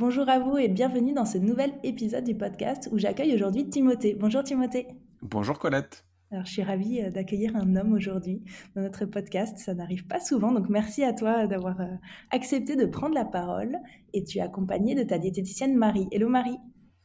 Bonjour 0.00 0.30
à 0.30 0.38
vous 0.38 0.56
et 0.56 0.68
bienvenue 0.68 1.12
dans 1.12 1.26
ce 1.26 1.36
nouvel 1.36 1.74
épisode 1.82 2.24
du 2.24 2.34
podcast 2.34 2.88
où 2.90 2.96
j'accueille 2.96 3.34
aujourd'hui 3.34 3.68
Timothée. 3.68 4.16
Bonjour 4.18 4.42
Timothée. 4.42 4.88
Bonjour 5.20 5.58
Colette. 5.58 6.06
Alors 6.32 6.46
je 6.46 6.52
suis 6.52 6.62
ravie 6.62 7.02
euh, 7.02 7.10
d'accueillir 7.10 7.54
un 7.54 7.76
homme 7.76 7.92
aujourd'hui 7.92 8.42
dans 8.74 8.80
notre 8.80 9.04
podcast. 9.04 9.58
Ça 9.58 9.74
n'arrive 9.74 10.06
pas 10.06 10.18
souvent, 10.18 10.52
donc 10.52 10.70
merci 10.70 11.04
à 11.04 11.12
toi 11.12 11.46
d'avoir 11.46 11.82
euh, 11.82 11.96
accepté 12.30 12.76
de 12.76 12.86
prendre 12.86 13.14
la 13.14 13.26
parole. 13.26 13.76
Et 14.14 14.24
tu 14.24 14.38
es 14.38 14.40
accompagnée 14.40 14.94
de 14.94 15.02
ta 15.02 15.18
diététicienne 15.18 15.76
Marie. 15.76 16.08
Hello 16.12 16.30
Marie. 16.30 16.56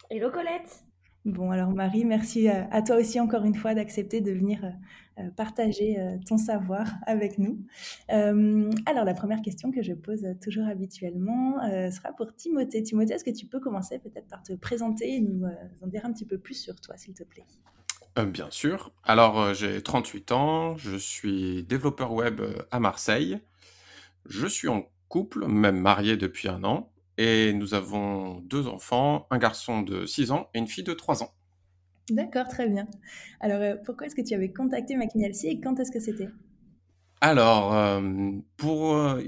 Hello 0.09 0.31
Colette. 0.31 0.85
Bon, 1.25 1.49
alors 1.49 1.71
Marie, 1.71 2.05
merci 2.05 2.47
euh, 2.47 2.61
à 2.69 2.83
toi 2.83 2.97
aussi 2.97 3.19
encore 3.19 3.45
une 3.45 3.55
fois 3.55 3.73
d'accepter 3.73 4.21
de 4.21 4.31
venir 4.31 4.63
euh, 4.63 4.69
euh, 5.23 5.31
partager 5.31 5.97
ton 6.27 6.37
savoir 6.37 6.85
avec 7.07 7.39
nous. 7.39 7.65
alors 8.09 9.05
la 9.05 9.13
première 9.15 9.41
question 9.41 9.71
que 9.71 9.81
je 9.81 9.93
pose 9.93 10.23
toujours 10.43 10.67
habituellement 10.67 11.55
sera 11.89 12.11
pour 12.11 12.35
Timothée. 12.35 12.83
Timothée, 12.83 13.13
est-ce 13.13 13.23
que 13.23 13.35
tu 13.35 13.47
peux 13.47 13.59
commencer 13.59 13.97
peut-être 13.97 14.27
par 14.27 14.43
te 14.43 14.53
présenter 14.53 15.15
et 15.15 15.19
nous 15.19 15.45
en 15.81 15.87
dire 15.87 16.05
un 16.05 16.11
petit 16.11 16.25
peu 16.25 16.37
plus 16.37 16.53
sur 16.53 16.75
toi, 16.79 16.97
s'il 16.97 17.13
te 17.13 17.23
plaît? 17.23 17.45
Bien 18.27 18.51
sûr. 18.51 18.91
Alors 19.03 19.53
j'ai 19.53 19.81
38 19.81 20.31
ans, 20.33 20.75
je 20.75 20.97
suis 20.97 21.63
développeur 21.63 22.11
web 22.11 22.41
à 22.71 22.79
Marseille. 22.79 23.39
Je 24.25 24.47
suis 24.47 24.67
en 24.67 24.83
couple, 25.07 25.47
même 25.47 25.79
marié 25.79 26.17
depuis 26.17 26.49
un 26.49 26.63
an. 26.65 26.91
Et 27.17 27.53
nous 27.53 27.73
avons 27.73 28.41
deux 28.41 28.67
enfants, 28.67 29.27
un 29.31 29.37
garçon 29.37 29.81
de 29.81 30.05
6 30.05 30.31
ans 30.31 30.49
et 30.53 30.59
une 30.59 30.67
fille 30.67 30.83
de 30.83 30.93
3 30.93 31.23
ans. 31.23 31.33
D'accord, 32.09 32.47
très 32.47 32.67
bien. 32.67 32.87
Alors, 33.39 33.61
euh, 33.61 33.75
pourquoi 33.83 34.07
est-ce 34.07 34.15
que 34.15 34.21
tu 34.21 34.33
avais 34.33 34.51
contacté 34.51 34.95
McNalcy 34.95 35.47
et 35.47 35.59
quand 35.59 35.79
est-ce 35.79 35.91
que 35.91 35.99
c'était? 35.99 36.29
Alors, 37.21 37.73
euh, 37.73 38.31
pour, 38.57 38.95
euh, 38.95 39.21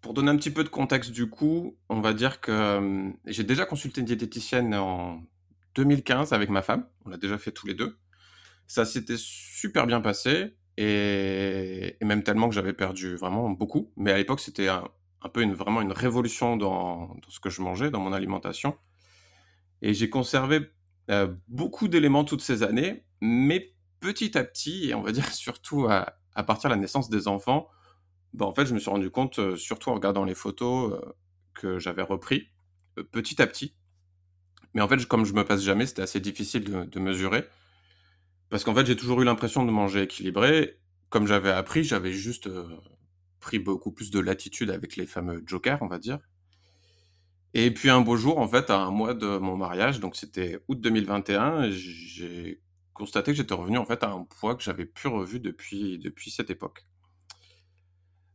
pour 0.00 0.14
donner 0.14 0.30
un 0.30 0.36
petit 0.36 0.50
peu 0.50 0.64
de 0.64 0.68
contexte 0.68 1.10
du 1.10 1.28
coup, 1.28 1.76
on 1.88 2.00
va 2.00 2.14
dire 2.14 2.40
que 2.40 3.12
j'ai 3.26 3.44
déjà 3.44 3.66
consulté 3.66 4.00
une 4.00 4.06
diététicienne 4.06 4.74
en 4.74 5.22
2015 5.74 6.32
avec 6.32 6.48
ma 6.48 6.62
femme. 6.62 6.86
On 7.04 7.10
l'a 7.10 7.18
déjà 7.18 7.36
fait 7.36 7.52
tous 7.52 7.66
les 7.66 7.74
deux. 7.74 7.98
Ça 8.66 8.84
s'était 8.84 9.18
super 9.18 9.86
bien 9.86 10.00
passé 10.00 10.54
et, 10.78 11.96
et 12.00 12.04
même 12.04 12.22
tellement 12.22 12.48
que 12.48 12.54
j'avais 12.54 12.72
perdu 12.72 13.16
vraiment 13.16 13.50
beaucoup. 13.50 13.92
Mais 13.96 14.12
à 14.12 14.16
l'époque, 14.16 14.40
c'était 14.40 14.68
un, 14.68 14.84
un 15.22 15.28
peu 15.28 15.44
vraiment 15.52 15.82
une 15.82 15.92
révolution 15.92 16.56
dans, 16.56 17.16
ce 17.28 17.40
que 17.40 17.50
je 17.50 17.60
mangeais, 17.60 17.90
dans 17.90 18.00
mon 18.00 18.12
alimentation. 18.12 18.76
Et 19.82 19.94
j'ai 19.94 20.10
conservé 20.10 20.70
euh, 21.10 21.32
beaucoup 21.48 21.88
d'éléments 21.88 22.24
toutes 22.24 22.42
ces 22.42 22.62
années, 22.62 23.04
mais 23.20 23.74
petit 24.00 24.36
à 24.38 24.44
petit, 24.44 24.90
et 24.90 24.94
on 24.94 25.02
va 25.02 25.12
dire 25.12 25.28
surtout 25.32 25.86
à, 25.88 26.16
partir 26.44 26.70
de 26.70 26.74
la 26.74 26.80
naissance 26.80 27.10
des 27.10 27.28
enfants, 27.28 27.68
bah, 28.32 28.46
en 28.46 28.54
fait, 28.54 28.64
je 28.66 28.74
me 28.74 28.78
suis 28.78 28.90
rendu 28.90 29.10
compte, 29.10 29.38
euh, 29.38 29.56
surtout 29.56 29.90
en 29.90 29.94
regardant 29.94 30.24
les 30.24 30.34
photos 30.34 30.92
euh, 30.92 31.12
que 31.54 31.78
j'avais 31.78 32.02
repris, 32.02 32.48
petit 33.10 33.42
à 33.42 33.46
petit. 33.46 33.74
Mais 34.72 34.80
en 34.80 34.88
fait, 34.88 35.04
comme 35.06 35.24
je 35.24 35.32
me 35.32 35.44
passe 35.44 35.62
jamais, 35.62 35.86
c'était 35.86 36.02
assez 36.02 36.20
difficile 36.20 36.64
de, 36.64 36.84
de 36.84 37.00
mesurer. 37.00 37.44
Parce 38.50 38.64
qu'en 38.64 38.74
fait, 38.74 38.86
j'ai 38.86 38.96
toujours 38.96 39.20
eu 39.20 39.24
l'impression 39.24 39.64
de 39.64 39.70
manger 39.70 40.02
équilibré. 40.02 40.78
Comme 41.08 41.26
j'avais 41.26 41.50
appris, 41.50 41.82
j'avais 41.82 42.12
juste 42.12 42.48
pris 43.40 43.58
beaucoup 43.58 43.90
plus 43.90 44.10
de 44.10 44.20
latitude 44.20 44.70
avec 44.70 44.96
les 44.96 45.06
fameux 45.06 45.42
jokers, 45.46 45.78
on 45.82 45.88
va 45.88 45.98
dire. 45.98 46.18
Et 47.54 47.72
puis 47.72 47.90
un 47.90 48.00
beau 48.00 48.16
jour, 48.16 48.38
en 48.38 48.46
fait, 48.46 48.70
à 48.70 48.78
un 48.78 48.90
mois 48.90 49.14
de 49.14 49.38
mon 49.38 49.56
mariage, 49.56 49.98
donc 49.98 50.14
c'était 50.14 50.62
août 50.68 50.80
2021, 50.80 51.70
j'ai 51.70 52.60
constaté 52.94 53.32
que 53.32 53.36
j'étais 53.38 53.54
revenu 53.54 53.78
en 53.78 53.86
fait 53.86 54.04
à 54.04 54.10
un 54.10 54.24
poids 54.24 54.54
que 54.54 54.62
j'avais 54.62 54.84
plus 54.84 55.08
revu 55.08 55.40
depuis, 55.40 56.30
cette 56.30 56.50
époque. 56.50 56.86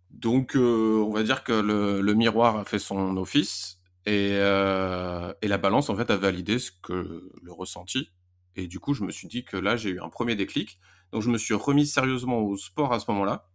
Donc 0.09 0.55
euh, 0.55 1.03
on 1.05 1.11
va 1.11 1.23
dire 1.23 1.43
que 1.43 1.53
le, 1.53 2.13
miroir 2.13 2.57
a 2.57 2.65
fait 2.65 2.79
son 2.79 3.15
office 3.17 3.79
et, 4.05 4.31
euh, 4.33 5.33
et, 5.41 5.47
la 5.47 5.57
balance 5.57 5.89
en 5.89 5.95
fait 5.95 6.09
a 6.09 6.17
validé 6.17 6.57
ce 6.59 6.71
que 6.71 7.29
le 7.41 7.51
ressenti. 7.51 8.09
Et 8.55 8.67
du 8.67 8.79
coup, 8.79 8.93
je 8.93 9.03
me 9.03 9.11
suis 9.11 9.27
dit 9.27 9.43
que 9.43 9.57
là, 9.57 9.75
j'ai 9.75 9.89
eu 9.91 9.99
un 9.99 10.09
premier 10.09 10.35
déclic. 10.35 10.79
Donc 11.11 11.21
je 11.21 11.29
me 11.29 11.37
suis 11.37 11.53
remis 11.53 11.85
sérieusement 11.85 12.39
au 12.39 12.57
sport 12.57 12.93
à 12.93 12.99
ce 12.99 13.09
moment-là. 13.11 13.47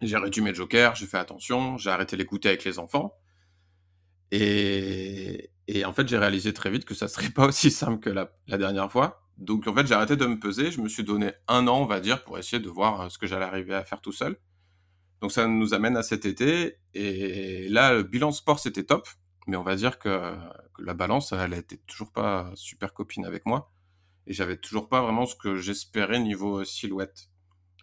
J'ai 0.00 0.16
réduit 0.16 0.42
mes 0.42 0.54
jokers, 0.54 0.94
j'ai 0.94 1.06
fait 1.06 1.18
attention, 1.18 1.76
j'ai 1.76 1.90
arrêté 1.90 2.16
les 2.16 2.24
goûter 2.24 2.48
avec 2.48 2.64
les 2.64 2.78
enfants. 2.78 3.14
Et, 4.30 5.50
en 5.84 5.92
fait, 5.92 6.08
j'ai 6.08 6.18
réalisé 6.18 6.52
très 6.52 6.70
vite 6.70 6.84
que 6.84 6.94
ça 6.94 7.08
serait 7.08 7.30
pas 7.34 7.46
aussi 7.46 7.70
simple 7.70 8.00
que 8.00 8.10
la, 8.10 8.58
dernière 8.58 8.90
fois. 8.90 9.22
Donc 9.38 9.66
en 9.66 9.74
fait, 9.74 9.86
j'ai 9.86 9.94
arrêté 9.94 10.16
de 10.16 10.26
me 10.26 10.38
peser. 10.38 10.70
Je 10.70 10.80
me 10.80 10.88
suis 10.88 11.04
donné 11.04 11.32
un 11.48 11.66
an, 11.66 11.80
on 11.80 11.86
va 11.86 12.00
dire, 12.00 12.24
pour 12.24 12.38
essayer 12.38 12.60
de 12.62 12.68
voir 12.68 13.00
euh, 13.00 13.08
ce 13.08 13.18
que 13.18 13.26
j'allais 13.26 13.44
arriver 13.46 13.74
à 13.74 13.84
faire 13.84 14.00
tout 14.00 14.12
seul. 14.12 14.36
Donc 15.22 15.32
ça 15.32 15.46
nous 15.46 15.74
amène 15.74 15.96
à 15.96 16.02
cet 16.02 16.26
été. 16.26 16.76
Et 16.94 17.68
là, 17.68 17.94
le 17.94 18.02
bilan 18.02 18.32
sport, 18.32 18.58
c'était 18.58 18.84
top. 18.84 19.08
Mais 19.46 19.56
on 19.56 19.62
va 19.62 19.76
dire 19.76 19.98
que, 19.98 20.36
que 20.74 20.82
la 20.82 20.94
balance, 20.94 21.32
elle 21.32 21.54
était 21.54 21.78
toujours 21.86 22.12
pas 22.12 22.52
super 22.54 22.92
copine 22.92 23.24
avec 23.24 23.46
moi. 23.46 23.72
Et 24.26 24.34
j'avais 24.34 24.58
toujours 24.58 24.88
pas 24.88 25.02
vraiment 25.02 25.26
ce 25.26 25.34
que 25.34 25.56
j'espérais 25.56 26.20
niveau 26.20 26.64
silhouette. 26.64 27.29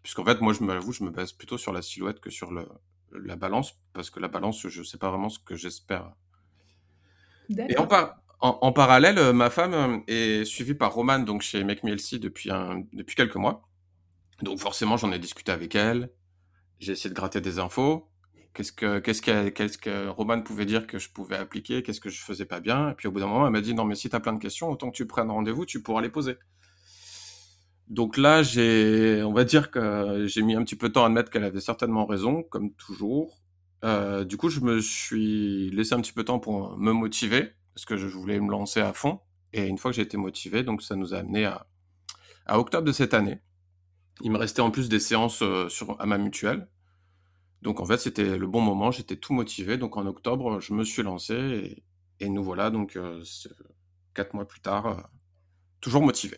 Puisqu'en 0.07 0.23
fait, 0.23 0.39
moi, 0.39 0.53
je 0.53 0.63
m'avoue, 0.63 0.93
je 0.93 1.03
me 1.03 1.09
base 1.09 1.33
plutôt 1.33 1.57
sur 1.57 1.73
la 1.73 1.81
silhouette 1.81 2.21
que 2.21 2.29
sur 2.29 2.53
le, 2.53 2.65
la 3.11 3.35
balance, 3.35 3.77
parce 3.91 4.09
que 4.09 4.21
la 4.21 4.29
balance, 4.29 4.65
je 4.65 4.79
ne 4.79 4.85
sais 4.85 4.97
pas 4.97 5.09
vraiment 5.09 5.27
ce 5.27 5.37
que 5.37 5.57
j'espère. 5.57 6.13
Et 7.49 7.77
en, 7.77 7.89
en, 8.39 8.71
parallèle, 8.71 9.17
euh, 9.17 9.33
ma 9.33 9.49
femme 9.49 9.73
euh, 9.73 9.99
est 10.07 10.45
suivie 10.45 10.75
par 10.75 10.93
Romane, 10.93 11.25
donc 11.25 11.41
chez 11.41 11.61
Make 11.65 11.81
depuis, 11.83 12.51
un, 12.51 12.85
depuis 12.93 13.17
quelques 13.17 13.35
mois. 13.35 13.67
Donc 14.43 14.59
forcément, 14.59 14.95
j'en 14.95 15.11
ai 15.11 15.19
discuté 15.19 15.51
avec 15.51 15.75
elle. 15.75 16.09
J'ai 16.79 16.93
essayé 16.93 17.09
de 17.09 17.15
gratter 17.15 17.41
des 17.41 17.59
infos. 17.59 18.09
Qu'est-ce 18.53 18.71
que, 18.71 18.99
qu'est-ce 18.99 19.21
que, 19.21 19.49
qu'est-ce 19.49 19.77
que 19.77 20.07
Romane 20.07 20.45
pouvait 20.45 20.65
dire 20.65 20.87
que 20.87 20.99
je 20.99 21.09
pouvais 21.09 21.35
appliquer? 21.35 21.83
Qu'est-ce 21.83 21.99
que 21.99 22.09
je 22.09 22.21
faisais 22.21 22.45
pas 22.45 22.61
bien? 22.61 22.91
Et 22.91 22.93
puis 22.93 23.09
au 23.09 23.11
bout 23.11 23.19
d'un 23.19 23.27
moment, 23.27 23.45
elle 23.45 23.51
m'a 23.51 23.59
dit 23.59 23.73
non, 23.73 23.83
mais 23.83 23.95
si 23.95 24.09
tu 24.09 24.15
as 24.15 24.21
plein 24.21 24.31
de 24.31 24.39
questions, 24.39 24.69
autant 24.69 24.89
que 24.89 24.95
tu 24.95 25.05
prennes 25.05 25.31
rendez-vous, 25.31 25.65
tu 25.65 25.83
pourras 25.83 26.01
les 26.01 26.09
poser. 26.09 26.37
Donc 27.89 28.17
là, 28.17 28.43
j'ai, 28.43 29.23
on 29.23 29.33
va 29.33 29.45
dire 29.45 29.71
que 29.71 30.25
j'ai 30.27 30.41
mis 30.41 30.55
un 30.55 30.63
petit 30.63 30.75
peu 30.75 30.89
de 30.89 30.93
temps 30.93 31.03
à 31.03 31.07
admettre 31.07 31.31
qu'elle 31.31 31.45
avait 31.45 31.61
certainement 31.61 32.05
raison, 32.05 32.43
comme 32.43 32.73
toujours. 32.73 33.41
Euh, 33.85 34.25
du 34.25 34.35
coup, 34.35 34.49
je 34.49 34.59
me 34.59 34.81
suis 34.81 35.69
laissé 35.71 35.93
un 35.93 36.01
petit 36.01 36.11
peu 36.11 36.23
de 36.23 36.27
temps 36.27 36.39
pour 36.39 36.77
me 36.77 36.91
motiver, 36.91 37.53
parce 37.73 37.85
que 37.85 37.95
je 37.95 38.07
voulais 38.07 38.39
me 38.39 38.51
lancer 38.51 38.81
à 38.81 38.91
fond. 38.91 39.21
Et 39.53 39.65
une 39.67 39.77
fois 39.77 39.91
que 39.91 39.95
j'ai 39.95 40.01
été 40.01 40.17
motivé, 40.17 40.63
donc 40.63 40.81
ça 40.81 40.95
nous 40.95 41.13
a 41.13 41.19
amené 41.19 41.45
à, 41.45 41.67
à 42.45 42.59
octobre 42.59 42.85
de 42.85 42.91
cette 42.91 43.13
année. 43.13 43.39
Il 44.21 44.31
me 44.31 44.37
restait 44.37 44.61
en 44.61 44.71
plus 44.71 44.89
des 44.89 44.99
séances 44.99 45.41
euh, 45.41 45.69
sur, 45.69 45.99
à 46.01 46.05
ma 46.05 46.17
mutuelle. 46.17 46.67
Donc 47.61 47.79
en 47.79 47.85
fait, 47.85 47.97
c'était 47.97 48.37
le 48.37 48.47
bon 48.47 48.61
moment, 48.61 48.91
j'étais 48.91 49.15
tout 49.15 49.33
motivé. 49.33 49.77
Donc 49.77 49.95
en 49.95 50.05
octobre, 50.05 50.59
je 50.59 50.73
me 50.73 50.83
suis 50.83 51.03
lancé 51.03 51.83
et, 52.19 52.29
nous 52.29 52.43
voilà, 52.43 52.69
donc 52.69 52.97
euh, 52.97 53.23
quatre 54.13 54.33
mois 54.33 54.45
plus 54.45 54.59
tard, 54.59 55.09
toujours 55.79 56.01
motivé. 56.01 56.37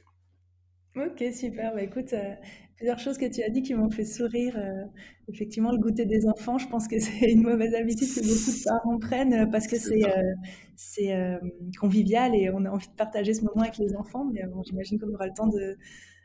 Ok, 0.96 1.24
super. 1.34 1.74
Bah, 1.74 1.84
écoute, 1.84 2.14
euh, 2.14 2.34
plusieurs 2.76 3.00
choses 3.00 3.18
que 3.18 3.26
tu 3.26 3.44
as 3.44 3.50
dit 3.50 3.62
qui 3.62 3.74
m'ont 3.74 3.92
fait 3.92 4.06
sourire. 4.06 4.58
Euh, 4.58 4.86
effectivement, 5.28 5.72
le 5.72 5.78
goûter 5.78 6.06
des 6.06 6.28
enfants, 6.28 6.58
je 6.58 6.68
pense 6.68 6.88
que 6.88 7.00
c'est 7.00 7.32
une 7.32 7.44
mauvaise 7.44 7.74
habitude 7.76 8.08
que 8.08 8.22
beaucoup 8.22 8.58
de 8.58 8.64
parents 8.64 9.00
prennent 9.00 9.34
euh, 9.34 9.46
parce 9.46 9.68
que 9.68 9.76
c'est 10.76 11.06
convivial 11.80 12.36
et 12.36 12.50
on 12.50 12.66
a 12.66 12.70
envie 12.70 12.88
de 12.88 12.94
partager 12.94 13.34
ce 13.34 13.42
moment 13.44 13.62
avec 13.62 13.78
les 13.78 13.96
enfants. 13.96 14.26
Mais 14.34 14.44
bon, 14.48 14.64
j'imagine 14.64 15.00
qu'on 15.00 15.14
aura 15.14 15.28
le 15.28 15.34
temps 15.34 15.48
de, 15.48 15.78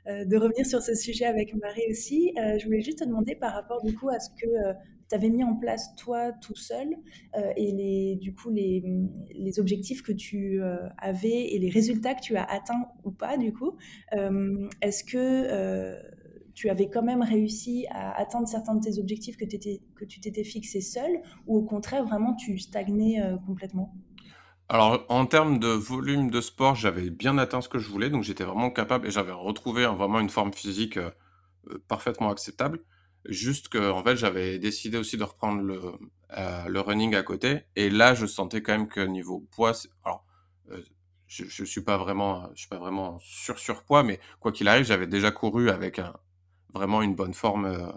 de 0.07 0.37
revenir 0.37 0.67
sur 0.67 0.83
ce 0.83 0.95
sujet 0.95 1.27
avec 1.27 1.55
Marie 1.55 1.87
aussi. 1.91 2.33
je 2.37 2.65
voulais 2.65 2.83
juste 2.83 3.01
te 3.01 3.05
demander 3.05 3.35
par 3.35 3.53
rapport 3.53 3.83
du 3.83 3.95
coup 3.95 4.09
à 4.09 4.19
ce 4.19 4.31
que 4.31 4.47
mis 5.19 5.45
en 5.45 5.55
place 5.55 5.95
toi 5.97 6.33
tout 6.33 6.57
seul 6.57 6.89
euh, 7.37 7.53
et 7.57 7.73
les, 7.73 8.17
du 8.17 8.35
coup 8.35 8.51
les, 8.51 8.83
les 9.35 9.61
objectifs 9.61 10.03
que 10.03 10.13
tu 10.13 10.63
euh, 10.63 10.89
avais 10.99 11.53
et 11.55 11.59
les 11.59 11.71
résultats 11.71 12.15
que 12.15 12.21
tu 12.21 12.37
as 12.37 12.45
atteints 12.45 12.87
ou 13.05 13.11
pas 13.11 13.37
du 13.37 13.53
coup, 13.53 13.77
euh, 14.15 14.69
est-ce 14.83 15.05
que 15.05 15.95
tu 16.55 16.69
avais 16.69 16.89
quand 16.89 17.03
même 17.03 17.23
réussi 17.23 17.87
à 17.91 18.19
atteindre 18.21 18.47
certains 18.47 18.77
de 18.77 18.81
tes 18.81 18.99
objectifs 18.99 19.37
que, 19.37 19.45
que 19.45 20.05
tu 20.05 20.21
t'étais 20.21 20.45
fixé 20.45 20.81
seul 20.81 21.11
ou 21.47 21.57
au 21.57 21.63
contraire 21.63 22.05
vraiment 22.05 22.35
tu 22.35 22.59
stagnais 22.59 23.21
complètement? 23.47 23.95
Alors, 24.69 25.05
en 25.11 25.27
termes 25.27 25.59
de 25.59 25.69
volume 25.69 26.31
de 26.31 26.41
sport, 26.41 26.75
j'avais 26.75 27.11
bien 27.11 27.37
atteint 27.37 27.61
ce 27.61 27.69
que 27.69 27.79
je 27.79 27.91
voulais, 27.91 28.09
donc 28.09 28.23
j'étais 28.23 28.45
vraiment 28.45 28.71
capable 28.71 29.07
et 29.07 29.11
j'avais 29.11 29.33
retrouvé 29.33 29.85
vraiment 29.85 30.21
une 30.21 30.31
forme 30.31 30.55
physique 30.55 30.99
parfaitement 31.89 32.31
acceptable. 32.31 32.81
Juste 33.27 33.69
que, 33.69 33.91
en 33.91 34.03
fait, 34.03 34.17
j'avais 34.17 34.59
décidé 34.59 34.99
aussi 34.99 35.17
de 35.17 35.25
reprendre 35.25 35.63
le, 35.63 35.81
euh, 36.37 36.65
le 36.69 36.81
running 36.81 37.15
à 37.15 37.23
côté. 37.23 37.63
Et 37.77 37.91
là, 37.91 38.15
je 38.15 38.27
sentais 38.27 38.63
quand 38.63 38.73
même 38.73 38.89
que 38.89 39.01
niveau 39.01 39.41
poids, 39.41 39.73
alors, 40.05 40.25
euh, 40.71 40.83
je, 41.27 41.45
je 41.47 41.65
suis 41.65 41.81
pas 41.81 41.97
vraiment, 41.97 42.51
je 42.55 42.61
suis 42.61 42.69
pas 42.69 42.79
vraiment 42.79 43.19
sur 43.21 43.59
surpoids, 43.59 44.03
mais 44.03 44.21
quoi 44.41 44.53
qu'il 44.53 44.69
arrive, 44.69 44.85
j'avais 44.85 45.07
déjà 45.07 45.31
couru 45.31 45.71
avec 45.71 45.99
un, 45.99 46.15
vraiment 46.75 47.03
une 47.03 47.15
bonne 47.15 47.35
forme 47.35 47.67
euh, 47.67 47.89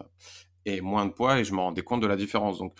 et 0.66 0.82
moins 0.82 1.06
de 1.06 1.12
poids, 1.12 1.40
et 1.40 1.44
je 1.44 1.54
me 1.54 1.60
rendais 1.60 1.84
compte 1.84 2.02
de 2.02 2.08
la 2.08 2.16
différence. 2.16 2.60
Donc, 2.60 2.74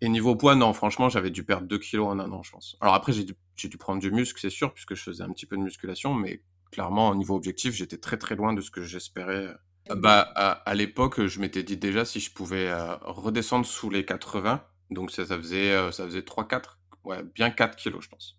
et 0.00 0.08
niveau 0.08 0.36
poids, 0.36 0.54
non, 0.54 0.72
franchement, 0.72 1.08
j'avais 1.08 1.30
dû 1.30 1.44
perdre 1.44 1.66
2 1.66 1.78
kilos 1.78 2.06
en 2.06 2.18
un 2.20 2.30
an, 2.30 2.42
je 2.42 2.52
pense. 2.52 2.76
Alors 2.80 2.94
après, 2.94 3.12
j'ai 3.12 3.24
dû, 3.24 3.34
dû, 3.56 3.76
prendre 3.78 4.00
du 4.00 4.12
muscle, 4.12 4.38
c'est 4.40 4.50
sûr, 4.50 4.72
puisque 4.72 4.94
je 4.94 5.02
faisais 5.02 5.24
un 5.24 5.32
petit 5.32 5.46
peu 5.46 5.56
de 5.56 5.62
musculation, 5.62 6.14
mais 6.14 6.42
clairement, 6.70 7.08
au 7.10 7.14
niveau 7.16 7.34
objectif, 7.34 7.74
j'étais 7.74 7.98
très 7.98 8.18
très 8.18 8.36
loin 8.36 8.52
de 8.52 8.60
ce 8.60 8.70
que 8.70 8.82
j'espérais 8.82 9.48
bah, 9.96 10.20
à, 10.20 10.74
l'époque, 10.74 11.26
je 11.26 11.40
m'étais 11.40 11.62
dit 11.62 11.76
déjà 11.76 12.04
si 12.04 12.20
je 12.20 12.32
pouvais 12.32 12.68
euh, 12.68 12.96
redescendre 13.02 13.66
sous 13.66 13.90
les 13.90 14.04
80, 14.04 14.62
donc 14.90 15.10
ça, 15.10 15.26
ça 15.26 15.36
faisait, 15.36 15.72
euh, 15.72 15.92
ça 15.92 16.04
faisait 16.04 16.20
3-4, 16.20 16.78
ouais, 17.04 17.22
bien 17.34 17.50
4 17.50 17.76
kilos, 17.76 18.04
je 18.04 18.08
pense. 18.08 18.38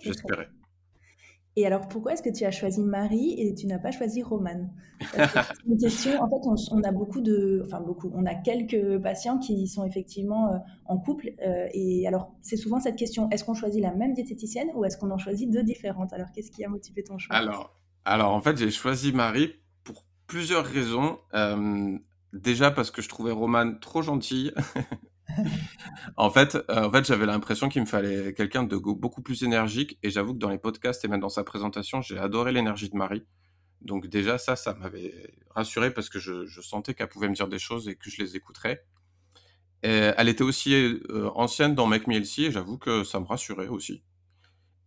J'espérais. 0.00 0.48
Et 1.58 1.64
alors, 1.66 1.88
pourquoi 1.88 2.12
est-ce 2.12 2.22
que 2.22 2.36
tu 2.36 2.44
as 2.44 2.50
choisi 2.50 2.82
Marie 2.82 3.40
et 3.40 3.54
tu 3.54 3.66
n'as 3.66 3.78
pas 3.78 3.90
choisi 3.90 4.22
Romane 4.22 4.70
une 5.66 5.78
question. 5.78 6.20
En 6.20 6.28
fait, 6.28 6.66
on, 6.70 6.82
a 6.82 6.92
beaucoup 6.92 7.22
de, 7.22 7.62
enfin 7.64 7.80
beaucoup, 7.80 8.10
on 8.14 8.26
a 8.26 8.34
quelques 8.34 9.00
patients 9.02 9.38
qui 9.38 9.66
sont 9.66 9.84
effectivement 9.86 10.52
euh, 10.52 10.58
en 10.84 10.98
couple. 10.98 11.30
et 11.72 12.06
alors, 12.06 12.34
c'est 12.42 12.58
souvent 12.58 12.78
cette 12.78 12.96
question 12.96 13.30
est-ce 13.30 13.44
qu'on 13.44 13.54
choisit 13.54 13.80
la 13.80 13.94
même 13.94 14.12
diététicienne 14.12 14.68
ou 14.74 14.84
est-ce 14.84 14.98
qu'on 14.98 15.10
en 15.10 15.18
choisit 15.18 15.50
deux 15.50 15.62
différentes? 15.62 16.12
Alors, 16.12 16.28
qu'est-ce 16.34 16.50
qui 16.50 16.62
a 16.62 16.68
motivé 16.68 17.02
ton 17.02 17.16
choix? 17.16 17.34
Alors, 17.34 17.74
alors 18.04 18.34
en 18.34 18.40
fait, 18.42 18.58
j'ai 18.58 18.70
choisi 18.70 19.12
Marie 19.12 19.54
plusieurs 20.26 20.64
raisons. 20.64 21.20
Euh, 21.34 21.98
déjà 22.32 22.70
parce 22.70 22.90
que 22.90 23.02
je 23.02 23.08
trouvais 23.08 23.32
Romane 23.32 23.80
trop 23.80 24.02
gentille. 24.02 24.52
en 26.16 26.30
fait, 26.30 26.56
euh, 26.56 26.84
en 26.84 26.90
fait 26.90 27.06
j'avais 27.06 27.26
l'impression 27.26 27.68
qu'il 27.68 27.82
me 27.82 27.86
fallait 27.86 28.34
quelqu'un 28.34 28.64
de 28.64 28.76
beaucoup 28.76 29.22
plus 29.22 29.42
énergique. 29.42 29.98
Et 30.02 30.10
j'avoue 30.10 30.34
que 30.34 30.38
dans 30.38 30.50
les 30.50 30.58
podcasts 30.58 31.04
et 31.04 31.08
même 31.08 31.20
dans 31.20 31.28
sa 31.28 31.44
présentation, 31.44 32.02
j'ai 32.02 32.18
adoré 32.18 32.52
l'énergie 32.52 32.88
de 32.88 32.96
Marie. 32.96 33.24
Donc 33.82 34.06
déjà, 34.06 34.38
ça, 34.38 34.56
ça 34.56 34.74
m'avait 34.74 35.34
rassuré 35.50 35.92
parce 35.92 36.08
que 36.08 36.18
je, 36.18 36.60
sentais 36.60 36.94
qu'elle 36.94 37.08
pouvait 37.08 37.28
me 37.28 37.34
dire 37.34 37.48
des 37.48 37.58
choses 37.58 37.88
et 37.88 37.94
que 37.94 38.10
je 38.10 38.20
les 38.22 38.36
écouterais. 38.36 38.84
elle 39.82 40.28
était 40.28 40.42
aussi 40.42 40.74
euh, 40.74 41.30
ancienne 41.34 41.74
dans 41.74 41.86
Make 41.86 42.06
Me 42.08 42.14
Healthy 42.16 42.46
et 42.46 42.50
j'avoue 42.50 42.78
que 42.78 43.04
ça 43.04 43.20
me 43.20 43.26
rassurait 43.26 43.68
aussi. 43.68 44.02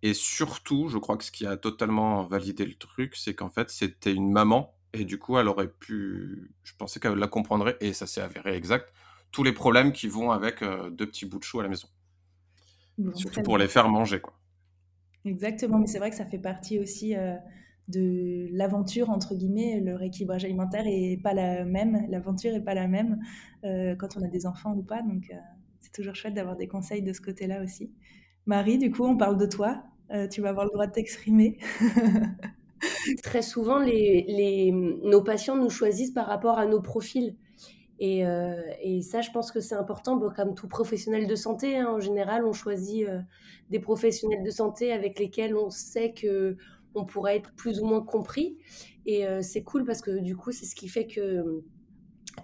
Et 0.02 0.14
surtout, 0.14 0.88
je 0.88 0.98
crois 0.98 1.18
que 1.18 1.24
ce 1.24 1.32
qui 1.32 1.46
a 1.46 1.58
totalement 1.58 2.24
validé 2.24 2.66
le 2.66 2.76
truc, 2.76 3.16
c'est 3.16 3.36
qu'en 3.36 3.50
fait, 3.50 3.70
c'était 3.70 4.14
une 4.14 4.32
maman 4.32 4.79
et 4.94 5.06
du 5.06 5.20
coup, 5.20 5.38
elle 5.38 5.48
aurait 5.48 5.68
pu. 5.68 6.52
Je 6.64 6.74
pensais 6.76 7.00
qu'elle 7.00 7.14
la 7.14 7.28
comprendrait, 7.28 7.78
et 7.82 7.94
ça 7.94 8.08
s'est 8.08 8.22
avéré 8.22 8.56
exact. 8.56 8.92
Tous 9.32 9.44
les 9.44 9.54
problèmes 9.54 9.92
qui 9.92 10.08
vont 10.08 10.32
avec 10.32 10.64
euh, 10.64 10.90
deux 10.90 11.06
petits 11.06 11.26
bouts 11.26 11.40
de 11.40 11.44
chou 11.44 11.60
à 11.60 11.64
la 11.64 11.70
maison. 11.70 11.88
Surtout 13.14 13.42
pour 13.44 13.58
les 13.58 13.68
faire 13.68 13.88
manger, 13.88 14.20
quoi. 14.20 14.34
Exactement, 15.26 15.80
mais 15.80 15.88
c'est 15.88 16.00
vrai 16.00 16.10
que 16.10 16.16
ça 16.16 16.26
fait 16.26 16.40
partie 16.40 16.80
aussi 16.80 17.16
euh, 17.16 17.36
de 17.88 18.48
l'aventure, 18.52 19.10
entre 19.10 19.36
guillemets. 19.36 19.80
Le 19.80 19.96
rééquilibrage 19.96 20.44
alimentaire 20.44 20.84
est 20.86 21.20
pas 21.22 21.34
la 21.34 21.66
même, 21.66 22.06
l'aventure 22.10 22.54
est 22.54 22.64
pas 22.64 22.74
la 22.74 22.88
même 22.88 23.20
euh, 23.64 23.96
quand 23.96 24.18
on 24.18 24.24
a 24.24 24.28
des 24.28 24.46
enfants 24.48 24.74
ou 24.74 24.82
pas. 24.82 25.02
Donc, 25.02 25.32
c'est 25.80 25.92
toujours 25.92 26.16
chouette 26.16 26.34
d'avoir 26.34 26.56
des 26.56 26.68
conseils 26.68 27.04
de 27.04 27.14
ce 27.14 27.22
côté-là 27.22 27.62
aussi. 27.62 27.94
Marie, 28.46 28.78
du 28.78 28.92
coup, 28.92 29.06
on 29.06 29.16
parle 29.16 29.38
de 29.38 29.46
toi. 29.46 29.84
tu 30.32 30.42
vas 30.42 30.50
avoir 30.50 30.66
le 30.66 30.72
droit 30.72 30.88
de 30.88 30.92
t'exprimer. 30.92 31.58
Très 33.24 33.42
souvent, 33.42 33.80
nos 33.82 35.22
patients 35.22 35.56
nous 35.56 35.70
choisissent 35.70 36.12
par 36.12 36.28
rapport 36.28 36.60
à 36.60 36.66
nos 36.66 36.82
profils. 36.82 37.36
Et, 38.00 38.26
euh, 38.26 38.62
ça, 39.02 39.22
je 39.22 39.30
pense 39.32 39.52
que 39.52 39.60
c'est 39.60 39.76
important. 39.76 40.20
comme 40.32 40.56
tout 40.56 40.68
professionnel 40.68 41.28
de 41.28 41.36
santé, 41.36 41.78
hein, 41.78 41.90
en 41.90 42.00
général, 42.00 42.46
on 42.46 42.54
choisit 42.54 43.08
euh, 43.08 43.20
des 43.70 43.80
professionnels 43.80 44.44
de 44.44 44.50
santé 44.50 44.92
avec 44.94 45.20
lesquels 45.20 45.56
on 45.56 45.70
sait 45.70 46.14
que 46.14 46.56
on 46.96 47.06
pourrait 47.06 47.38
être 47.38 47.54
plus 47.54 47.82
ou 47.82 47.86
moins 47.86 48.02
compris. 48.02 48.58
Et 49.06 49.28
euh, 49.28 49.42
c'est 49.42 49.64
cool 49.64 49.86
parce 49.86 50.02
que 50.02 50.20
du 50.20 50.36
coup, 50.36 50.52
c'est 50.52 50.66
ce 50.66 50.76
qui 50.76 50.88
fait 50.88 51.08
que 51.08 51.64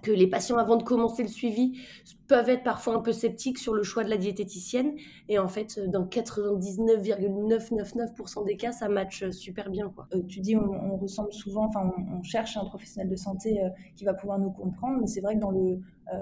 que 0.05 0.11
les 0.11 0.27
patients, 0.27 0.57
avant 0.57 0.75
de 0.77 0.83
commencer 0.83 1.23
le 1.23 1.29
suivi, 1.29 1.79
peuvent 2.27 2.49
être 2.49 2.63
parfois 2.63 2.93
un 2.93 2.99
peu 2.99 3.11
sceptiques 3.11 3.57
sur 3.57 3.73
le 3.73 3.81
choix 3.81 4.03
de 4.03 4.11
la 4.11 4.17
diététicienne. 4.17 4.93
Et 5.29 5.39
en 5.39 5.47
fait, 5.47 5.79
dans 5.89 6.05
99,999% 6.05 8.45
des 8.45 8.55
cas, 8.55 8.71
ça 8.71 8.87
match 8.87 9.27
super 9.31 9.71
bien. 9.71 9.91
Euh, 10.13 10.21
tu 10.27 10.41
dis, 10.41 10.55
on, 10.55 10.97
ressemble 10.97 11.33
souvent, 11.33 11.65
enfin, 11.65 11.91
on, 11.97 12.21
cherche 12.21 12.55
un 12.55 12.65
professionnel 12.65 13.09
de 13.09 13.15
santé 13.15 13.63
euh, 13.63 13.69
qui 13.95 14.05
va 14.05 14.13
pouvoir 14.13 14.37
nous 14.37 14.51
comprendre, 14.51 14.99
mais 15.01 15.07
c'est 15.07 15.21
vrai 15.21 15.33
que 15.35 15.41
dans 15.41 15.49
le, 15.49 15.79
euh, 16.13 16.19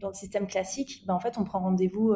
dans 0.00 0.06
le 0.08 0.14
système 0.14 0.46
classique, 0.46 1.02
ben, 1.06 1.14
en 1.14 1.20
fait, 1.20 1.36
on 1.36 1.42
prend 1.44 1.58
rendez-vous 1.58 2.14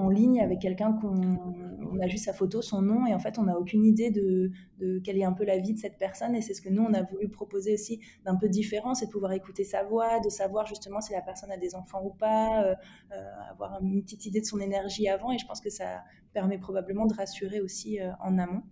en 0.00 0.08
ligne 0.08 0.40
avec 0.40 0.60
quelqu'un 0.60 0.92
qu'on 0.92 1.98
a 2.00 2.06
juste 2.06 2.24
sa 2.24 2.32
photo, 2.32 2.62
son 2.62 2.82
nom, 2.82 3.06
et 3.06 3.14
en 3.14 3.18
fait, 3.18 3.38
on 3.38 3.44
n'a 3.44 3.58
aucune 3.58 3.84
idée 3.84 4.10
de, 4.10 4.50
de, 4.78 4.98
quelle 5.00 5.18
est 5.18 5.24
un 5.24 5.32
peu 5.32 5.44
la 5.44 5.58
vie 5.58 5.74
de 5.74 5.78
cette 5.78 5.98
personne. 5.98 6.34
Et 6.34 6.40
c'est 6.40 6.54
ce 6.54 6.62
que 6.62 6.68
nous, 6.68 6.82
on 6.82 6.94
a 6.94 7.02
voulu 7.02 7.28
proposer 7.28 7.74
aussi 7.74 8.00
d'un 8.24 8.36
peu 8.36 8.48
différent, 8.48 8.94
c'est 8.94 9.06
de 9.06 9.10
pouvoir 9.10 9.32
écouter 9.32 9.64
sa 9.64 9.84
voix, 9.84 10.20
de 10.20 10.28
savoir 10.28 10.66
justement 10.66 11.00
si 11.00 11.12
la 11.12 11.20
personne 11.20 11.50
a 11.52 11.56
des 11.56 11.74
enfants 11.74 12.02
ou 12.02 12.10
pas, 12.10 12.64
euh, 12.64 12.74
euh, 13.12 13.50
avoir 13.50 13.80
une 13.82 14.02
petite 14.02 14.26
idée 14.26 14.40
de 14.40 14.46
son 14.46 14.60
énergie 14.60 15.08
avant. 15.08 15.32
Et 15.32 15.38
je 15.38 15.46
pense 15.46 15.60
que 15.60 15.70
ça 15.70 16.02
permet 16.32 16.58
probablement 16.58 17.06
de 17.06 17.14
rassurer 17.14 17.60
aussi 17.60 18.00
euh, 18.00 18.10
en 18.20 18.38
amont. 18.38 18.62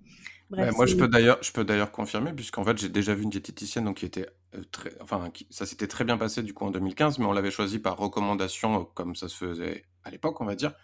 moi, 0.50 0.86
je 0.86 0.96
peux 0.96 1.08
d'ailleurs, 1.08 1.38
je 1.42 1.52
peux 1.52 1.64
d'ailleurs 1.64 1.92
confirmer, 1.92 2.32
puisqu'en 2.32 2.64
fait, 2.64 2.78
j'ai 2.78 2.88
déjà 2.88 3.14
vu 3.14 3.24
une 3.24 3.30
diététicienne, 3.30 3.84
donc 3.84 3.98
qui 3.98 4.06
était 4.06 4.26
très, 4.70 4.90
enfin, 5.02 5.30
ça 5.50 5.66
s'était 5.66 5.88
très 5.88 6.04
bien 6.04 6.16
passé 6.16 6.42
du 6.42 6.54
coup 6.54 6.64
en 6.64 6.70
2015, 6.70 7.18
mais 7.18 7.26
on 7.26 7.32
l'avait 7.32 7.50
choisi 7.50 7.78
par 7.78 7.98
recommandation, 7.98 8.86
comme 8.94 9.14
ça 9.14 9.28
se 9.28 9.36
faisait 9.36 9.84
à 10.04 10.10
l'époque, 10.10 10.40
on 10.40 10.44
va 10.44 10.54
dire. 10.54 10.74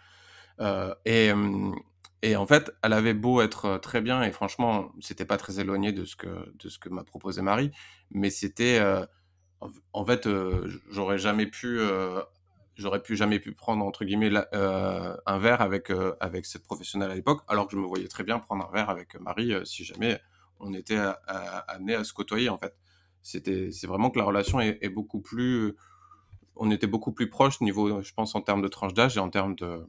Euh, 0.59 0.93
et, 1.05 1.31
et 2.21 2.35
en 2.35 2.45
fait, 2.45 2.71
elle 2.83 2.93
avait 2.93 3.13
beau 3.13 3.41
être 3.41 3.77
très 3.77 4.01
bien, 4.01 4.23
et 4.23 4.31
franchement, 4.31 4.91
c'était 5.01 5.25
pas 5.25 5.37
très 5.37 5.59
éloigné 5.59 5.91
de 5.91 6.05
ce 6.05 6.15
que, 6.15 6.27
de 6.27 6.69
ce 6.69 6.79
que 6.79 6.89
m'a 6.89 7.03
proposé 7.03 7.41
Marie, 7.41 7.71
mais 8.11 8.29
c'était. 8.29 8.81
en 9.93 10.05
fait, 10.05 10.27
j'aurais 10.89 11.17
jamais 11.17 11.47
pu. 11.47 11.79
J'aurais 12.77 13.01
pu 13.01 13.15
jamais 13.15 13.39
pu 13.39 13.53
prendre 13.53 13.85
entre 13.85 14.03
guillemets 14.03 14.31
un 14.53 15.39
verre 15.39 15.61
avec 15.61 15.91
avec 16.19 16.45
cette 16.45 16.63
professionnelle 16.63 17.11
à 17.11 17.15
l'époque, 17.15 17.41
alors 17.47 17.67
que 17.67 17.73
je 17.73 17.77
me 17.77 17.85
voyais 17.85 18.07
très 18.07 18.23
bien 18.23 18.39
prendre 18.39 18.67
un 18.67 18.71
verre 18.71 18.89
avec 18.89 19.19
Marie 19.19 19.53
si 19.65 19.85
jamais 19.85 20.19
on 20.59 20.73
était 20.73 20.99
amené 21.67 21.95
à, 21.95 22.03
se 22.03 22.13
côtoyer 22.13 22.49
en 22.49 22.57
fait. 22.57 22.75
C'était 23.21 23.71
c'est 23.71 23.87
vraiment 23.87 24.09
que 24.09 24.19
la 24.19 24.25
relation 24.25 24.59
est, 24.59 24.89
beaucoup 24.89 25.21
plus 25.21 25.75
on 26.55 26.71
était 26.71 26.87
beaucoup 26.87 27.11
plus 27.11 27.29
proche 27.29 27.59
niveau 27.61 28.01
je 28.01 28.13
pense 28.13 28.35
en 28.35 28.41
termes 28.41 28.61
de 28.61 28.67
tranche 28.67 28.93
d'âge 28.93 29.17
et 29.17 29.19
en 29.19 29.29
termes 29.29 29.55
de 29.55 29.85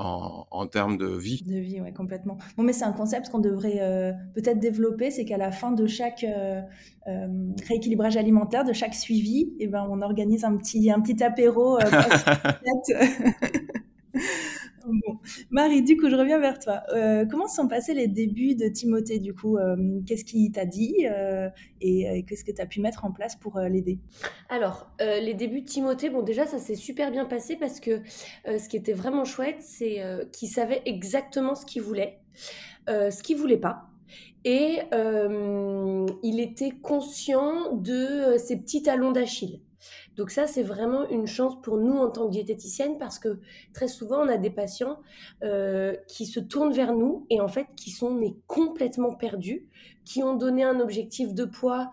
en, 0.00 0.66
termes 0.66 0.96
de 0.96 1.06
vie. 1.06 1.42
De 1.46 1.58
vie, 1.58 1.80
oui, 1.80 1.92
complètement. 1.92 2.38
Bon, 2.56 2.62
mais 2.62 2.72
c'est 2.72 2.84
un 2.84 2.92
concept 2.92 3.28
qu'on 3.28 3.38
devrait 3.38 3.78
euh, 3.80 4.12
peut-être 4.34 4.58
développer, 4.58 5.10
c'est 5.10 5.24
qu'à 5.24 5.36
la 5.36 5.52
fin 5.52 5.72
de 5.72 5.86
chaque 5.86 6.24
euh, 6.24 6.60
euh, 7.06 7.28
rééquilibrage 7.68 8.16
alimentaire, 8.16 8.64
de 8.64 8.72
chaque 8.72 8.94
suivi, 8.94 9.52
et 9.58 9.64
eh 9.64 9.66
ben, 9.66 9.86
on 9.90 10.00
organise 10.02 10.44
un 10.44 10.56
petit, 10.56 10.90
un 10.90 11.00
petit 11.00 11.22
apéro. 11.22 11.78
Marie, 15.50 15.82
du 15.82 15.96
coup, 15.96 16.08
je 16.08 16.16
reviens 16.16 16.38
vers 16.38 16.58
toi. 16.58 16.82
Euh, 16.92 17.24
comment 17.26 17.46
sont 17.46 17.68
passés 17.68 17.94
les 17.94 18.08
débuts 18.08 18.54
de 18.54 18.68
Timothée, 18.68 19.18
du 19.18 19.34
coup 19.34 19.56
euh, 19.56 20.00
Qu'est-ce 20.06 20.24
qu'il 20.24 20.50
t'a 20.52 20.64
dit 20.64 21.06
euh, 21.06 21.48
et, 21.80 22.24
qu'est-ce 22.26 22.44
que 22.44 22.52
tu 22.52 22.60
as 22.60 22.66
pu 22.66 22.80
mettre 22.80 23.04
en 23.04 23.12
place 23.12 23.36
pour 23.36 23.58
l'aider? 23.58 23.98
Alors, 24.48 24.90
les 25.00 25.34
débuts 25.34 25.62
de 25.62 25.66
Timothée, 25.66 26.10
bon, 26.10 26.22
déjà, 26.22 26.46
ça 26.46 26.58
s'est 26.58 26.74
super 26.74 27.10
bien 27.10 27.24
passé 27.24 27.56
parce 27.56 27.80
que 27.80 28.00
ce 28.46 28.68
qui 28.68 28.76
était 28.76 28.92
vraiment 28.92 29.24
chouette, 29.24 29.60
c'est 29.60 30.02
qu'il 30.32 30.48
savait 30.48 30.82
exactement 30.84 31.54
ce 31.54 31.64
qu'il 31.64 31.82
voulait, 31.82 32.18
ce 32.88 33.22
qu'il 33.22 33.36
voulait 33.36 33.56
pas. 33.56 33.88
Et 34.44 34.78
il 34.92 36.40
était 36.40 36.72
conscient 36.82 37.74
de 37.74 38.36
ses 38.38 38.56
petits 38.56 38.82
talons 38.82 39.12
d'Achille. 39.12 39.60
Donc 40.20 40.28
ça, 40.28 40.46
c'est 40.46 40.62
vraiment 40.62 41.08
une 41.08 41.26
chance 41.26 41.58
pour 41.62 41.78
nous 41.78 41.96
en 41.96 42.10
tant 42.10 42.26
que 42.26 42.32
diététicienne 42.32 42.98
parce 42.98 43.18
que 43.18 43.38
très 43.72 43.88
souvent, 43.88 44.18
on 44.18 44.28
a 44.28 44.36
des 44.36 44.50
patients 44.50 45.00
euh, 45.42 45.96
qui 46.08 46.26
se 46.26 46.38
tournent 46.38 46.74
vers 46.74 46.92
nous 46.92 47.24
et 47.30 47.40
en 47.40 47.48
fait, 47.48 47.68
qui 47.74 47.90
sont 47.90 48.20
complètement 48.46 49.14
perdus, 49.14 49.66
qui 50.04 50.22
ont 50.22 50.34
donné 50.34 50.62
un 50.62 50.78
objectif 50.78 51.32
de 51.32 51.46
poids 51.46 51.90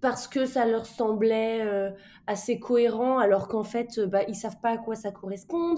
parce 0.00 0.28
que 0.28 0.46
ça 0.46 0.66
leur 0.66 0.86
semblait 0.86 1.62
euh, 1.62 1.90
assez 2.28 2.60
cohérent 2.60 3.18
alors 3.18 3.48
qu'en 3.48 3.64
fait, 3.64 3.98
bah, 3.98 4.22
ils 4.28 4.36
savent 4.36 4.60
pas 4.60 4.70
à 4.70 4.78
quoi 4.78 4.94
ça 4.94 5.10
correspond. 5.10 5.74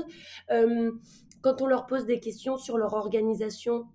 Euh, 0.51 0.93
quand 1.41 1.63
on 1.63 1.67
leur 1.67 1.87
pose 1.87 2.05
des 2.05 2.21
questions 2.21 2.59
sur 2.59 2.77
leur 2.77 2.93
organisation 2.93 3.87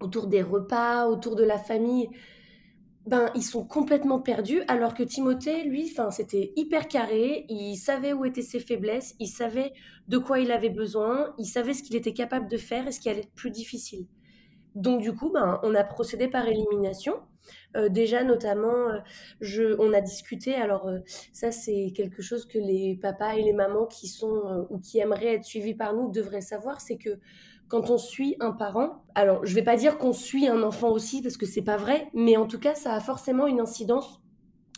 autour 0.00 0.28
des 0.28 0.42
repas, 0.42 1.08
autour 1.08 1.34
de 1.34 1.42
la 1.42 1.58
famille, 1.58 2.10
ben, 3.06 3.30
ils 3.34 3.42
sont 3.42 3.64
complètement 3.64 4.20
perdus, 4.20 4.62
alors 4.68 4.94
que 4.94 5.02
Timothée, 5.02 5.64
lui, 5.64 5.92
c'était 6.10 6.52
hyper 6.56 6.86
carré, 6.86 7.46
il 7.48 7.76
savait 7.76 8.12
où 8.12 8.24
étaient 8.24 8.42
ses 8.42 8.60
faiblesses, 8.60 9.14
il 9.18 9.28
savait 9.28 9.72
de 10.08 10.18
quoi 10.18 10.38
il 10.38 10.52
avait 10.52 10.70
besoin, 10.70 11.34
il 11.38 11.46
savait 11.46 11.74
ce 11.74 11.82
qu'il 11.82 11.96
était 11.96 12.12
capable 12.12 12.48
de 12.48 12.58
faire 12.58 12.86
et 12.86 12.92
ce 12.92 13.00
qui 13.00 13.08
allait 13.08 13.20
être 13.20 13.34
plus 13.34 13.50
difficile. 13.50 14.06
Donc 14.74 15.00
du 15.00 15.14
coup, 15.14 15.30
ben, 15.32 15.58
on 15.62 15.74
a 15.74 15.82
procédé 15.82 16.28
par 16.28 16.46
élimination. 16.46 17.14
déjà, 17.88 18.22
notamment, 18.22 18.88
je, 19.40 19.74
on 19.78 19.92
a 19.92 20.00
discuté, 20.00 20.54
alors 20.54 20.88
ça 21.32 21.50
c'est 21.52 21.92
quelque 21.96 22.22
chose 22.22 22.46
que 22.46 22.58
les 22.58 22.98
papas 23.00 23.34
et 23.34 23.42
les 23.42 23.52
mamans 23.54 23.86
qui 23.86 24.08
sont 24.08 24.66
ou 24.70 24.78
qui 24.78 24.98
aimeraient 24.98 25.34
être 25.36 25.44
suivis 25.44 25.74
par 25.74 25.94
nous 25.94 26.10
devraient 26.10 26.40
savoir, 26.42 26.80
c'est 26.80 26.98
que 26.98 27.18
quand 27.70 27.88
on 27.88 27.98
suit 27.98 28.36
un 28.40 28.50
parent, 28.50 29.04
alors 29.14 29.46
je 29.46 29.54
vais 29.54 29.62
pas 29.62 29.76
dire 29.76 29.96
qu'on 29.96 30.12
suit 30.12 30.48
un 30.48 30.62
enfant 30.64 30.90
aussi 30.90 31.22
parce 31.22 31.36
que 31.36 31.46
c'est 31.46 31.62
pas 31.62 31.76
vrai, 31.76 32.10
mais 32.14 32.36
en 32.36 32.46
tout 32.46 32.58
cas 32.58 32.74
ça 32.74 32.92
a 32.92 33.00
forcément 33.00 33.46
une 33.46 33.60
incidence 33.60 34.20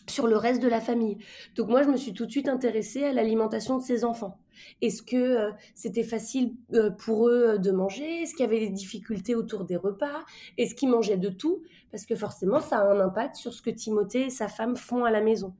sur 0.08 0.26
le 0.26 0.36
reste 0.36 0.62
de 0.62 0.68
la 0.68 0.80
famille. 0.80 1.16
Donc 1.56 1.68
moi 1.68 1.82
je 1.82 1.88
me 1.88 1.96
suis 1.96 2.12
tout 2.12 2.26
de 2.26 2.30
suite 2.30 2.48
intéressée 2.48 3.02
à 3.04 3.14
l'alimentation 3.14 3.78
de 3.78 3.82
ces 3.82 4.04
enfants. 4.04 4.38
Est-ce 4.82 5.02
que 5.02 5.16
euh, 5.16 5.50
c'était 5.74 6.02
facile 6.02 6.54
euh, 6.74 6.90
pour 6.90 7.28
eux 7.28 7.58
de 7.58 7.70
manger? 7.70 8.22
Est-ce 8.22 8.34
qu'il 8.34 8.44
y 8.44 8.48
avait 8.48 8.60
des 8.60 8.68
difficultés 8.68 9.34
autour 9.34 9.64
des 9.64 9.76
repas? 9.76 10.24
Est-ce 10.58 10.74
qu'ils 10.74 10.90
mangeaient 10.90 11.16
de 11.16 11.30
tout? 11.30 11.62
Parce 11.90 12.04
que 12.04 12.14
forcément 12.14 12.60
ça 12.60 12.80
a 12.80 12.92
un 12.92 13.00
impact 13.00 13.36
sur 13.36 13.54
ce 13.54 13.62
que 13.62 13.70
Timothée 13.70 14.26
et 14.26 14.30
sa 14.30 14.48
femme 14.48 14.76
font 14.76 15.04
à 15.04 15.10
la 15.10 15.22
maison. 15.22 15.54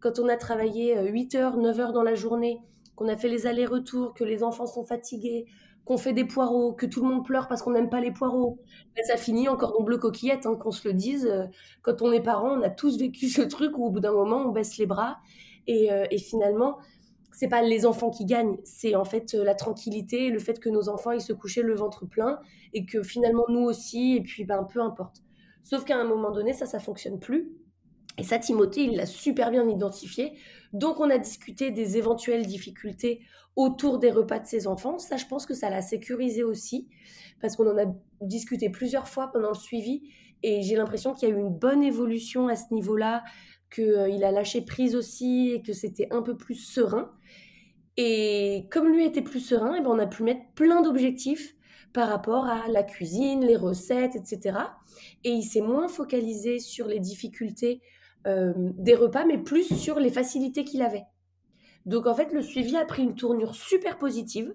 Quand 0.00 0.18
on 0.18 0.28
a 0.28 0.36
travaillé 0.36 1.00
8 1.00 1.36
euh, 1.36 1.38
heures, 1.38 1.56
9 1.58 1.78
heures 1.78 1.92
dans 1.92 2.02
la 2.02 2.16
journée, 2.16 2.58
qu'on 2.96 3.06
a 3.06 3.16
fait 3.16 3.28
les 3.28 3.46
allers-retours, 3.46 4.14
que 4.14 4.24
les 4.24 4.42
enfants 4.42 4.66
sont 4.66 4.84
fatigués, 4.84 5.46
qu'on 5.84 5.96
fait 5.96 6.12
des 6.12 6.24
poireaux, 6.24 6.72
que 6.72 6.86
tout 6.86 7.02
le 7.02 7.08
monde 7.08 7.24
pleure 7.24 7.48
parce 7.48 7.62
qu'on 7.62 7.72
n'aime 7.72 7.90
pas 7.90 8.00
les 8.00 8.12
poireaux, 8.12 8.58
ben, 8.94 9.04
ça 9.04 9.16
finit 9.16 9.48
encore 9.48 9.78
en 9.78 9.82
bleu 9.82 9.98
coquillette, 9.98 10.46
hein, 10.46 10.54
qu'on 10.54 10.70
se 10.70 10.86
le 10.86 10.94
dise. 10.94 11.26
Euh, 11.26 11.46
quand 11.82 12.02
on 12.02 12.12
est 12.12 12.20
parents, 12.20 12.58
on 12.58 12.62
a 12.62 12.70
tous 12.70 12.98
vécu 12.98 13.28
ce 13.28 13.42
truc 13.42 13.76
où 13.78 13.86
au 13.86 13.90
bout 13.90 14.00
d'un 14.00 14.12
moment, 14.12 14.44
on 14.46 14.52
baisse 14.52 14.78
les 14.78 14.86
bras. 14.86 15.18
Et, 15.66 15.92
euh, 15.92 16.04
et 16.10 16.18
finalement, 16.18 16.78
c'est 17.32 17.48
pas 17.48 17.62
les 17.62 17.86
enfants 17.86 18.10
qui 18.10 18.24
gagnent, 18.24 18.58
c'est 18.64 18.94
en 18.94 19.04
fait 19.04 19.34
euh, 19.34 19.44
la 19.44 19.54
tranquillité, 19.54 20.30
le 20.30 20.38
fait 20.38 20.60
que 20.60 20.68
nos 20.68 20.88
enfants 20.88 21.12
ils 21.12 21.20
se 21.20 21.32
couchaient 21.32 21.62
le 21.62 21.74
ventre 21.74 22.04
plein 22.04 22.38
et 22.74 22.84
que 22.84 23.02
finalement 23.02 23.44
nous 23.48 23.62
aussi, 23.62 24.16
et 24.16 24.20
puis 24.20 24.44
ben 24.44 24.64
peu 24.64 24.80
importe. 24.80 25.22
Sauf 25.62 25.84
qu'à 25.84 25.96
un 25.96 26.04
moment 26.04 26.30
donné, 26.30 26.52
ça, 26.52 26.66
ça 26.66 26.78
fonctionne 26.78 27.20
plus. 27.20 27.52
Et 28.18 28.24
ça, 28.24 28.38
Timothée, 28.38 28.84
il 28.84 28.96
l'a 28.96 29.06
super 29.06 29.50
bien 29.50 29.66
identifié. 29.68 30.32
Donc, 30.72 31.00
on 31.00 31.10
a 31.10 31.18
discuté 31.18 31.70
des 31.70 31.96
éventuelles 31.98 32.46
difficultés 32.46 33.20
autour 33.56 33.98
des 33.98 34.10
repas 34.10 34.38
de 34.38 34.46
ses 34.46 34.66
enfants. 34.66 34.98
Ça, 34.98 35.16
je 35.16 35.26
pense 35.26 35.46
que 35.46 35.54
ça 35.54 35.70
l'a 35.70 35.82
sécurisé 35.82 36.42
aussi, 36.42 36.88
parce 37.40 37.56
qu'on 37.56 37.70
en 37.70 37.78
a 37.78 37.92
discuté 38.20 38.70
plusieurs 38.70 39.08
fois 39.08 39.30
pendant 39.32 39.50
le 39.50 39.54
suivi, 39.54 40.02
et 40.42 40.62
j'ai 40.62 40.76
l'impression 40.76 41.12
qu'il 41.12 41.28
y 41.28 41.32
a 41.32 41.34
eu 41.34 41.38
une 41.38 41.54
bonne 41.54 41.82
évolution 41.82 42.48
à 42.48 42.56
ce 42.56 42.72
niveau-là, 42.72 43.22
qu'il 43.72 43.84
euh, 43.84 44.26
a 44.26 44.30
lâché 44.30 44.62
prise 44.62 44.96
aussi, 44.96 45.50
et 45.52 45.62
que 45.62 45.72
c'était 45.72 46.08
un 46.10 46.22
peu 46.22 46.36
plus 46.36 46.54
serein. 46.54 47.12
Et 47.96 48.66
comme 48.70 48.88
lui 48.88 49.04
était 49.04 49.22
plus 49.22 49.40
serein, 49.40 49.74
et 49.74 49.78
eh 49.80 49.82
ben 49.82 49.90
on 49.90 49.98
a 49.98 50.06
pu 50.06 50.22
mettre 50.22 50.42
plein 50.54 50.80
d'objectifs 50.80 51.54
par 51.92 52.08
rapport 52.08 52.46
à 52.46 52.68
la 52.68 52.82
cuisine, 52.82 53.44
les 53.44 53.56
recettes, 53.56 54.16
etc. 54.16 54.58
Et 55.24 55.30
il 55.30 55.42
s'est 55.42 55.60
moins 55.60 55.88
focalisé 55.88 56.58
sur 56.58 56.86
les 56.86 57.00
difficultés 57.00 57.82
euh, 58.26 58.52
des 58.56 58.94
repas, 58.94 59.24
mais 59.24 59.38
plus 59.38 59.74
sur 59.74 59.98
les 59.98 60.10
facilités 60.10 60.64
qu'il 60.64 60.82
avait. 60.82 61.04
Donc 61.86 62.06
en 62.06 62.14
fait, 62.14 62.32
le 62.32 62.42
suivi 62.42 62.76
a 62.76 62.84
pris 62.84 63.02
une 63.02 63.14
tournure 63.14 63.54
super 63.54 63.98
positive. 63.98 64.54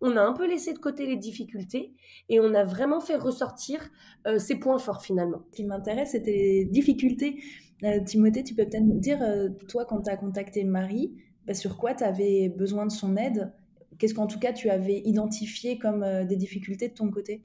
On 0.00 0.16
a 0.16 0.22
un 0.22 0.32
peu 0.32 0.48
laissé 0.48 0.72
de 0.72 0.78
côté 0.78 1.06
les 1.06 1.16
difficultés 1.16 1.92
et 2.28 2.40
on 2.40 2.54
a 2.54 2.64
vraiment 2.64 3.00
fait 3.00 3.16
ressortir 3.16 3.90
euh, 4.26 4.38
ses 4.38 4.56
points 4.56 4.78
forts 4.78 5.02
finalement. 5.02 5.42
Ce 5.50 5.56
qui 5.56 5.64
m'intéresse, 5.64 6.12
c'était 6.12 6.32
les 6.32 6.64
difficultés. 6.64 7.42
Euh, 7.84 8.02
Timothée, 8.02 8.42
tu 8.42 8.54
peux 8.54 8.64
peut-être 8.64 8.84
nous 8.84 8.98
dire, 8.98 9.22
euh, 9.22 9.48
toi, 9.68 9.84
quand 9.84 10.02
tu 10.02 10.10
as 10.10 10.16
contacté 10.16 10.64
Marie, 10.64 11.14
bah, 11.46 11.54
sur 11.54 11.76
quoi 11.76 11.94
tu 11.94 12.04
avais 12.04 12.48
besoin 12.48 12.86
de 12.86 12.92
son 12.92 13.16
aide? 13.16 13.52
Qu'est-ce 13.98 14.14
qu'en 14.14 14.26
tout 14.26 14.38
cas 14.38 14.54
tu 14.54 14.70
avais 14.70 15.02
identifié 15.04 15.78
comme 15.78 16.24
des 16.24 16.36
difficultés 16.36 16.88
de 16.88 16.94
ton 16.94 17.10
côté? 17.10 17.42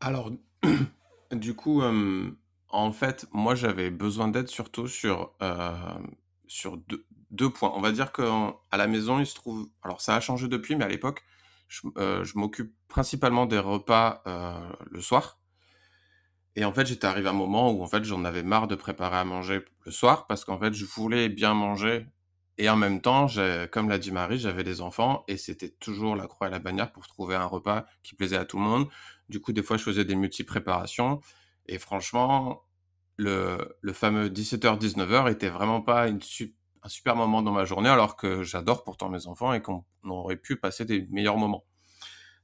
Alors, 0.00 0.30
du 1.32 1.54
coup, 1.54 1.80
en 2.68 2.92
fait, 2.92 3.26
moi 3.32 3.54
j'avais 3.54 3.90
besoin 3.90 4.28
d'aide 4.28 4.48
surtout 4.48 4.88
sur, 4.88 5.32
sur 6.46 6.76
deux, 6.76 7.06
deux 7.30 7.50
points. 7.50 7.72
On 7.74 7.80
va 7.80 7.92
dire 7.92 8.12
qu'à 8.12 8.54
la 8.72 8.86
maison, 8.86 9.20
il 9.20 9.26
se 9.26 9.34
trouve. 9.34 9.68
Alors, 9.82 10.00
ça 10.00 10.16
a 10.16 10.20
changé 10.20 10.48
depuis, 10.48 10.76
mais 10.76 10.84
à 10.84 10.88
l'époque, 10.88 11.22
je, 11.68 11.80
euh, 11.98 12.24
m'occupe 12.34 12.72
principalement 12.88 13.46
des 13.46 13.58
repas 13.58 14.22
euh, 14.26 14.58
le 14.90 15.00
soir. 15.00 15.38
Et 16.54 16.64
en 16.64 16.72
fait, 16.72 16.86
j'étais 16.86 17.06
arrivé 17.06 17.28
à 17.28 17.32
un 17.32 17.34
moment 17.34 17.70
où 17.70 17.82
en 17.82 17.86
fait, 17.86 18.04
j'en 18.04 18.24
avais 18.24 18.42
marre 18.42 18.66
de 18.66 18.74
préparer 18.76 19.16
à 19.18 19.24
manger 19.24 19.62
le 19.84 19.92
soir 19.92 20.26
parce 20.26 20.44
qu'en 20.44 20.58
fait, 20.58 20.72
je 20.72 20.86
voulais 20.86 21.28
bien 21.28 21.52
manger. 21.54 22.06
Et 22.58 22.70
en 22.70 22.76
même 22.76 23.02
temps, 23.02 23.26
comme 23.70 23.90
l'a 23.90 23.98
dit 23.98 24.10
Marie, 24.10 24.38
j'avais 24.38 24.64
des 24.64 24.80
enfants 24.80 25.24
et 25.28 25.36
c'était 25.36 25.68
toujours 25.68 26.16
la 26.16 26.26
croix 26.26 26.48
et 26.48 26.50
la 26.50 26.58
bannière 26.58 26.90
pour 26.92 27.06
trouver 27.06 27.34
un 27.34 27.44
repas 27.44 27.84
qui 28.02 28.14
plaisait 28.14 28.38
à 28.38 28.46
tout 28.46 28.56
le 28.56 28.62
monde. 28.62 28.88
Du 29.28 29.40
coup, 29.40 29.52
des 29.52 29.62
fois, 29.62 29.76
je 29.76 29.82
faisais 29.82 30.06
des 30.06 30.14
multi-préparations. 30.14 31.20
Et 31.66 31.78
franchement, 31.78 32.62
le, 33.16 33.76
fameux 33.92 34.28
17h-19h 34.28 35.30
était 35.30 35.48
vraiment 35.48 35.80
pas 35.80 36.08
un 36.08 36.18
super 36.88 37.16
moment 37.16 37.42
dans 37.42 37.52
ma 37.52 37.64
journée, 37.64 37.88
alors 37.88 38.16
que 38.16 38.42
j'adore 38.42 38.84
pourtant 38.84 39.08
mes 39.08 39.26
enfants 39.26 39.52
et 39.52 39.62
qu'on 39.62 39.84
aurait 40.04 40.36
pu 40.36 40.56
passer 40.56 40.84
des 40.84 41.06
meilleurs 41.10 41.38
moments. 41.38 41.64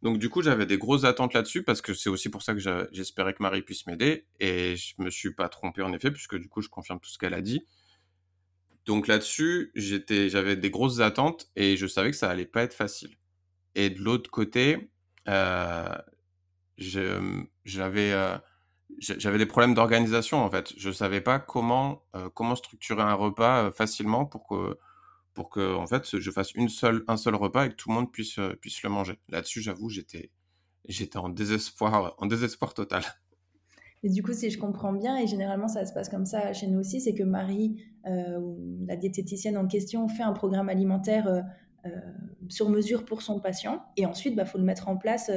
Donc 0.03 0.19
du 0.19 0.29
coup, 0.29 0.43
j'avais 0.43 0.67
des 0.67 0.79
grosses 0.79 1.05
attentes 1.05 1.33
là-dessus 1.33 1.63
parce 1.63 1.81
que 1.81 1.95
c'est 1.95 2.11
aussi 2.11 2.29
pour 2.29 2.43
ça 2.43 2.55
que 2.55 2.89
j'espérais 2.91 3.35
que 3.35 3.43
Marie 3.43 3.63
puisse 3.63 3.87
m'aider 3.87 4.27
et 4.41 4.75
je 4.75 4.95
me 4.99 5.11
suis 5.11 5.33
pas 5.33 5.49
trompé 5.49 5.83
en 5.83 5.93
effet 5.93 6.11
puisque 6.11 6.37
du 6.37 6.49
coup, 6.49 6.61
je 6.61 6.69
confirme 6.69 6.99
tout 6.99 7.09
ce 7.09 7.19
qu'elle 7.19 7.35
a 7.35 7.41
dit. 7.41 7.65
Donc 8.85 9.07
là-dessus, 9.07 9.71
j'avais 9.77 10.57
des 10.57 10.71
grosses 10.71 10.99
attentes 10.99 11.49
et 11.55 11.77
je 11.77 11.87
savais 11.87 12.11
que 12.11 12.17
ça 12.17 12.29
allait 12.29 12.47
pas 12.47 12.65
être 12.65 12.75
facile. 12.75 13.17
Et 13.77 13.91
de 13.91 14.01
l'autre 14.01 14.29
côté, 14.29 14.91
euh, 15.29 15.97
j'avais 16.77 18.13
euh, 18.13 18.37
j'avais 18.99 19.39
des 19.39 19.47
problèmes 19.47 19.75
d'organisation 19.75 20.39
en 20.39 20.51
fait. 20.51 20.73
Je 20.77 20.91
savais 20.91 21.21
pas 21.21 21.39
comment 21.39 22.03
euh, 22.15 22.29
comment 22.33 22.55
structurer 22.55 23.03
un 23.03 23.15
repas 23.15 23.65
euh, 23.65 23.73
facilement 23.73 24.27
pour 24.27 24.47
que 24.47 24.79
pour 25.35 25.51
que 25.51 25.75
en 25.75 25.87
fait 25.87 26.19
je 26.19 26.31
fasse 26.31 26.53
une 26.55 26.69
seule 26.69 27.05
un 27.09 27.17
seul 27.17 27.35
repas 27.35 27.67
et 27.67 27.71
que 27.71 27.75
tout 27.75 27.89
le 27.89 27.95
monde 27.95 28.13
puisse 28.13 28.39
euh, 28.39 28.55
puisse 28.61 28.83
le 28.83 28.91
manger. 28.91 29.19
Là-dessus, 29.29 29.61
j'avoue, 29.61 29.89
j'étais 29.89 30.31
j'étais 30.89 31.19
en 31.19 31.29
désespoir 31.29 32.15
en 32.19 32.27
désespoir 32.27 32.75
total. 32.75 33.03
Et 34.05 34.09
du 34.09 34.23
coup, 34.23 34.33
si 34.33 34.51
je 34.51 34.59
comprends 34.59 34.93
bien, 34.93 35.17
et 35.17 35.29
généralement 35.29 35.69
ça 35.69 35.87
se 35.87 35.93
passe 35.93 36.09
comme 36.09 36.27
ça 36.27 36.53
chez 36.53 36.67
nous 36.67 36.81
aussi, 36.81 37.01
c'est 37.01 37.15
que 37.15 37.23
Marie, 37.23 37.85
la 38.05 38.97
diététicienne 38.97 39.57
en 39.57 39.69
question, 39.69 40.09
fait 40.09 40.25
un 40.25 40.33
programme 40.33 40.69
alimentaire 40.69 41.45
sur 42.49 42.69
mesure 42.69 43.05
pour 43.05 43.23
son 43.23 43.39
patient, 43.39 43.81
et 43.97 44.05
ensuite, 44.05 44.33
il 44.33 44.37
bah, 44.37 44.45
faut 44.45 44.59
le 44.59 44.65
mettre 44.65 44.89
en 44.89 44.97
place 44.97 45.31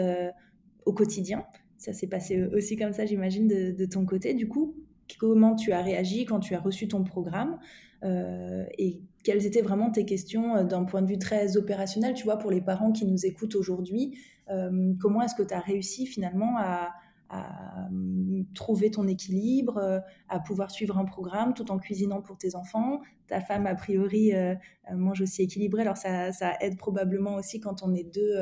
au 0.88 0.94
quotidien. 0.94 1.46
Ça 1.86 1.94
s'est 1.94 2.08
passé 2.08 2.44
aussi 2.48 2.78
comme 2.78 2.94
ça, 2.94 3.06
j'imagine, 3.06 3.48
de, 3.48 3.86
ton 3.86 4.08
côté. 4.08 4.34
Du 4.34 4.48
coup, 4.48 4.74
comment 5.20 5.56
tu 5.56 5.72
as 5.72 5.84
réagi 5.84 6.26
quand 6.26 6.40
tu 6.40 6.56
as 6.56 6.60
reçu 6.60 6.88
ton 6.88 7.04
programme 7.04 7.60
euh, 8.04 8.66
et 8.80 9.02
quelles 9.24 9.46
étaient 9.46 9.62
vraiment 9.62 9.92
tes 9.92 10.04
questions 10.04 10.56
euh, 10.56 10.64
d'un 10.64 10.84
point 10.84 11.04
de 11.04 11.08
vue 11.08 11.20
très 11.20 11.58
opérationnel, 11.58 12.16
tu 12.16 12.24
vois, 12.24 12.40
pour 12.40 12.50
les 12.50 12.60
parents 12.60 12.92
qui 12.92 13.06
nous 13.06 13.28
écoutent 13.28 13.54
aujourd'hui. 13.54 14.18
Euh, 14.50 14.94
comment 15.00 15.22
est-ce 15.22 15.36
que 15.36 15.44
tu 15.44 15.54
as 15.54 15.60
réussi 15.60 16.08
finalement 16.08 16.58
à, 16.58 16.90
à 17.30 17.88
hum, 17.88 18.46
trouver 18.54 18.92
ton 18.92 19.08
équilibre, 19.08 19.78
euh, 19.78 20.00
à 20.30 20.40
pouvoir 20.40 20.72
suivre 20.72 20.98
un 20.98 21.06
programme 21.06 21.54
tout 21.54 21.72
en 21.72 21.78
cuisinant 21.78 22.22
pour 22.22 22.38
tes 22.38 22.56
enfants. 22.56 23.02
Ta 23.28 23.42
femme, 23.42 23.66
a 23.66 23.76
priori, 23.76 24.34
euh, 24.34 24.54
euh, 24.92 24.96
mange 24.96 25.22
aussi 25.22 25.42
équilibré, 25.42 25.82
alors 25.82 25.98
ça, 25.98 26.32
aide 26.62 26.78
probablement 26.78 27.36
aussi 27.36 27.60
quand 27.60 27.82
on 27.84 27.94
est 27.94 28.04
deux 28.04 28.36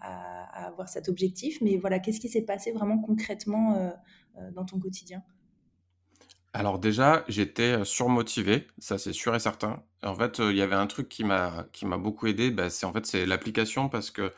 à, 0.00 0.66
avoir 0.66 0.88
cet 0.88 1.08
objectif. 1.08 1.60
Mais 1.60 1.76
voilà, 1.76 1.98
qu'est-ce 1.98 2.20
qui 2.20 2.28
s'est 2.28 2.42
passé 2.42 2.72
vraiment 2.72 2.98
concrètement 2.98 3.92
dans 4.52 4.64
ton 4.64 4.78
quotidien? 4.78 5.22
Alors 6.52 6.78
déjà, 6.78 7.24
j'étais 7.28 7.84
surmotivé, 7.84 8.66
ça 8.78 8.98
c'est 8.98 9.12
sûr 9.12 9.34
et 9.34 9.40
certain. 9.40 9.82
En 10.02 10.14
fait, 10.14 10.38
il 10.38 10.56
y 10.56 10.62
avait 10.62 10.76
un 10.76 10.86
truc 10.86 11.08
qui 11.08 11.24
m'a 11.24 11.66
qui 11.72 11.86
m'a 11.86 11.98
beaucoup 11.98 12.26
aidé, 12.26 12.50
bah, 12.50 12.70
c'est 12.70 12.86
en 12.86 12.92
fait 12.92 13.06
c'est 13.06 13.26
l'application 13.26 13.88
parce 13.88 14.10
que 14.10 14.32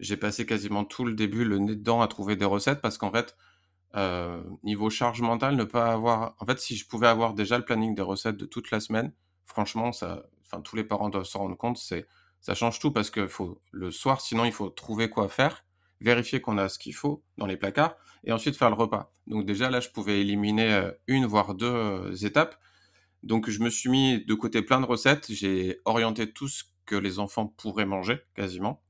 j'ai 0.00 0.16
passé 0.16 0.46
quasiment 0.46 0.84
tout 0.84 1.04
le 1.04 1.14
début 1.14 1.44
le 1.44 1.58
nez 1.58 1.76
dedans 1.76 2.00
à 2.00 2.08
trouver 2.08 2.36
des 2.36 2.44
recettes 2.44 2.80
parce 2.80 2.98
qu'en 2.98 3.12
fait, 3.12 3.36
euh, 3.96 4.42
niveau 4.62 4.88
charge 4.90 5.20
mentale, 5.20 5.56
ne 5.56 5.64
pas 5.64 5.92
avoir. 5.92 6.34
En 6.38 6.46
fait, 6.46 6.58
si 6.58 6.76
je 6.76 6.86
pouvais 6.86 7.08
avoir 7.08 7.34
déjà 7.34 7.58
le 7.58 7.64
planning 7.64 7.94
des 7.94 8.02
recettes 8.02 8.36
de 8.36 8.46
toute 8.46 8.70
la 8.70 8.80
semaine, 8.80 9.12
franchement, 9.44 9.92
ça, 9.92 10.24
enfin, 10.44 10.62
tous 10.62 10.76
les 10.76 10.84
parents 10.84 11.08
doivent 11.08 11.24
s'en 11.24 11.40
rendre 11.40 11.56
compte, 11.56 11.78
c'est, 11.78 12.06
ça 12.40 12.54
change 12.54 12.78
tout 12.78 12.92
parce 12.92 13.10
que 13.10 13.26
faut 13.26 13.60
le 13.72 13.90
soir, 13.90 14.20
sinon 14.20 14.44
il 14.44 14.52
faut 14.52 14.70
trouver 14.70 15.10
quoi 15.10 15.28
faire, 15.28 15.64
vérifier 16.00 16.40
qu'on 16.40 16.58
a 16.58 16.68
ce 16.68 16.78
qu'il 16.78 16.94
faut 16.94 17.22
dans 17.36 17.46
les 17.46 17.56
placards 17.56 17.96
et 18.24 18.32
ensuite 18.32 18.56
faire 18.56 18.70
le 18.70 18.76
repas. 18.76 19.12
Donc 19.26 19.44
déjà 19.44 19.70
là, 19.70 19.80
je 19.80 19.90
pouvais 19.90 20.20
éliminer 20.20 20.72
euh, 20.72 20.92
une 21.06 21.26
voire 21.26 21.54
deux 21.54 21.66
euh, 21.66 22.14
étapes. 22.14 22.56
Donc 23.22 23.50
je 23.50 23.60
me 23.60 23.70
suis 23.70 23.90
mis 23.90 24.24
de 24.24 24.34
côté 24.34 24.62
plein 24.62 24.80
de 24.80 24.86
recettes, 24.86 25.26
j'ai 25.30 25.80
orienté 25.84 26.32
tout 26.32 26.48
ce 26.48 26.64
que 26.86 26.96
les 26.96 27.18
enfants 27.18 27.46
pourraient 27.46 27.86
manger 27.86 28.20
quasiment. 28.34 28.82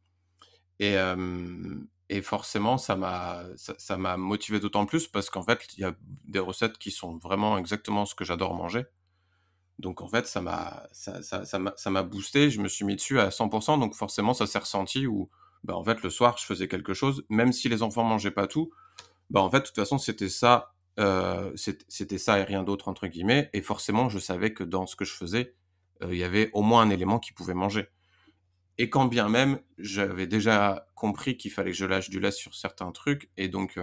Et, 0.80 2.22
forcément, 2.22 2.78
ça 2.78 2.96
m'a 2.96 3.44
ça, 3.56 3.96
motivé 4.16 4.58
d'autant 4.58 4.86
plus 4.86 5.06
parce 5.06 5.30
qu'en 5.30 5.42
fait, 5.44 5.66
il 5.76 5.80
y 5.80 5.84
a 5.84 5.94
des 6.24 6.40
recettes 6.40 6.78
qui 6.78 6.90
sont 6.90 7.18
vraiment 7.18 7.56
exactement 7.58 8.04
ce 8.06 8.14
que 8.16 8.24
j'adore 8.24 8.54
manger. 8.54 8.84
Donc 9.78 10.02
en 10.02 10.08
fait, 10.08 10.26
ça 10.26 10.40
m'a 10.42 10.86
ça, 10.92 11.22
ça, 11.22 11.44
ça 11.44 11.90
m'a 11.90 12.02
boosté, 12.02 12.50
je 12.50 12.60
me 12.60 12.68
suis 12.68 12.84
mis 12.84 12.96
dessus 12.96 13.18
à 13.20 13.30
100%, 13.30 13.78
donc 13.78 13.94
forcément, 13.94 14.34
ça 14.34 14.46
s'est 14.46 14.58
ressenti 14.58 15.06
où 15.06 15.30
bah, 15.64 15.76
en 15.76 15.84
fait, 15.84 16.02
le 16.02 16.10
soir, 16.10 16.36
je 16.38 16.44
faisais 16.44 16.68
quelque 16.68 16.94
chose, 16.94 17.24
même 17.28 17.52
si 17.52 17.68
les 17.68 17.82
enfants 17.82 18.04
mangeaient 18.04 18.30
pas 18.30 18.46
tout, 18.46 18.70
bah, 19.30 19.40
en 19.40 19.50
fait, 19.50 19.60
de 19.60 19.64
toute 19.66 19.76
façon, 19.76 19.98
c'était 19.98 20.28
ça 20.28 20.72
c'était 21.56 22.18
ça 22.18 22.38
et 22.40 22.44
rien 22.44 22.62
d'autre, 22.62 22.88
entre 22.88 23.06
guillemets. 23.06 23.48
Et 23.54 23.62
forcément, 23.62 24.10
je 24.10 24.18
savais 24.18 24.52
que 24.52 24.64
dans 24.64 24.86
ce 24.86 24.96
que 24.96 25.06
je 25.06 25.14
faisais, 25.14 25.54
il 26.02 26.16
y 26.16 26.24
avait 26.24 26.50
au 26.52 26.62
moins 26.62 26.82
un 26.82 26.90
élément 26.90 27.18
qui 27.18 27.32
pouvait 27.32 27.54
manger. 27.54 27.88
Et 28.82 28.88
quand 28.88 29.04
bien 29.04 29.28
même, 29.28 29.60
j'avais 29.76 30.26
déjà 30.26 30.86
compris 30.94 31.36
qu'il 31.36 31.50
fallait 31.50 31.72
que 31.72 31.76
je 31.76 31.84
lâche 31.84 32.08
du 32.08 32.18
lait 32.18 32.30
sur 32.30 32.54
certains 32.54 32.90
trucs. 32.92 33.30
Et 33.36 33.48
donc, 33.48 33.78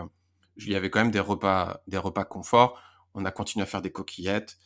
il 0.55 0.71
y 0.71 0.75
avait 0.75 0.89
quand 0.89 1.01
même 1.01 1.11
des 1.11 1.19
repas, 1.19 1.83
des 1.85 1.99
repas 1.99 2.25
confort. 2.25 2.81
On 3.13 3.23
a 3.23 3.29
continué 3.29 3.61
à 3.61 3.67
faire 3.67 3.83
des 3.83 3.91
coquillettes. 3.91 4.57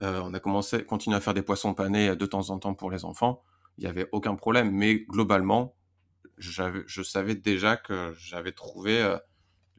on 0.00 0.32
a 0.32 0.40
commencé, 0.40 0.86
continué 0.86 1.18
à 1.18 1.20
faire 1.20 1.34
des 1.34 1.42
poissons 1.42 1.74
panés 1.74 2.16
de 2.16 2.24
temps 2.24 2.48
en 2.48 2.58
temps 2.58 2.72
pour 2.72 2.90
les 2.90 3.04
enfants. 3.04 3.42
Il 3.76 3.84
n'y 3.84 3.90
avait 3.90 4.08
aucun 4.12 4.36
problème. 4.36 4.70
Mais 4.70 5.00
globalement, 5.00 5.74
je 6.38 7.02
savais 7.02 7.34
déjà 7.34 7.76
que 7.76 8.14
j'avais 8.16 8.52
trouvé 8.52 9.18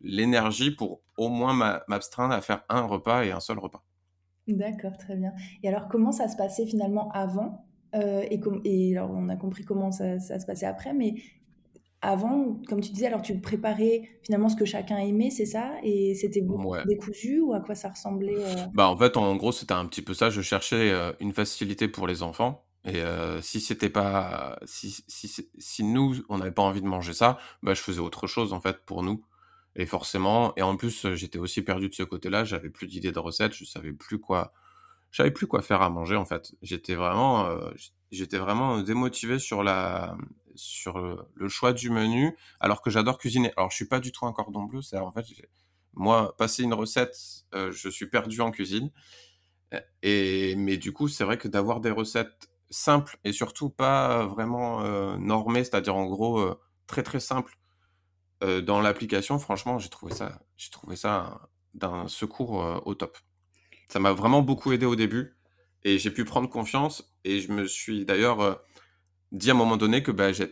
l'énergie 0.03 0.69
pour 0.69 1.01
au 1.17 1.29
moins 1.29 1.81
m'abstraindre 1.87 2.35
à 2.35 2.41
faire 2.41 2.61
un 2.69 2.81
repas 2.81 3.23
et 3.23 3.31
un 3.31 3.39
seul 3.39 3.57
repas. 3.57 3.83
D'accord, 4.47 4.95
très 4.99 5.15
bien. 5.15 5.33
Et 5.63 5.67
alors, 5.67 5.87
comment 5.87 6.11
ça 6.11 6.27
se 6.27 6.37
passait 6.37 6.67
finalement 6.67 7.09
avant 7.11 7.64
euh, 7.95 8.23
et, 8.29 8.39
et, 8.65 8.97
alors, 8.97 9.11
on 9.11 9.29
a 9.29 9.35
compris 9.35 9.63
comment 9.63 9.91
ça, 9.91 10.19
se 10.19 10.45
passait 10.45 10.65
après, 10.65 10.93
mais 10.93 11.15
avant, 12.01 12.59
comme 12.67 12.81
tu 12.81 12.91
disais, 12.91 13.07
alors 13.07 13.21
tu 13.21 13.39
préparais 13.39 14.03
finalement 14.21 14.49
ce 14.49 14.55
que 14.55 14.65
chacun 14.65 14.97
aimait, 14.97 15.31
c'est 15.31 15.45
ça? 15.45 15.71
Et 15.83 16.13
c'était 16.13 16.43
décousu 16.85 17.39
ou 17.39 17.53
à 17.53 17.61
quoi 17.61 17.73
ça 17.73 17.89
ressemblait 17.89 18.37
euh? 18.37 18.65
Bah 18.73 18.87
en 18.89 18.97
fait, 18.97 19.17
en 19.17 19.35
gros, 19.35 19.51
c'était 19.51 19.73
un 19.73 19.85
petit 19.85 20.01
peu 20.01 20.13
ça. 20.13 20.29
Je 20.29 20.41
cherchais 20.41 20.91
euh, 20.91 21.13
une 21.19 21.33
facilité 21.33 21.87
pour 21.87 22.05
les 22.05 22.21
enfants. 22.21 22.63
Et 22.87 23.01
si 23.41 23.61
c'était 23.61 23.89
pas, 23.89 24.59
si, 24.65 25.03
si, 25.07 25.49
si, 25.57 25.83
nous, 25.83 26.17
on 26.29 26.37
n'avait 26.37 26.51
pas 26.51 26.61
envie 26.61 26.83
de 26.83 26.85
manger 26.85 27.13
ça, 27.13 27.39
bah 27.63 27.73
je 27.73 27.81
faisais 27.81 27.99
autre 27.99 28.27
chose 28.27 28.53
en 28.53 28.61
fait 28.61 28.77
pour 28.85 29.01
nous. 29.01 29.25
Et 29.75 29.87
forcément, 29.87 30.53
et 30.55 30.61
en 30.61 30.77
plus, 30.77 31.11
j'étais 31.15 31.39
aussi 31.39 31.63
perdu 31.63 31.89
de 31.89 31.95
ce 31.95 32.03
côté-là. 32.03 32.43
J'avais 32.43 32.69
plus 32.69 32.85
d'idées 32.85 33.11
de 33.11 33.17
recettes. 33.17 33.53
Je 33.53 33.65
savais 33.65 33.91
plus 33.91 34.19
quoi. 34.19 34.53
Je 35.15 35.21
savais 35.21 35.31
plus 35.31 35.47
quoi 35.47 35.61
faire 35.61 35.81
à 35.81 35.89
manger 35.89 36.17
en 36.17 36.25
fait. 36.25 36.53
J'étais 36.61 36.93
vraiment, 36.93 37.45
euh, 37.45 37.71
j'étais 38.11 38.37
vraiment 38.37 38.81
démotivé 38.81 39.39
sur 39.39 39.63
la, 39.63 40.17
sur 40.55 40.99
le, 40.99 41.47
choix 41.47 41.71
du 41.71 41.89
menu, 41.89 42.35
alors 42.59 42.81
que 42.81 42.89
j'adore 42.89 43.17
cuisiner. 43.17 43.53
Alors 43.55 43.71
je 43.71 43.77
suis 43.77 43.87
pas 43.87 44.01
du 44.01 44.11
tout 44.11 44.25
un 44.25 44.33
cordon 44.33 44.63
bleu. 44.63 44.81
C'est 44.81 44.97
en 44.97 45.13
fait, 45.13 45.23
moi, 45.93 46.35
passer 46.37 46.63
une 46.63 46.73
recette, 46.73 47.15
euh, 47.53 47.71
je 47.71 47.87
suis 47.87 48.07
perdu 48.07 48.41
en 48.41 48.51
cuisine. 48.51 48.91
Et 50.03 50.53
mais 50.57 50.75
du 50.75 50.91
coup, 50.91 51.07
c'est 51.07 51.23
vrai 51.23 51.37
que 51.37 51.47
d'avoir 51.47 51.79
des 51.79 51.91
recettes 51.91 52.49
simples 52.69 53.17
et 53.23 53.31
surtout 53.31 53.69
pas 53.69 54.25
vraiment 54.25 54.81
euh, 54.81 55.15
normées, 55.15 55.63
c'est-à-dire 55.63 55.95
en 55.95 56.07
gros 56.07 56.45
très 56.87 57.03
très 57.03 57.21
simples 57.21 57.57
dans 58.41 58.81
l'application, 58.81 59.39
franchement, 59.39 59.79
j'ai 59.79 59.87
trouvé 59.87 60.13
ça, 60.13 60.41
j'ai 60.57 60.71
trouvé 60.71 60.97
ça 60.97 61.47
d'un 61.73 62.09
secours 62.09 62.83
au 62.85 62.95
top. 62.95 63.17
Ça 63.87 63.99
m'a 63.99 64.13
vraiment 64.13 64.41
beaucoup 64.41 64.71
aidé 64.71 64.85
au 64.85 64.95
début 64.95 65.35
et 65.83 65.99
j'ai 65.99 66.11
pu 66.11 66.25
prendre 66.25 66.49
confiance 66.49 67.15
et 67.23 67.39
je 67.39 67.51
me 67.51 67.65
suis 67.67 68.05
d'ailleurs 68.05 68.61
dit 69.31 69.49
à 69.49 69.53
un 69.53 69.57
moment 69.57 69.77
donné 69.77 70.03
que 70.03 70.11
bah, 70.11 70.31
j'ai 70.31 70.47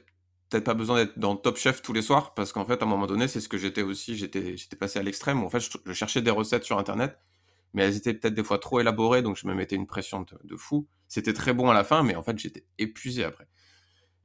peut-être 0.49 0.63
pas 0.63 0.73
besoin 0.73 0.97
d'être 0.97 1.17
dans 1.17 1.35
Top 1.35 1.57
Chef 1.57 1.81
tous 1.81 1.93
les 1.93 2.01
soirs 2.01 2.33
parce 2.33 2.51
qu'en 2.51 2.65
fait, 2.65 2.81
à 2.81 2.85
un 2.85 2.87
moment 2.87 3.07
donné, 3.07 3.27
c'est 3.27 3.41
ce 3.41 3.49
que 3.49 3.57
j'étais 3.57 3.81
aussi. 3.81 4.15
J'étais, 4.15 4.55
j'étais 4.55 4.75
passé 4.75 4.99
à 4.99 5.03
l'extrême 5.03 5.43
en 5.43 5.49
fait, 5.49 5.59
je, 5.59 5.93
cherchais 5.93 6.21
des 6.21 6.31
recettes 6.31 6.63
sur 6.63 6.77
Internet, 6.77 7.17
mais 7.73 7.83
elles 7.83 7.97
étaient 7.97 8.13
peut-être 8.13 8.35
des 8.35 8.43
fois 8.43 8.59
trop 8.59 8.79
élaborées, 8.79 9.21
donc 9.21 9.37
je 9.37 9.47
me 9.47 9.53
mettais 9.53 9.75
une 9.75 9.87
pression 9.87 10.21
de, 10.21 10.37
de 10.43 10.55
fou. 10.55 10.87
C'était 11.07 11.33
très 11.33 11.53
bon 11.53 11.69
à 11.69 11.73
la 11.73 11.83
fin, 11.83 12.03
mais 12.03 12.15
en 12.15 12.21
fait, 12.21 12.37
j'étais 12.37 12.65
épuisé 12.77 13.23
après. 13.23 13.47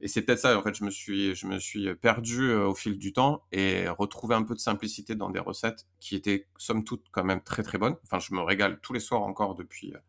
Et 0.01 0.07
c'est 0.07 0.21
peut-être 0.21 0.39
ça, 0.39 0.57
en 0.57 0.61
fait, 0.61 0.75
je 0.75 0.83
me 0.85 0.89
suis, 0.89 1.35
je 1.35 1.45
me 1.45 1.59
suis 1.59 1.93
perdu 1.95 2.49
euh, 2.49 2.67
au 2.67 2.73
fil 2.73 2.97
du 2.97 3.11
temps 3.11 3.43
et 3.51 3.89
retrouvé 3.89 4.33
un 4.33 4.43
peu 4.43 4.53
de 4.53 4.59
simplicité 4.59 5.15
dans 5.15 5.29
des 5.29 5.39
recettes 5.39 5.87
qui 5.99 6.15
étaient, 6.15 6.47
somme 6.57 6.83
toute, 6.83 7.05
quand 7.11 7.23
même 7.23 7.41
très 7.41 7.63
très 7.63 7.77
bonnes. 7.77 7.97
Enfin, 8.03 8.19
je 8.19 8.33
me 8.33 8.41
régale 8.41 8.79
tous 8.81 8.93
les 8.93 9.01
soirs 9.01 9.23
encore 9.23 9.55
depuis, 9.55 9.93
euh, 9.93 9.99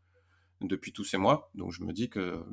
depuis 0.61 0.93
tous 0.93 1.05
ces 1.05 1.17
mois. 1.17 1.51
Donc, 1.55 1.73
je 1.73 1.83
me 1.83 1.93
dis 1.93 2.09
que 2.09 2.45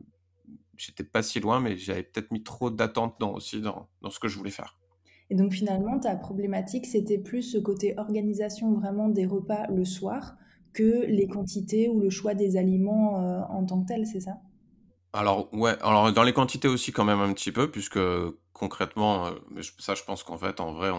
j'étais 0.77 1.03
pas 1.03 1.21
si 1.21 1.39
loin, 1.39 1.59
mais 1.59 1.77
j'avais 1.77 2.03
peut-être 2.03 2.31
mis 2.31 2.41
trop 2.41 2.71
d'attentes 2.71 3.17
dans, 3.19 3.33
aussi 3.33 3.61
dans, 3.61 3.87
dans 4.01 4.09
ce 4.09 4.19
que 4.19 4.27
je 4.27 4.37
voulais 4.37 4.51
faire. 4.51 4.79
Et 5.29 5.35
donc, 5.35 5.51
finalement, 5.53 5.99
ta 5.99 6.15
problématique, 6.15 6.85
c'était 6.85 7.17
plus 7.19 7.43
ce 7.43 7.57
côté 7.57 7.93
organisation 7.97 8.73
vraiment 8.73 9.09
des 9.09 9.25
repas 9.25 9.67
le 9.67 9.85
soir 9.85 10.37
que 10.73 11.05
les 11.05 11.27
quantités 11.27 11.89
ou 11.89 11.99
le 11.99 12.09
choix 12.09 12.33
des 12.33 12.55
aliments 12.55 13.21
euh, 13.21 13.41
en 13.49 13.65
tant 13.65 13.81
que 13.81 13.87
tel, 13.87 14.05
c'est 14.07 14.21
ça? 14.21 14.37
Alors, 15.13 15.53
ouais, 15.53 15.75
alors 15.81 16.11
dans 16.11 16.23
les 16.23 16.33
quantités 16.33 16.67
aussi 16.67 16.91
quand 16.91 17.05
même 17.05 17.21
un 17.21 17.33
petit 17.33 17.51
peu, 17.51 17.71
puisque 17.71 17.99
concrètement, 18.53 19.27
euh, 19.27 19.61
ça 19.79 19.95
je 19.95 20.03
pense 20.03 20.23
qu'en 20.23 20.37
fait, 20.37 20.59
en 20.59 20.73
vrai, 20.73 20.91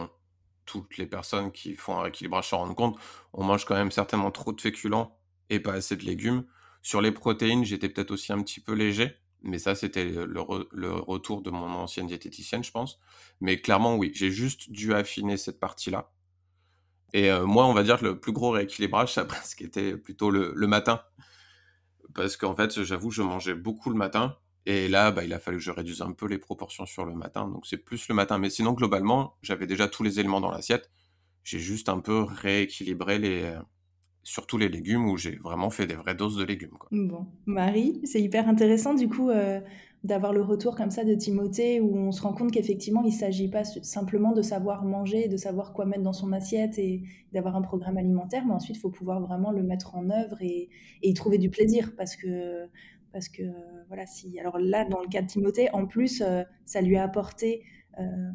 toutes 0.65 0.97
les 0.99 1.07
personnes 1.07 1.53
qui 1.53 1.75
font 1.75 1.99
un 1.99 2.03
rééquilibrage 2.03 2.49
s'en 2.49 2.59
rendent 2.59 2.77
compte, 2.77 2.99
on 3.33 3.45
mange 3.45 3.65
quand 3.65 3.75
même 3.75 3.91
certainement 3.91 4.31
trop 4.31 4.53
de 4.53 4.61
féculents 4.61 5.19
et 5.51 5.61
pas 5.61 5.75
assez 5.75 5.97
de 5.97 6.05
légumes. 6.05 6.45
Sur 6.83 7.01
les 7.01 7.13
protéines, 7.13 7.65
j'étais 7.65 7.89
peut-être 7.89 8.11
aussi 8.11 8.33
un 8.33 8.43
petit 8.43 8.61
peu 8.61 8.73
léger, 8.73 9.15
mais 9.43 9.59
ça 9.59 9.75
c'était 9.75 10.05
le, 10.05 10.41
retour 10.41 11.43
de 11.43 11.51
mon 11.51 11.67
ancienne 11.67 12.07
diététicienne, 12.07 12.65
je 12.65 12.71
pense. 12.71 12.99
Mais 13.41 13.61
clairement, 13.61 13.97
oui, 13.97 14.13
j'ai 14.15 14.31
juste 14.31 14.71
dû 14.71 14.95
affiner 14.95 15.37
cette 15.37 15.61
partie-là. 15.61 16.13
Et 17.15 17.31
euh, 17.31 17.47
moi, 17.47 17.67
on 17.67 17.73
va 17.73 17.83
dire 17.83 17.99
que 17.99 18.05
le 18.05 18.21
plus 18.21 18.33
gros 18.33 18.51
rééquilibrage, 18.51 19.13
ça 19.15 19.23
a 19.23 19.25
presque 19.25 19.63
été 19.63 19.97
plutôt 19.97 20.31
le 20.31 20.67
matin 20.67 21.03
parce 22.15 22.37
qu'en 22.37 22.55
fait, 22.55 22.83
j'avoue, 22.83 23.11
je 23.11 23.23
mangeais 23.23 23.55
beaucoup 23.55 23.91
le 23.91 23.97
matin. 23.97 24.37
Et 24.67 24.89
là, 24.89 25.11
bah, 25.11 25.25
il 25.25 25.33
a 25.33 25.39
fallu 25.39 25.59
que 25.59 25.63
je 25.63 25.71
réduise 25.71 26.03
un 26.03 26.13
peu 26.13 26.27
les 26.27 26.39
proportions 26.39 26.85
sur 26.85 27.07
le 27.07 27.15
matin. 27.15 27.49
Donc 27.49 27.67
c'est 27.67 27.79
plus 27.79 28.09
le 28.09 28.15
matin. 28.15 28.39
Mais 28.39 28.51
sinon, 28.51 28.73
globalement, 28.73 29.37
j'avais 29.43 29.67
déjà 29.67 29.89
tous 29.89 30.03
les 30.03 30.21
éléments 30.21 30.41
dans 30.41 30.51
l'assiette. 30.51 30.91
J'ai 31.43 31.59
juste 31.59 31.89
un 31.89 32.01
peu 32.01 32.23
rééquilibré 32.23 33.19
les, 33.19 33.45
euh, 33.45 33.59
surtout 34.23 34.59
les 34.59 34.69
légumes 34.69 35.07
où 35.07 35.17
j'ai 35.17 35.37
vraiment 35.37 35.71
fait 35.71 35.87
des 35.87 35.95
vraies 35.95 36.15
doses 36.15 36.37
de 36.37 36.45
légumes. 36.45 36.77
Bon, 36.91 37.27
Marie, 37.47 38.01
c'est 38.05 38.21
hyper 38.21 38.47
intéressant 38.47 38.93
du 38.93 39.09
coup. 39.09 39.31
Euh, 39.31 39.61
d'avoir 40.05 40.33
le 40.33 40.43
retour 40.43 40.77
comme 40.77 40.91
ça 40.91 41.05
de 41.05 41.15
Timothée 41.15 41.81
où 41.81 41.97
on 41.97 42.13
se 42.13 42.23
rend 42.23 42.33
compte 42.33 42.53
qu'effectivement 42.53 43.03
il 43.03 43.13
ne 43.13 43.19
s'agit 43.19 43.49
pas 43.49 43.65
simplement 43.65 44.33
de 44.33 44.43
savoir 44.43 44.85
manger, 44.85 45.29
de 45.29 45.37
savoir 45.37 45.73
quoi 45.73 45.87
mettre 45.87 46.03
dans 46.03 46.13
son 46.13 46.33
assiette 46.33 46.79
et 46.79 47.03
d'avoir 47.33 47.57
un 47.57 47.63
programme 47.63 47.97
alimentaire, 47.97 48.45
mais 48.47 48.55
ensuite 48.55 48.77
il 48.77 48.81
faut 48.81 48.91
pouvoir 48.91 49.21
vraiment 49.21 49.51
le 49.51 49.63
mettre 49.63 49.97
en 49.97 50.09
œuvre 50.11 50.41
et, 50.41 50.69
y 51.03 51.15
trouver 51.15 51.39
du 51.39 51.51
plaisir 51.51 51.93
parce 51.97 52.17
que 52.17 52.69
parce 53.13 53.29
que 53.29 53.43
voilà 53.89 54.07
si 54.07 54.39
alors 54.39 54.59
là 54.59 54.85
dans 54.85 55.01
le 55.01 55.09
cas 55.09 55.23
de 55.23 55.27
Timothée 55.27 55.69
en 55.73 55.87
plus 55.87 56.21
euh, 56.21 56.45
ça 56.65 56.81
lui 56.81 56.97
a 56.97 57.03
apporté 57.03 57.65
euh, 57.99 58.31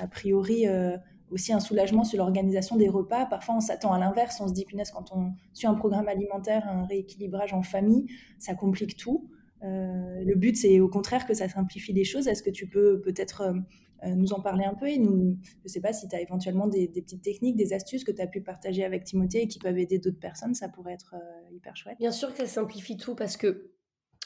a 0.00 0.06
priori 0.06 0.66
euh, 0.66 0.96
aussi 1.30 1.52
un 1.52 1.60
soulagement 1.60 2.04
sur 2.04 2.18
l'organisation 2.18 2.76
des 2.76 2.88
repas. 2.88 3.26
Parfois, 3.26 3.56
on 3.56 3.60
s'attend 3.60 3.92
à 3.92 3.98
l'inverse. 3.98 4.40
On 4.40 4.48
se 4.48 4.52
dit, 4.52 4.64
punaise, 4.64 4.90
quand 4.90 5.12
on 5.12 5.32
suit 5.52 5.66
un 5.66 5.74
programme 5.74 6.08
alimentaire, 6.08 6.66
un 6.68 6.84
rééquilibrage 6.84 7.52
en 7.52 7.62
famille, 7.62 8.06
ça 8.38 8.54
complique 8.54 8.96
tout. 8.96 9.28
Euh, 9.64 10.24
le 10.24 10.34
but, 10.34 10.56
c'est 10.56 10.80
au 10.80 10.88
contraire 10.88 11.26
que 11.26 11.34
ça 11.34 11.48
simplifie 11.48 11.92
les 11.92 12.04
choses. 12.04 12.28
Est-ce 12.28 12.42
que 12.42 12.50
tu 12.50 12.68
peux 12.68 13.00
peut-être 13.00 13.40
euh, 13.40 13.54
euh, 14.04 14.14
nous 14.14 14.32
en 14.32 14.40
parler 14.40 14.64
un 14.64 14.74
peu 14.74 14.88
et 14.88 14.98
nous, 14.98 15.38
je 15.42 15.64
ne 15.64 15.68
sais 15.68 15.80
pas 15.80 15.92
si 15.92 16.06
tu 16.08 16.14
as 16.14 16.20
éventuellement 16.20 16.66
des, 16.66 16.88
petites 16.88 17.22
techniques, 17.22 17.56
des 17.56 17.72
astuces 17.72 18.04
que 18.04 18.12
tu 18.12 18.20
as 18.20 18.26
pu 18.26 18.42
partager 18.42 18.84
avec 18.84 19.04
Timothée 19.04 19.42
et 19.42 19.48
qui 19.48 19.58
peuvent 19.58 19.78
aider 19.78 19.98
d'autres 19.98 20.20
personnes, 20.20 20.54
ça 20.54 20.68
pourrait 20.68 20.92
être 20.92 21.14
hyper 21.52 21.76
chouette. 21.76 21.96
Bien 21.98 22.12
sûr 22.12 22.32
que 22.32 22.38
ça 22.38 22.46
simplifie 22.46 22.96
tout 22.96 23.14
parce 23.14 23.36
que, 23.36 23.70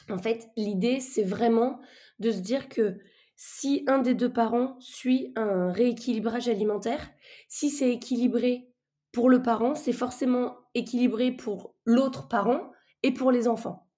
en 0.09 0.17
fait, 0.17 0.49
l'idée, 0.57 0.99
c'est 0.99 1.23
vraiment 1.23 1.79
de 2.19 2.31
se 2.31 2.39
dire 2.39 2.67
que 2.67 2.97
si 3.37 3.85
un 3.87 3.99
des 3.99 4.15
deux 4.15 4.33
parents 4.33 4.75
suit 4.79 5.31
un 5.37 5.71
rééquilibrage 5.71 6.49
alimentaire, 6.49 7.09
si 7.47 7.69
c'est 7.69 7.89
équilibré 7.89 8.73
pour 9.13 9.29
le 9.29 9.41
parent, 9.41 9.75
c'est 9.75 9.93
forcément 9.93 10.57
équilibré 10.73 11.31
pour 11.31 11.75
l'autre 11.85 12.27
parent 12.27 12.71
et 13.01 13.13
pour 13.13 13.31
les 13.31 13.47
enfants. 13.47 13.88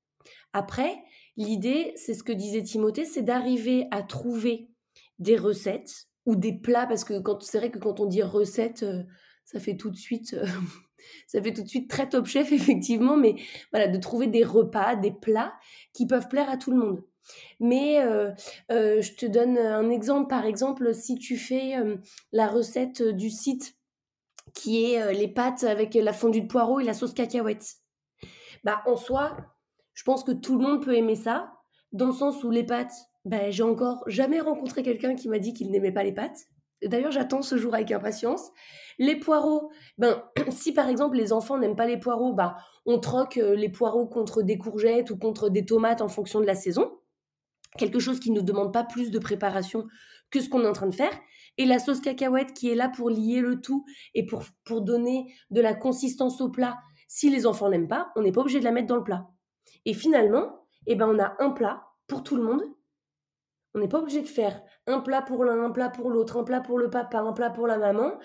Après, 0.54 1.04
L'idée, 1.38 1.94
c'est 1.96 2.14
ce 2.14 2.24
que 2.24 2.32
disait 2.32 2.64
Timothée, 2.64 3.06
c'est 3.06 3.22
d'arriver 3.22 3.88
à 3.92 4.04
trouver 4.04 4.70
des 5.20 5.38
recettes 5.38 6.08
ou 6.26 6.36
des 6.36 6.54
plats, 6.54 6.86
parce 6.86 7.04
que 7.04 7.14
c'est 7.40 7.58
vrai 7.58 7.72
que 7.72 7.80
quand 7.80 8.00
on 8.00 8.06
dit 8.06 8.22
recette, 8.22 8.84
euh, 8.84 9.04
ça 9.46 9.60
fait 9.60 9.78
tout 9.78 9.90
de 9.90 9.96
suite, 9.96 10.34
euh, 10.34 10.46
ça 11.28 11.42
fait 11.42 11.54
tout 11.54 11.64
de 11.64 11.68
suite 11.68 11.90
très 11.90 12.10
top 12.10 12.26
chef 12.26 12.52
effectivement, 12.52 13.18
mais 13.18 13.36
voilà, 13.72 13.88
de 13.88 13.98
trouver 13.98 14.28
des 14.28 14.44
repas, 14.44 14.96
des 14.96 15.12
plats 15.12 15.54
qui 15.94 16.06
peuvent 16.06 16.28
plaire 16.28 16.50
à 16.50 16.58
tout 16.58 16.72
le 16.72 16.78
monde. 16.78 17.04
Mais 17.60 18.02
euh, 18.02 18.32
je 18.70 19.16
te 19.16 19.26
donne 19.26 19.58
un 19.58 19.90
exemple, 19.90 20.28
par 20.28 20.46
exemple, 20.46 20.94
si 20.94 21.16
tu 21.16 21.38
fais 21.38 21.76
la 22.32 22.48
recette 22.48 23.04
du 23.04 23.30
site 23.30 23.76
qui 24.56 24.84
est 24.84 25.14
les 25.14 25.28
pâtes 25.28 25.64
avec 25.64 25.94
la 25.94 26.14
fondue 26.14 26.42
de 26.42 26.48
poireau 26.48 26.80
et 26.80 26.84
la 26.84 26.96
sauce 26.96 27.14
cacahuète, 27.14 27.76
bah 28.64 28.82
en 28.88 28.96
soi, 28.96 29.38
je 29.94 30.04
pense 30.04 30.24
que 30.24 30.32
tout 30.32 30.58
le 30.58 30.64
monde 30.64 30.84
peut 30.84 30.96
aimer 30.96 31.16
ça, 31.16 31.52
dans 31.92 32.08
le 32.08 32.14
sens 32.14 32.44
où 32.44 32.50
les 32.50 32.64
pâtes, 32.64 32.94
ben, 33.26 33.52
j'ai 33.52 33.64
encore 33.64 34.04
jamais 34.08 34.40
rencontré 34.40 34.84
quelqu'un 34.84 35.16
qui 35.16 35.30
m'a 35.30 35.40
dit 35.40 35.54
qu'il 35.54 35.72
n'aimait 35.72 35.92
pas 35.92 36.04
les 36.04 36.14
pâtes. 36.14 36.48
D'ailleurs, 36.84 37.12
j'attends 37.12 37.42
ce 37.42 37.58
jour 37.58 37.76
avec 37.76 37.92
impatience. 37.92 38.50
Les 38.98 39.16
poireaux, 39.16 39.72
ben, 39.98 40.24
si 40.50 40.74
par 40.74 40.90
exemple 40.90 41.18
les 41.18 41.34
enfants 41.34 41.58
n'aiment 41.58 41.76
pas 41.76 41.86
les 41.86 41.98
poireaux, 41.98 42.34
ben, 42.34 42.56
on 42.86 43.00
troque 43.00 43.38
euh, 43.38 43.56
les 43.56 43.70
poireaux 43.70 44.08
contre 44.08 44.42
des 44.42 44.58
courgettes 44.58 45.12
ou 45.12 45.18
contre 45.18 45.50
des 45.50 45.66
tomates 45.66 46.02
en 46.02 46.08
fonction 46.08 46.40
de 46.40 46.46
la 46.46 46.56
saison. 46.56 46.92
Quelque 47.78 48.00
chose 48.00 48.20
qui 48.20 48.32
ne 48.32 48.42
demande 48.42 48.74
pas 48.74 48.84
plus 48.84 49.12
de 49.12 49.20
préparation 49.20 49.88
que 50.30 50.40
ce 50.40 50.50
qu'on 50.50 50.64
est 50.64 50.68
en 50.68 50.74
train 50.74 50.88
de 50.88 50.96
faire. 50.96 51.14
Et 51.58 51.66
la 51.66 51.80
sauce 51.80 52.00
cacahuète 52.00 52.54
qui 52.54 52.70
est 52.70 52.76
là 52.76 52.90
pour 52.90 53.10
lier 53.10 53.42
le 53.42 53.62
tout 53.62 53.86
et 54.16 54.26
pour, 54.26 54.44
pour 54.64 54.82
donner 54.82 55.34
de 55.52 55.62
la 55.62 55.74
consistance 55.74 56.42
au 56.42 56.50
plat. 56.50 56.80
Si 57.08 57.30
les 57.30 57.46
enfants 57.46 57.70
n'aiment 57.70 57.90
pas, 57.90 58.12
on 58.16 58.22
n'est 58.22 58.32
pas 58.32 58.42
obligé 58.42 58.60
de 58.60 58.64
la 58.64 58.72
mettre 58.72 58.88
dans 58.88 58.96
le 58.96 59.04
plat. 59.04 59.28
Et 59.86 59.94
finalement, 59.94 60.66
eh 60.88 60.96
ben, 60.96 61.08
on 61.08 61.20
a 61.20 61.36
un 61.40 61.52
plat 61.52 61.88
pour 62.08 62.24
tout 62.24 62.36
le 62.36 62.44
monde. 62.44 62.64
On 63.74 63.80
n'est 63.80 63.88
pas 63.88 64.00
obligé 64.00 64.22
de 64.22 64.28
faire 64.28 64.62
un 64.88 65.00
plat 65.00 65.22
pour 65.22 65.46
l'un, 65.46 65.64
un 65.64 65.72
plat 65.72 65.90
pour 65.90 66.10
l'autre, 66.10 66.38
un 66.38 66.44
plat 66.44 66.62
pour 66.62 66.78
le 66.78 66.90
papa, 66.90 67.20
un 67.20 67.34
plat 67.34 67.50
pour 67.50 67.68
la 67.68 67.78
maman. 67.78 68.20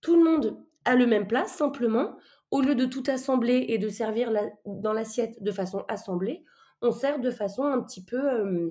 Tout 0.00 0.16
le 0.16 0.24
monde 0.24 0.64
a 0.84 0.94
le 0.94 1.06
même 1.06 1.26
plat, 1.26 1.46
simplement, 1.46 2.16
au 2.50 2.60
lieu 2.60 2.74
de 2.74 2.84
tout 2.84 3.02
assembler 3.08 3.66
et 3.68 3.78
de 3.78 3.88
servir 3.88 4.32
dans 4.64 4.92
l'assiette 4.92 5.42
de 5.42 5.50
façon 5.50 5.84
assemblée, 5.88 6.44
on 6.82 6.92
sert 6.92 7.18
de 7.18 7.30
façon 7.30 7.64
un 7.64 7.82
petit 7.82 8.04
peu, 8.04 8.32
euh, 8.32 8.70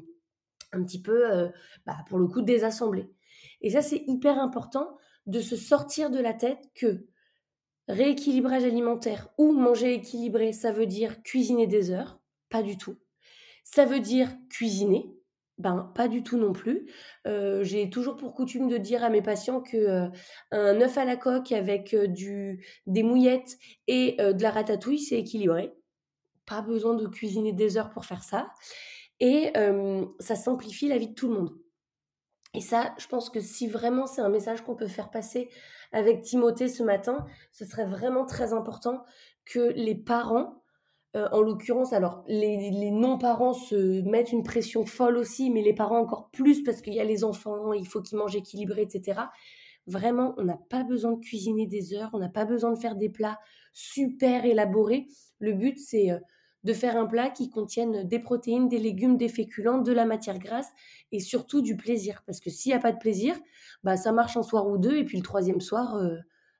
un 0.71 0.83
petit 0.83 1.01
peu 1.01 1.31
euh, 1.31 1.49
bah, 1.85 1.97
pour 2.07 2.17
le 2.17 2.27
coup, 2.27 2.41
désassemblée. 2.41 3.09
Et 3.61 3.71
ça, 3.71 3.81
c'est 3.81 4.03
hyper 4.07 4.39
important 4.39 4.97
de 5.25 5.39
se 5.39 5.55
sortir 5.55 6.09
de 6.09 6.19
la 6.19 6.33
tête 6.33 6.69
que 6.75 7.05
rééquilibrage 7.87 8.63
alimentaire 8.63 9.29
ou 9.37 9.51
manger 9.51 9.93
équilibré, 9.93 10.53
ça 10.53 10.71
veut 10.71 10.85
dire 10.85 11.21
cuisiner 11.23 11.67
des 11.67 11.91
heures, 11.91 12.19
pas 12.49 12.63
du 12.63 12.77
tout. 12.77 12.97
Ça 13.63 13.85
veut 13.85 13.99
dire 13.99 14.35
cuisiner, 14.49 15.15
ben, 15.57 15.91
pas 15.95 16.07
du 16.07 16.21
tout 16.21 16.37
non 16.37 16.51
plus. 16.51 16.91
Euh, 17.27 17.63
j'ai 17.63 17.89
toujours 17.89 18.17
pour 18.17 18.33
coutume 18.33 18.67
de 18.67 18.77
dire 18.77 19.03
à 19.03 19.09
mes 19.09 19.21
patients 19.21 19.61
que 19.61 19.77
euh, 19.77 20.07
un 20.51 20.81
œuf 20.81 20.97
à 20.97 21.05
la 21.05 21.15
coque 21.15 21.51
avec 21.51 21.93
euh, 21.93 22.07
du, 22.07 22.65
des 22.87 23.03
mouillettes 23.03 23.57
et 23.87 24.17
de 24.17 24.41
la 24.41 24.51
ratatouille, 24.51 24.99
c'est 24.99 25.17
équilibré. 25.17 25.73
Pas 26.45 26.61
besoin 26.61 26.93
de 26.95 27.07
cuisiner 27.07 27.53
des 27.53 27.77
heures 27.77 27.89
pour 27.89 28.05
faire 28.05 28.23
ça. 28.23 28.51
Et 29.21 29.53
ça 30.19 30.35
simplifie 30.35 30.89
la 30.89 30.97
vie 30.97 31.07
de 31.07 31.13
tout 31.13 31.29
le 31.29 31.35
monde. 31.35 31.57
Et 32.53 32.61
ça, 32.61 32.93
je 32.97 33.07
pense 33.07 33.29
que 33.29 33.39
si 33.39 33.67
vraiment 33.67 34.07
c'est 34.07 34.21
un 34.21 34.29
message 34.29 34.61
qu'on 34.61 34.75
peut 34.75 34.87
faire 34.87 35.09
passer 35.09 35.49
avec 35.95 36.21
Timothée 36.21 36.67
ce 36.67 36.83
matin, 36.83 37.25
ce 37.51 37.65
serait 37.65 37.85
vraiment 37.85 38.25
très 38.25 38.51
important 38.51 39.03
que 39.45 39.71
les 39.75 39.95
parents 39.95 40.61
euh, 41.15 41.29
en 41.31 41.41
l'occurrence, 41.41 41.93
alors 41.93 42.25
les, 42.27 42.91
non-parents 42.91 43.53
se 43.53 44.01
mettent 44.01 44.33
une 44.33 44.43
pression 44.43 44.85
folle 44.85 45.15
aussi, 45.15 45.49
mais 45.49 45.61
les 45.61 45.73
parents 45.73 45.99
encore 45.99 46.29
plus 46.31 46.61
parce 46.61 46.81
qu'il 46.81 46.93
y 46.93 46.99
a 46.99 47.05
les 47.05 47.23
enfants, 47.23 47.71
il 47.71 47.87
faut 47.87 48.01
qu'ils 48.01 48.17
mangent 48.17 48.35
équilibré, 48.35 48.81
etc. 48.81 49.21
Vraiment, 49.87 50.33
on 50.37 50.43
n'a 50.43 50.59
pas 50.69 50.83
besoin 50.83 51.13
de 51.13 51.19
cuisiner 51.19 51.67
des 51.67 51.93
heures, 51.93 52.09
on 52.11 52.19
n'a 52.19 52.27
pas 52.27 52.43
besoin 52.43 52.73
de 52.73 52.77
faire 52.77 52.97
des 52.97 53.07
plats 53.07 53.39
super 53.71 54.43
élaborés. 54.43 55.07
Le 55.39 55.53
but, 55.53 55.79
c'est 55.79 56.11
euh, 56.11 56.19
de 56.65 56.73
faire 56.73 56.97
un 56.97 57.05
plat 57.05 57.29
qui 57.29 57.49
contienne 57.49 58.07
des 58.07 58.19
protéines, 58.19 58.67
des 58.67 58.79
légumes, 58.79 59.17
des 59.17 59.29
féculents, 59.29 59.77
de 59.77 59.93
la 59.93 60.05
matière 60.05 60.39
grasse 60.39 60.71
et 61.11 61.19
surtout 61.19 61.61
du 61.61 61.77
plaisir. 61.77 62.23
Parce 62.25 62.39
que 62.39 62.49
s'il 62.49 62.71
n'y 62.71 62.75
a 62.75 62.81
pas 62.81 62.91
de 62.91 62.97
plaisir, 62.97 63.35
bah, 63.83 63.95
ça 63.95 64.11
marche 64.11 64.35
un 64.35 64.43
soir 64.43 64.67
ou 64.67 64.77
deux 64.77 64.97
et 64.97 65.05
puis 65.05 65.17
le 65.17 65.23
troisième 65.23 65.61
soir, 65.61 65.95
euh, 65.95 66.17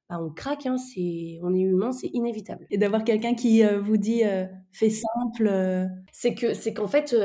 bah, 0.08 0.20
on 0.22 0.30
craque, 0.30 0.68
hein, 0.68 0.78
c'est, 0.78 1.40
on 1.42 1.52
est 1.56 1.62
humain, 1.62 1.92
c'est 1.92 2.12
inévitable. 2.14 2.68
Et 2.70 2.78
d'avoir 2.78 3.04
quelqu'un 3.04 3.34
qui 3.34 3.66
euh, 3.66 3.80
vous 3.80 3.98
dit 3.98 4.24
euh, 4.24 4.46
fais 4.72 4.92
simple. 4.92 5.48
Euh. 5.48 5.88
C'est 6.12 6.36
que 6.36 6.54
c'est 6.54 6.76
qu'en 6.76 6.88
fait 6.88 7.16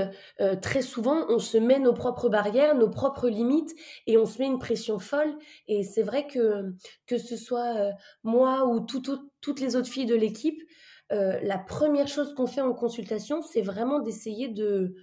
très 0.63 0.83
souvent 0.83 1.27
on 1.29 1.39
se 1.39 1.59
met 1.59 1.79
nos 1.79 1.93
propres 1.93 2.29
barrières, 2.31 2.75
nos 2.75 2.89
propres 2.89 3.29
limites 3.29 3.73
et 4.07 4.17
on 4.17 4.25
se 4.25 4.39
met 4.39 4.47
une 4.47 4.59
pression 4.59 4.99
folle. 4.99 5.37
Et 5.69 5.85
c'est 5.85 6.03
vrai 6.03 6.27
que 6.27 6.75
que 7.07 7.19
ce 7.19 7.37
soit 7.37 7.93
moi 8.25 8.67
ou 8.67 8.81
toutes 8.81 9.61
les 9.61 9.77
autres 9.77 9.89
filles 9.89 10.07
de 10.07 10.17
l'équipe, 10.17 10.61
la 11.11 11.59
première 11.59 12.09
chose 12.09 12.35
qu'on 12.35 12.47
fait 12.47 12.61
en 12.61 12.73
consultation, 12.73 13.43
c'est 13.43 13.63
vraiment 13.63 14.01
d'essayer 14.01 14.49
de 14.49 14.95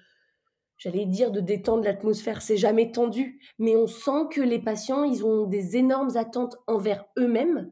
j'allais 0.78 1.06
dire 1.06 1.32
de 1.32 1.40
détendre 1.40 1.84
l'atmosphère, 1.84 2.42
c'est 2.42 2.58
jamais 2.58 2.92
tendu, 2.92 3.42
mais 3.60 3.76
on 3.76 3.88
sent 3.88 4.28
que 4.32 4.42
les 4.42 4.60
patients, 4.60 5.04
ils 5.04 5.26
ont 5.26 5.46
des 5.46 5.76
énormes 5.76 6.16
attentes 6.16 6.56
envers 6.68 7.06
eux-mêmes. 7.18 7.72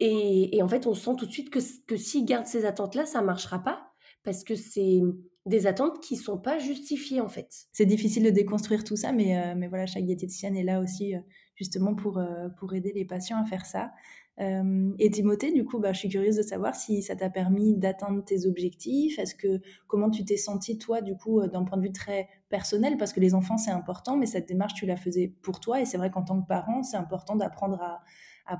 Et, 0.00 0.60
en 0.62 0.68
fait, 0.68 0.88
on 0.88 0.94
sent 0.94 1.12
tout 1.16 1.26
de 1.26 1.30
suite 1.30 1.50
que, 1.50 1.60
que 1.86 1.96
s'ils 1.96 2.24
gardent 2.24 2.46
ces 2.46 2.64
attentes-là, 2.64 3.06
ça 3.06 3.20
ne 3.20 3.26
marchera 3.26 3.60
pas, 3.62 3.92
parce 4.24 4.42
que 4.42 4.56
c'est 4.56 5.00
des 5.46 5.68
attentes 5.68 6.00
qui 6.00 6.16
sont 6.16 6.38
pas 6.38 6.58
justifiées, 6.58 7.20
en 7.20 7.28
fait. 7.28 7.48
C'est 7.72 7.86
difficile 7.86 8.24
de 8.24 8.30
déconstruire 8.30 8.82
tout 8.82 8.96
ça, 8.96 9.12
mais, 9.12 9.38
euh, 9.38 9.54
mais 9.56 9.68
voilà, 9.68 9.86
chaque 9.86 10.04
diététicienne 10.04 10.56
est 10.56 10.64
là 10.64 10.80
aussi, 10.80 11.14
euh, 11.14 11.20
justement, 11.62 11.94
pour, 11.94 12.18
euh, 12.18 12.48
pour 12.58 12.74
aider 12.74 12.92
les 12.92 13.04
patients 13.04 13.40
à 13.40 13.44
faire 13.44 13.64
ça. 13.66 13.92
Euh, 14.40 14.90
et 14.98 15.10
Timothée, 15.10 15.52
du 15.52 15.64
coup, 15.64 15.78
bah, 15.78 15.92
je 15.92 16.00
suis 16.00 16.08
curieuse 16.08 16.36
de 16.36 16.42
savoir 16.42 16.74
si 16.74 17.02
ça 17.02 17.14
t'a 17.14 17.30
permis 17.30 17.76
d'atteindre 17.76 18.24
tes 18.24 18.46
objectifs. 18.46 19.18
Est-ce 19.18 19.34
que 19.34 19.60
comment 19.86 20.10
tu 20.10 20.24
t'es 20.24 20.36
senti 20.36 20.78
toi, 20.78 21.02
du 21.02 21.16
coup, 21.16 21.40
euh, 21.40 21.46
d'un 21.46 21.62
point 21.64 21.78
de 21.78 21.82
vue 21.82 21.92
très 21.92 22.28
personnel, 22.48 22.96
parce 22.96 23.12
que 23.12 23.20
les 23.20 23.34
enfants 23.34 23.58
c'est 23.58 23.70
important, 23.70 24.16
mais 24.16 24.26
cette 24.26 24.48
démarche 24.48 24.74
tu 24.74 24.86
la 24.86 24.96
faisais 24.96 25.32
pour 25.42 25.60
toi. 25.60 25.80
Et 25.80 25.84
c'est 25.84 25.98
vrai 25.98 26.10
qu'en 26.10 26.22
tant 26.22 26.40
que 26.40 26.46
parent, 26.46 26.82
c'est 26.82 26.96
important 26.96 27.36
d'apprendre 27.36 27.80
à, 27.80 28.02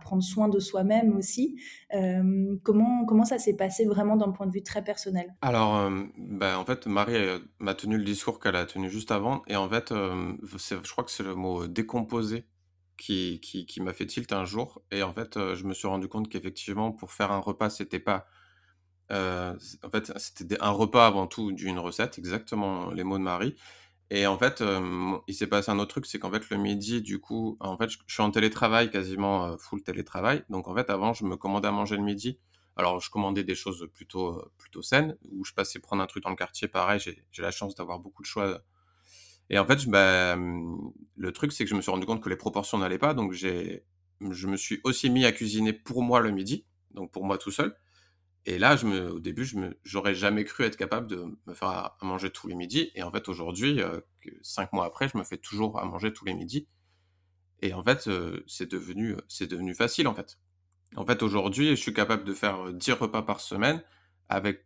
prendre 0.01 0.23
soin 0.23 0.49
de 0.49 0.59
soi-même 0.59 1.15
aussi. 1.17 1.59
Comment 2.63 3.05
comment 3.05 3.25
ça 3.27 3.39
s'est 3.39 3.57
passé 3.57 3.85
vraiment 3.85 4.17
d'un 4.17 4.31
point 4.31 4.47
de 4.47 4.53
vue 4.53 4.63
très 4.63 4.83
personnel? 4.83 5.35
Alors, 5.43 5.91
bah, 6.17 6.59
en 6.59 6.65
fait, 6.65 6.87
Marie 6.87 7.19
m'a 7.59 7.75
tenu 7.75 7.99
le 7.99 8.05
discours 8.05 8.41
qu'elle 8.41 8.57
a 8.57 8.65
tenu 8.65 8.89
juste 8.89 9.11
avant, 9.11 9.43
et 9.49 9.57
en 9.57 9.69
fait, 9.69 9.93
je 9.93 10.93
crois 10.93 11.05
que 11.05 11.11
c'est 11.11 11.25
le 11.25 11.35
mot 11.35 11.67
décomposé 11.67 12.47
qui, 12.97 13.41
qui, 13.41 13.81
m'a 13.81 13.93
fait 13.93 14.07
tilt 14.07 14.33
un 14.33 14.45
jour. 14.45 14.83
Et 14.91 15.03
en 15.03 15.13
fait, 15.13 15.37
euh, 15.37 15.57
je 15.57 15.65
me 15.65 15.75
suis 15.75 15.89
rendu 15.89 16.09
compte 16.09 16.29
qu'effectivement, 16.29 16.93
pour 16.93 17.13
faire 17.13 17.33
un 17.33 17.39
repas, 17.41 17.71
c'était 17.71 17.99
pas. 17.99 18.27
Euh, 19.11 19.55
en 19.85 19.91
fait, 19.91 20.13
c'était 20.19 20.61
un 20.61 20.71
repas 20.71 21.07
avant 21.07 21.27
tout 21.27 21.53
d'une 21.53 21.79
recette, 21.79 22.19
exactement 22.19 22.91
les 22.93 23.05
mots 23.05 23.19
de 23.19 23.25
Marie. 23.25 23.57
Et 24.11 24.27
en 24.27 24.39
fait, 24.39 24.61
euh, 24.61 25.19
il 25.27 25.35
s'est 25.35 25.47
passé 25.47 25.71
un 25.71 25.79
autre 25.79 25.91
truc, 25.91 26.07
c'est 26.07 26.19
qu'en 26.19 26.31
fait, 26.31 26.51
le 26.51 26.59
midi, 26.59 27.03
du 27.03 27.19
coup, 27.21 27.57
en 27.61 27.79
fait, 27.79 27.91
je, 27.91 27.99
suis 28.09 28.23
en 28.23 28.31
télétravail, 28.31 28.91
quasiment 28.91 29.57
full 29.59 29.83
télétravail. 29.83 30.45
Donc, 30.51 30.69
en 30.69 30.75
fait, 30.75 30.91
avant, 30.91 31.15
je 31.15 31.25
me 31.25 31.37
commandais 31.37 31.69
à 31.69 31.73
manger 31.73 31.97
le 31.97 32.03
midi. 32.03 32.39
Alors, 32.77 33.01
je 33.01 33.11
commandais 33.11 33.45
des 33.45 33.55
choses 33.55 33.89
plutôt, 33.93 34.43
plutôt 34.59 34.83
saines, 34.83 35.17
où 35.31 35.45
je 35.45 35.53
passais 35.55 35.79
prendre 35.79 36.03
un 36.03 36.07
truc 36.07 36.25
dans 36.25 36.31
le 36.31 36.37
quartier. 36.37 36.69
Pareil, 36.69 37.01
j'ai 37.01 37.43
la 37.43 37.51
chance 37.51 37.75
d'avoir 37.75 37.99
beaucoup 38.01 38.23
de 38.23 38.27
choix 38.27 38.63
et 39.53 39.59
en 39.59 39.67
fait, 39.67 39.87
bah, 39.87 40.37
le 40.37 41.33
truc, 41.33 41.53
c'est 41.53 41.65
que 41.65 41.71
je 41.71 41.77
me 41.77 41.83
suis 41.83 41.91
rendu 41.91 42.07
compte 42.07 42.23
que 42.23 42.31
les 42.31 42.37
proportions 42.37 42.79
n'allaient 42.79 42.99
pas, 42.99 43.13
donc 43.13 43.33
j'ai, 43.33 43.85
je 44.31 44.47
me 44.47 44.57
suis 44.57 44.81
aussi 44.83 45.11
mis 45.11 45.27
à 45.27 45.33
cuisiner 45.33 45.75
pour 45.75 46.03
moi 46.03 46.21
le 46.21 46.31
midi, 46.31 46.65
donc 46.93 47.13
pour 47.13 47.25
moi 47.25 47.37
tout 47.37 47.51
seul. 47.51 47.77
Et 48.47 48.59
là, 48.59 48.77
je 48.77 48.87
me, 48.87 49.13
au 49.13 49.21
début, 49.21 49.45
je 49.45 49.57
j'aurais 49.85 50.15
jamais 50.15 50.45
cru 50.45 50.65
être 50.65 50.77
capable 50.77 51.07
de 51.07 51.39
me 51.47 51.55
faire 51.55 51.69
à, 51.69 51.99
manger 52.03 52.31
tous 52.31 52.49
les 52.49 52.55
midis. 52.55 52.91
Et 52.95 53.03
en 53.03 53.13
fait, 53.13 53.29
aujourd'hui, 53.29 53.81
euh, 53.81 54.01
cinq 54.41 54.73
mois 54.73 54.87
après, 54.87 55.09
je 55.09 55.19
me 55.19 55.23
fais 55.23 55.37
toujours 55.37 55.79
à 55.79 55.85
manger 55.85 56.13
tous 56.13 56.25
les 56.25 56.35
midis. 56.35 56.67
Et 57.61 57.75
en 57.75 57.83
fait, 57.83 58.09
euh, 58.09 58.43
c'est 58.49 58.71
devenu, 58.71 59.17
c'est 59.29 59.47
devenu 59.47 59.75
facile, 59.75 60.09
en 60.09 60.15
fait. 60.15 60.39
En 60.97 61.07
fait, 61.07 61.23
aujourd'hui, 61.23 61.71
je 61.71 61.75
suis 61.75 61.95
capable 61.95 62.25
de 62.25 62.35
faire 62.35 62.73
10 62.73 62.93
repas 62.93 63.23
par 63.23 63.41
semaine 63.41 63.83
avec 64.29 64.65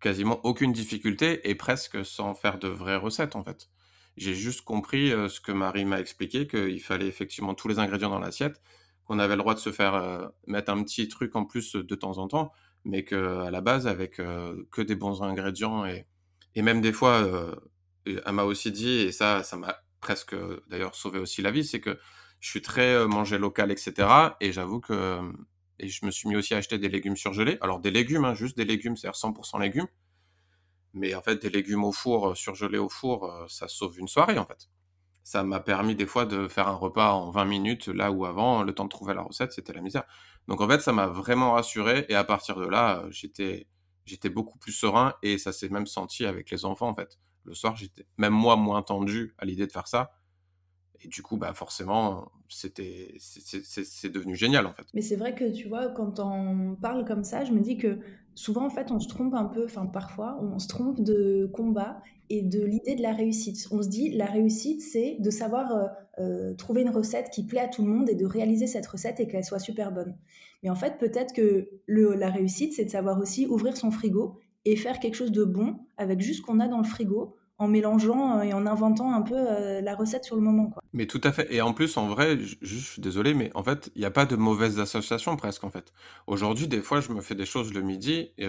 quasiment 0.00 0.40
aucune 0.44 0.72
difficulté 0.72 1.48
et 1.48 1.54
presque 1.54 2.04
sans 2.04 2.34
faire 2.34 2.58
de 2.58 2.68
vraies 2.68 2.96
recettes, 2.96 3.34
en 3.36 3.42
fait. 3.42 3.68
J'ai 4.16 4.34
juste 4.34 4.62
compris 4.62 5.12
euh, 5.12 5.28
ce 5.28 5.40
que 5.40 5.52
Marie 5.52 5.84
m'a 5.84 6.00
expliqué, 6.00 6.46
qu'il 6.46 6.80
fallait 6.80 7.06
effectivement 7.06 7.54
tous 7.54 7.68
les 7.68 7.78
ingrédients 7.78 8.10
dans 8.10 8.18
l'assiette, 8.18 8.60
qu'on 9.04 9.18
avait 9.18 9.36
le 9.36 9.42
droit 9.42 9.54
de 9.54 9.60
se 9.60 9.72
faire 9.72 9.94
euh, 9.94 10.26
mettre 10.46 10.72
un 10.72 10.82
petit 10.82 11.08
truc 11.08 11.36
en 11.36 11.44
plus 11.44 11.72
de 11.76 11.94
temps 11.94 12.18
en 12.18 12.28
temps, 12.28 12.52
mais 12.84 13.04
qu'à 13.04 13.50
la 13.50 13.60
base, 13.60 13.86
avec 13.86 14.18
euh, 14.20 14.66
que 14.72 14.82
des 14.82 14.94
bons 14.94 15.22
ingrédients 15.22 15.84
et, 15.84 16.06
et 16.54 16.62
même 16.62 16.80
des 16.80 16.92
fois, 16.92 17.52
elle 18.06 18.32
m'a 18.32 18.44
aussi 18.44 18.72
dit, 18.72 19.00
et 19.00 19.12
ça, 19.12 19.42
ça 19.42 19.56
m'a 19.56 19.76
presque 20.00 20.34
d'ailleurs 20.68 20.94
sauvé 20.94 21.18
aussi 21.18 21.42
la 21.42 21.50
vie, 21.50 21.64
c'est 21.64 21.80
que 21.80 21.98
je 22.40 22.48
suis 22.48 22.62
très 22.62 23.06
manger 23.06 23.36
local, 23.36 23.70
etc. 23.70 24.08
Et 24.40 24.52
j'avoue 24.52 24.80
que 24.80 25.20
et 25.78 25.88
je 25.88 26.06
me 26.06 26.10
suis 26.10 26.28
mis 26.28 26.36
aussi 26.36 26.54
à 26.54 26.58
acheter 26.58 26.78
des 26.78 26.88
légumes 26.88 27.16
surgelés. 27.16 27.58
Alors 27.60 27.80
des 27.80 27.90
légumes, 27.90 28.24
hein, 28.24 28.34
juste 28.34 28.56
des 28.56 28.64
légumes, 28.64 28.96
c'est-à-dire 28.96 29.18
100% 29.18 29.60
légumes. 29.60 29.88
Mais 30.96 31.14
en 31.14 31.20
fait, 31.20 31.36
des 31.42 31.50
légumes 31.50 31.84
au 31.84 31.92
four, 31.92 32.30
euh, 32.30 32.34
surgelés 32.34 32.78
au 32.78 32.88
four, 32.88 33.30
euh, 33.30 33.46
ça 33.48 33.68
sauve 33.68 33.98
une 33.98 34.08
soirée 34.08 34.38
en 34.38 34.46
fait. 34.46 34.68
Ça 35.22 35.42
m'a 35.44 35.60
permis 35.60 35.94
des 35.94 36.06
fois 36.06 36.24
de 36.24 36.48
faire 36.48 36.68
un 36.68 36.74
repas 36.74 37.12
en 37.12 37.30
20 37.30 37.44
minutes, 37.44 37.88
là 37.88 38.10
où 38.10 38.24
avant, 38.24 38.62
le 38.62 38.74
temps 38.74 38.84
de 38.84 38.88
trouver 38.88 39.12
la 39.12 39.22
recette, 39.22 39.52
c'était 39.52 39.74
la 39.74 39.82
misère. 39.82 40.04
Donc 40.48 40.60
en 40.62 40.68
fait, 40.68 40.80
ça 40.80 40.92
m'a 40.92 41.06
vraiment 41.06 41.52
rassuré 41.52 42.06
et 42.08 42.14
à 42.14 42.24
partir 42.24 42.56
de 42.56 42.66
là, 42.66 43.00
euh, 43.00 43.08
j'étais 43.10 43.68
j'étais 44.06 44.30
beaucoup 44.30 44.58
plus 44.58 44.72
serein 44.72 45.14
et 45.22 45.36
ça 45.36 45.52
s'est 45.52 45.68
même 45.68 45.86
senti 45.86 46.24
avec 46.24 46.50
les 46.50 46.64
enfants 46.64 46.88
en 46.88 46.94
fait. 46.94 47.18
Le 47.44 47.54
soir, 47.54 47.76
j'étais 47.76 48.06
même 48.16 48.32
moi 48.32 48.56
moins 48.56 48.82
tendu 48.82 49.34
à 49.38 49.44
l'idée 49.44 49.66
de 49.66 49.72
faire 49.72 49.88
ça 49.88 50.15
et 51.06 51.08
du 51.08 51.22
coup, 51.22 51.36
bah 51.36 51.52
forcément, 51.54 52.32
c'est 52.48 52.78
devenu 54.12 54.34
génial 54.34 54.66
en 54.66 54.72
fait. 54.72 54.86
Mais 54.92 55.02
c'est 55.02 55.16
vrai 55.16 55.34
que 55.34 55.52
tu 55.52 55.68
vois, 55.68 55.88
quand 55.88 56.18
on 56.18 56.76
parle 56.80 57.04
comme 57.04 57.22
ça, 57.22 57.44
je 57.44 57.52
me 57.52 57.60
dis 57.60 57.78
que 57.78 57.98
souvent 58.34 58.66
en 58.66 58.70
fait, 58.70 58.90
on 58.90 58.98
se 58.98 59.08
trompe 59.08 59.34
un 59.34 59.44
peu, 59.44 59.64
enfin 59.64 59.86
parfois, 59.86 60.38
on 60.42 60.58
se 60.58 60.66
trompe 60.66 61.00
de 61.00 61.48
combat 61.52 62.02
et 62.28 62.42
de 62.42 62.60
l'idée 62.64 62.96
de 62.96 63.02
la 63.02 63.12
réussite. 63.12 63.68
On 63.70 63.82
se 63.82 63.88
dit, 63.88 64.10
la 64.10 64.26
réussite, 64.26 64.82
c'est 64.82 65.16
de 65.20 65.30
savoir 65.30 65.72
euh, 65.72 65.86
euh, 66.18 66.54
trouver 66.54 66.82
une 66.82 66.90
recette 66.90 67.30
qui 67.30 67.46
plaît 67.46 67.60
à 67.60 67.68
tout 67.68 67.84
le 67.84 67.88
monde 67.92 68.10
et 68.10 68.16
de 68.16 68.26
réaliser 68.26 68.66
cette 68.66 68.86
recette 68.86 69.20
et 69.20 69.28
qu'elle 69.28 69.44
soit 69.44 69.60
super 69.60 69.92
bonne. 69.92 70.16
Mais 70.64 70.70
en 70.70 70.74
fait, 70.74 70.98
peut-être 70.98 71.32
que 71.32 71.68
la 71.86 72.30
réussite, 72.30 72.72
c'est 72.72 72.84
de 72.84 72.90
savoir 72.90 73.20
aussi 73.20 73.46
ouvrir 73.46 73.76
son 73.76 73.92
frigo 73.92 74.40
et 74.64 74.74
faire 74.74 74.98
quelque 74.98 75.14
chose 75.14 75.30
de 75.30 75.44
bon 75.44 75.76
avec 75.98 76.20
juste 76.20 76.40
ce 76.40 76.42
qu'on 76.44 76.58
a 76.58 76.66
dans 76.66 76.78
le 76.78 76.84
frigo 76.84 77.36
en 77.58 77.68
mélangeant 77.68 78.42
et 78.42 78.52
en 78.52 78.66
inventant 78.66 79.12
un 79.14 79.22
peu 79.22 79.80
la 79.80 79.94
recette 79.94 80.24
sur 80.24 80.36
le 80.36 80.42
moment. 80.42 80.72
Mais 80.92 81.06
tout 81.06 81.20
à 81.24 81.32
fait. 81.32 81.52
Et 81.52 81.60
en 81.62 81.72
plus, 81.72 81.96
en 81.96 82.06
vrai, 82.08 82.38
je, 82.38 82.78
suis 82.78 83.00
désolé, 83.00 83.34
mais 83.34 83.50
en 83.54 83.64
fait, 83.64 83.90
il 83.94 84.00
n'y 84.00 84.04
a 84.04 84.10
pas 84.10 84.26
de 84.26 84.36
mauvaises 84.36 84.78
associations 84.78 85.36
presque, 85.36 85.64
en 85.64 85.70
fait. 85.70 85.92
Aujourd'hui, 86.26 86.68
des 86.68 86.82
fois, 86.82 87.00
je 87.00 87.12
me 87.12 87.20
fais 87.20 87.34
des 87.34 87.46
choses 87.46 87.72
le 87.72 87.80
midi. 87.80 88.32
Et, 88.36 88.46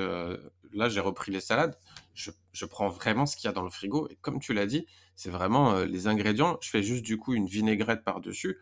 là, 0.74 0.90
j'ai 0.90 1.00
repris 1.00 1.32
les 1.32 1.40
salades. 1.40 1.78
Je, 2.14 2.32
prends 2.66 2.90
vraiment 2.90 3.26
ce 3.26 3.38
qu'il 3.38 3.48
y 3.48 3.50
a 3.50 3.54
dans 3.54 3.64
le 3.64 3.70
frigo. 3.70 4.08
Et 4.10 4.18
comme 4.22 4.40
tu 4.40 4.54
l'as 4.54 4.66
dit, 4.66 4.86
c'est 5.16 5.30
vraiment 5.30 5.80
les 5.82 6.08
ingrédients. 6.08 6.58
Je 6.62 6.70
fais 6.70 6.84
juste 6.84 7.04
du 7.04 7.18
coup 7.18 7.34
une 7.34 7.48
vinaigrette 7.48 8.04
par-dessus 8.04 8.58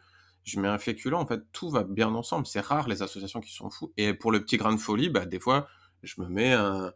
je 0.46 0.60
mets 0.60 0.68
un 0.68 0.78
féculent, 0.78 1.16
en 1.16 1.26
fait, 1.26 1.42
tout 1.52 1.70
va 1.70 1.84
bien 1.84 2.14
ensemble. 2.14 2.46
C'est 2.46 2.62
rare 2.62 2.88
les 2.88 3.02
associations 3.02 3.42
qui 3.42 3.52
sont 3.52 3.70
fous. 3.70 3.92
Et 3.98 4.14
pour 4.14 4.32
le 4.32 4.40
petit 4.42 4.58
grain 4.58 4.72
de 4.72 4.80
folie, 4.80 5.10
bah, 5.10 5.26
des 5.26 5.40
fois, 5.40 5.68
je 6.04 6.22
me 6.22 6.28
mets 6.28 6.54
un. 6.54 6.94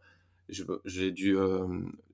J'ai 0.84 1.12
du 1.12 1.36
euh, 1.36 1.66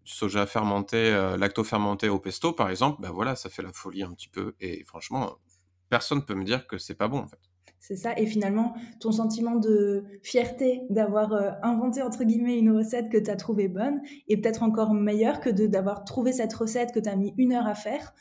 soja 0.07 0.47
fermenté, 0.47 0.97
euh, 0.97 1.37
lacto-fermenté 1.37 2.09
au 2.09 2.19
pesto, 2.19 2.53
par 2.53 2.71
exemple. 2.71 3.03
Bah 3.03 3.11
voilà, 3.13 3.37
ça 3.37 3.51
fait 3.51 3.63
la 3.63 3.73
folie 3.73 4.03
un 4.03 4.13
petit 4.13 4.29
peu. 4.29 4.55
Et 4.61 4.85
franchement, 4.85 5.37
personne 5.89 6.19
ne 6.19 6.23
peut 6.23 6.35
me 6.35 6.45
dire 6.45 6.67
que 6.67 6.79
c'est 6.79 6.95
pas 6.95 7.09
bon, 7.09 7.19
en 7.19 7.27
fait. 7.27 7.41
C'est 7.79 7.97
ça. 7.97 8.15
Et 8.17 8.27
finalement, 8.27 8.75
ton 9.01 9.13
sentiment 9.13 9.57
de 9.57 10.05
fierté 10.23 10.83
d'avoir 10.91 11.33
euh, 11.33 11.51
inventé, 11.63 12.03
entre 12.03 12.25
guillemets, 12.25 12.59
une 12.59 12.71
recette 12.71 13.11
que 13.11 13.19
tu 13.19 13.31
as 13.31 13.37
trouvée 13.37 13.69
bonne 13.69 14.01
est 14.29 14.39
peut-être 14.39 14.63
encore 14.63 14.95
meilleur 14.95 15.41
que 15.41 15.51
d'avoir 15.51 16.05
trouvé 16.05 16.33
cette 16.33 16.55
recette 16.55 16.93
que 16.93 17.01
tu 17.01 17.09
as 17.09 17.17
mis 17.17 17.35
une 17.37 17.53
heure 17.53 17.67
à 17.67 17.75
faire 17.75 18.15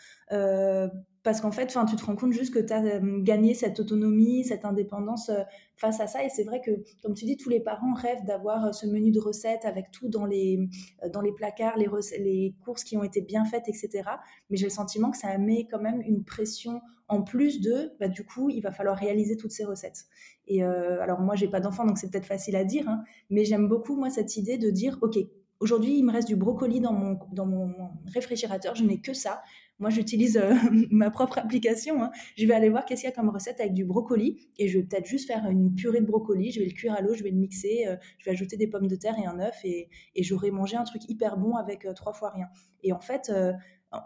parce 1.25 1.41
qu'en 1.41 1.51
fait, 1.51 1.65
tu 1.65 1.95
te 1.95 2.05
rends 2.05 2.15
compte 2.15 2.33
juste 2.33 2.53
que 2.53 2.59
tu 2.59 2.71
as 2.71 2.83
euh, 2.83 3.19
gagné 3.23 3.55
cette 3.55 3.79
autonomie, 3.79 4.43
cette 4.43 4.63
indépendance 4.63 5.29
euh, 5.29 5.41
face 5.75 5.99
à 5.99 6.05
ça. 6.05 6.23
Et 6.23 6.29
c'est 6.29 6.43
vrai 6.43 6.61
que, 6.61 6.69
comme 7.01 7.15
tu 7.15 7.25
dis, 7.25 7.35
tous 7.35 7.49
les 7.49 7.59
parents 7.59 7.95
rêvent 7.95 8.23
d'avoir 8.25 8.65
euh, 8.65 8.71
ce 8.71 8.85
menu 8.85 9.09
de 9.09 9.19
recettes 9.19 9.65
avec 9.65 9.89
tout 9.89 10.07
dans 10.07 10.27
les, 10.27 10.69
dans 11.11 11.21
les 11.21 11.31
placards, 11.31 11.77
les, 11.77 12.55
courses 12.63 12.83
qui 12.83 12.95
ont 12.95 13.03
été 13.03 13.21
bien 13.21 13.43
faites, 13.43 13.67
etc. 13.67 14.03
Mais 14.51 14.57
j'ai 14.57 14.67
le 14.67 14.71
sentiment 14.71 15.09
que 15.09 15.17
ça 15.17 15.35
met 15.39 15.67
quand 15.69 15.81
même 15.81 15.99
une 16.01 16.23
pression 16.23 16.79
en 17.07 17.23
plus 17.23 17.59
de, 17.59 17.91
bah, 17.99 18.07
du 18.07 18.23
coup, 18.23 18.51
il 18.51 18.61
va 18.61 18.69
falloir 18.69 18.95
réaliser 18.95 19.35
toutes 19.35 19.51
ces 19.51 19.65
recettes. 19.65 20.05
Et 20.47 20.61
alors, 20.63 21.21
moi, 21.21 21.35
j'ai 21.35 21.47
pas 21.47 21.59
d'enfant, 21.59 21.85
donc 21.85 21.97
c'est 21.97 22.11
peut-être 22.11 22.25
facile 22.25 22.55
à 22.55 22.63
dire, 22.63 22.88
hein, 22.88 23.03
mais 23.31 23.45
j'aime 23.45 23.67
beaucoup, 23.67 23.95
moi, 23.95 24.09
cette 24.11 24.38
idée 24.38 24.57
de 24.57 24.69
dire, 24.69 24.97
OK, 25.01 25.17
Aujourd'hui, 25.61 25.97
il 25.97 26.03
me 26.03 26.11
reste 26.11 26.27
du 26.27 26.35
brocoli 26.35 26.81
dans 26.81 26.91
mon, 26.91 27.17
dans 27.31 27.45
mon 27.45 27.73
réfrigérateur. 28.13 28.75
Je 28.75 28.83
n'ai 28.83 28.99
que 28.99 29.13
ça. 29.13 29.41
Moi, 29.79 29.89
j'utilise 29.89 30.38
euh, 30.38 30.53
ma 30.89 31.11
propre 31.11 31.38
application. 31.38 32.01
Hein. 32.01 32.11
Je 32.38 32.45
vais 32.45 32.53
aller 32.53 32.69
voir 32.69 32.85
qu'est-ce 32.85 33.01
qu'il 33.01 33.09
y 33.09 33.13
a 33.13 33.15
comme 33.15 33.29
recette 33.29 33.59
avec 33.59 33.73
du 33.73 33.83
brocoli 33.83 34.49
et 34.57 34.67
je 34.67 34.79
vais 34.79 34.85
peut-être 34.85 35.05
juste 35.05 35.27
faire 35.27 35.45
une 35.49 35.75
purée 35.75 36.01
de 36.01 36.05
brocoli. 36.05 36.51
Je 36.51 36.59
vais 36.59 36.65
le 36.65 36.71
cuire 36.71 36.93
à 36.93 37.01
l'eau, 37.01 37.13
je 37.13 37.23
vais 37.23 37.31
le 37.31 37.38
mixer, 37.38 37.85
euh, 37.88 37.95
je 38.19 38.25
vais 38.25 38.31
ajouter 38.31 38.57
des 38.57 38.67
pommes 38.67 38.88
de 38.88 38.95
terre 38.95 39.15
et 39.19 39.25
un 39.25 39.39
œuf 39.39 39.59
et, 39.63 39.89
j'aurai 40.17 40.49
mangé 40.49 40.77
un 40.77 40.83
truc 40.83 41.07
hyper 41.09 41.38
bon 41.38 41.55
avec 41.55 41.85
euh, 41.85 41.93
trois 41.93 42.13
fois 42.13 42.29
rien. 42.29 42.47
Et 42.83 42.93
en 42.93 42.99
fait, 42.99 43.31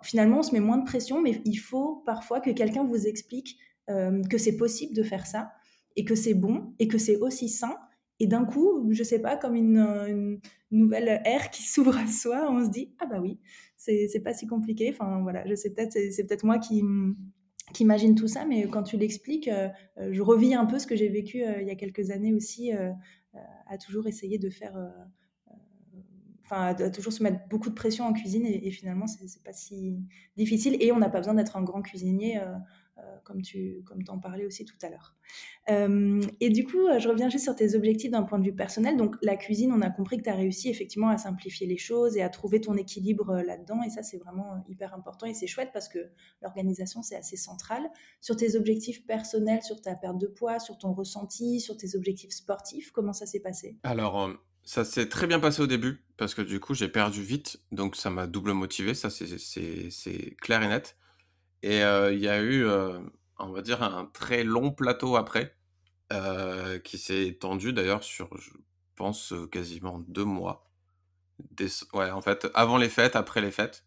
finalement, 0.04 0.40
on 0.40 0.44
se 0.44 0.54
met 0.54 0.60
moins 0.60 0.78
de 0.78 0.86
pression, 0.86 1.22
mais 1.22 1.42
il 1.46 1.56
faut 1.56 1.98
parfois 2.06 2.40
que 2.40 2.50
quelqu'un 2.52 2.84
vous 2.84 3.08
explique 3.08 3.58
que 3.88 4.38
c'est 4.38 4.56
possible 4.56 4.96
de 4.96 5.04
faire 5.04 5.26
ça 5.26 5.52
et 5.96 6.06
que 6.06 6.16
c'est 6.16 6.34
bon 6.34 6.74
et 6.80 6.88
que 6.88 6.98
c'est 6.98 7.18
aussi 7.18 7.50
sain. 7.50 7.76
Et 8.20 8.28
d'un 8.28 8.46
coup, 8.46 8.88
je 8.92 9.04
sais 9.04 9.20
pas, 9.20 9.38
comme 9.38 9.56
une, 9.56 9.78
une 9.78 10.40
nouvelle 10.72 11.22
ère 11.26 11.50
qui 11.52 11.64
s'ouvre 11.64 11.98
à 11.98 12.08
soi, 12.08 12.48
on 12.50 12.66
se 12.66 12.70
dit 12.70 12.94
ah 13.00 13.06
bah 13.06 13.20
oui, 13.22 13.40
c'est 13.78 14.22
pas 14.24 14.34
si 14.34 14.46
compliqué. 14.48 14.90
Enfin 14.92 15.22
voilà, 15.22 15.48
je 15.48 15.56
sais 15.56 15.72
peut-être, 15.72 15.94
c'est 15.94 16.28
peut-être 16.28 16.44
moi 16.44 16.60
qui, 16.60 16.84
imagine 17.80 18.16
tout 18.16 18.28
ça, 18.28 18.46
mais 18.46 18.68
quand 18.68 18.84
tu 18.84 18.98
l'expliques, 18.98 19.48
euh, 19.48 19.70
euh, 20.00 20.10
je 20.12 20.22
revis 20.22 20.54
un 20.54 20.66
peu 20.66 20.80
ce 20.80 20.88
que 20.88 20.96
j'ai 20.96 21.08
vécu 21.08 21.44
euh, 21.44 21.62
il 21.62 21.68
y 21.68 21.72
a 21.72 21.76
quelques 21.76 22.10
années 22.12 22.34
aussi, 22.34 22.72
à 23.68 23.78
toujours 23.78 24.08
essayer 24.08 24.38
de 24.38 24.50
faire. 24.50 24.76
Enfin, 26.44 26.74
à 26.74 26.90
toujours 26.90 27.14
se 27.14 27.22
mettre 27.22 27.48
beaucoup 27.48 27.70
de 27.70 27.76
pression 27.76 28.06
en 28.06 28.14
cuisine 28.14 28.44
et, 28.44 28.68
et 28.68 28.72
finalement, 28.72 29.06
c'est 29.06 29.44
pas 29.44 29.54
si 29.54 30.00
difficile. 30.36 30.78
Et 30.80 30.92
on 30.92 30.98
n'a 30.98 31.10
pas 31.10 31.20
besoin 31.20 31.36
d'être 31.36 31.56
un 31.58 31.62
grand 31.62 31.84
cuisinier 31.84 32.40
euh, 32.40 32.56
comme 33.24 33.42
tu 33.42 33.84
comme 33.86 34.04
en 34.08 34.20
parlais 34.20 34.46
aussi 34.46 34.66
tout 34.66 34.78
à 34.82 34.90
l'heure. 34.90 35.16
Euh, 35.70 36.22
et 36.40 36.50
du 36.50 36.66
coup, 36.66 36.88
je 36.98 37.08
reviens 37.08 37.30
juste 37.30 37.44
sur 37.44 37.56
tes 37.56 37.76
objectifs 37.76 38.12
d'un 38.12 38.24
point 38.24 38.40
de 38.40 38.44
vue 38.44 38.56
personnel. 38.56 38.98
Donc, 38.98 39.16
la 39.22 39.36
cuisine, 39.36 39.72
on 39.72 39.82
a 39.82 39.90
compris 39.90 40.18
que 40.18 40.24
tu 40.24 40.30
as 40.30 40.36
réussi 40.36 40.70
effectivement 40.70 41.10
à 41.10 41.18
simplifier 41.18 41.68
les 41.68 41.78
choses 41.78 42.18
et 42.18 42.22
à 42.22 42.30
trouver 42.30 42.62
ton 42.62 42.76
équilibre 42.76 43.30
euh, 43.30 43.44
là-dedans. 43.44 43.84
Et 43.84 43.90
ça, 43.90 44.02
c'est 44.02 44.18
vraiment 44.18 44.64
hyper 44.68 44.94
important 44.94 45.28
et 45.28 45.34
c'est 45.34 45.48
chouette 45.48 45.70
parce 45.74 45.88
que 45.88 46.00
l'organisation, 46.42 47.02
c'est 47.02 47.16
assez 47.16 47.38
central. 47.38 47.90
Sur 48.22 48.36
tes 48.36 48.56
objectifs 48.56 49.06
personnels, 49.06 49.62
sur 49.62 49.82
ta 49.82 49.96
perte 49.96 50.18
de 50.18 50.28
poids, 50.28 50.60
sur 50.60 50.78
ton 50.78 50.94
ressenti, 50.94 51.60
sur 51.60 51.78
tes 51.78 51.96
objectifs 51.96 52.32
sportifs, 52.32 52.92
comment 52.92 53.14
ça 53.14 53.26
s'est 53.26 53.42
passé? 53.42 53.78
Alors, 53.84 54.30
ça 54.64 54.86
s'est 54.86 55.10
très 55.10 55.28
bien 55.28 55.40
passé 55.40 55.62
au 55.62 55.68
début 55.68 56.04
parce 56.18 56.34
que 56.34 56.42
du 56.42 56.60
coup, 56.60 56.74
j'ai 56.74 56.90
perdu 56.90 57.22
vite. 57.22 57.60
Donc, 57.72 57.96
ça 57.96 58.10
m'a 58.10 58.28
double 58.28 58.54
motivé. 58.54 58.94
Ça, 58.94 59.10
c'est 59.10 60.36
clair 60.42 60.64
et 60.64 60.68
net. 60.68 60.98
Et 61.64 61.80
il 61.80 62.20
y 62.20 62.30
a 62.30 62.42
eu, 62.42 62.66
on 63.38 63.50
va 63.52 63.62
dire, 63.62 63.84
un 63.84 64.06
très 64.06 64.44
long 64.44 64.72
plateau 64.72 65.16
après, 65.16 65.56
qui 66.84 66.98
s'est 66.98 67.28
étendu 67.28 67.74
d'ailleurs 67.74 68.04
sur, 68.04 68.30
je 68.38 68.52
pense, 68.96 69.34
quasiment 69.52 70.00
deux 70.08 70.26
mois. 70.26 70.70
Ouais, 71.94 72.12
en 72.12 72.22
fait, 72.22 72.48
avant 72.54 72.78
les 72.78 72.90
fêtes, 72.90 73.16
après 73.16 73.42
les 73.42 73.52
fêtes. 73.52 73.86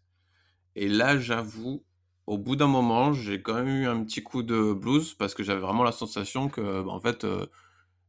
Et 0.75 0.89
là, 0.89 1.19
j'avoue, 1.19 1.85
au 2.27 2.37
bout 2.37 2.55
d'un 2.57 2.67
moment, 2.67 3.13
j'ai 3.13 3.41
quand 3.41 3.55
même 3.55 3.69
eu 3.69 3.87
un 3.87 4.03
petit 4.05 4.23
coup 4.23 4.43
de 4.43 4.73
blues 4.73 5.15
parce 5.15 5.35
que 5.35 5.43
j'avais 5.43 5.61
vraiment 5.61 5.83
la 5.83 5.91
sensation 5.93 6.49
que, 6.49 6.83
bah, 6.83 6.91
en 6.91 6.99
fait, 6.99 7.25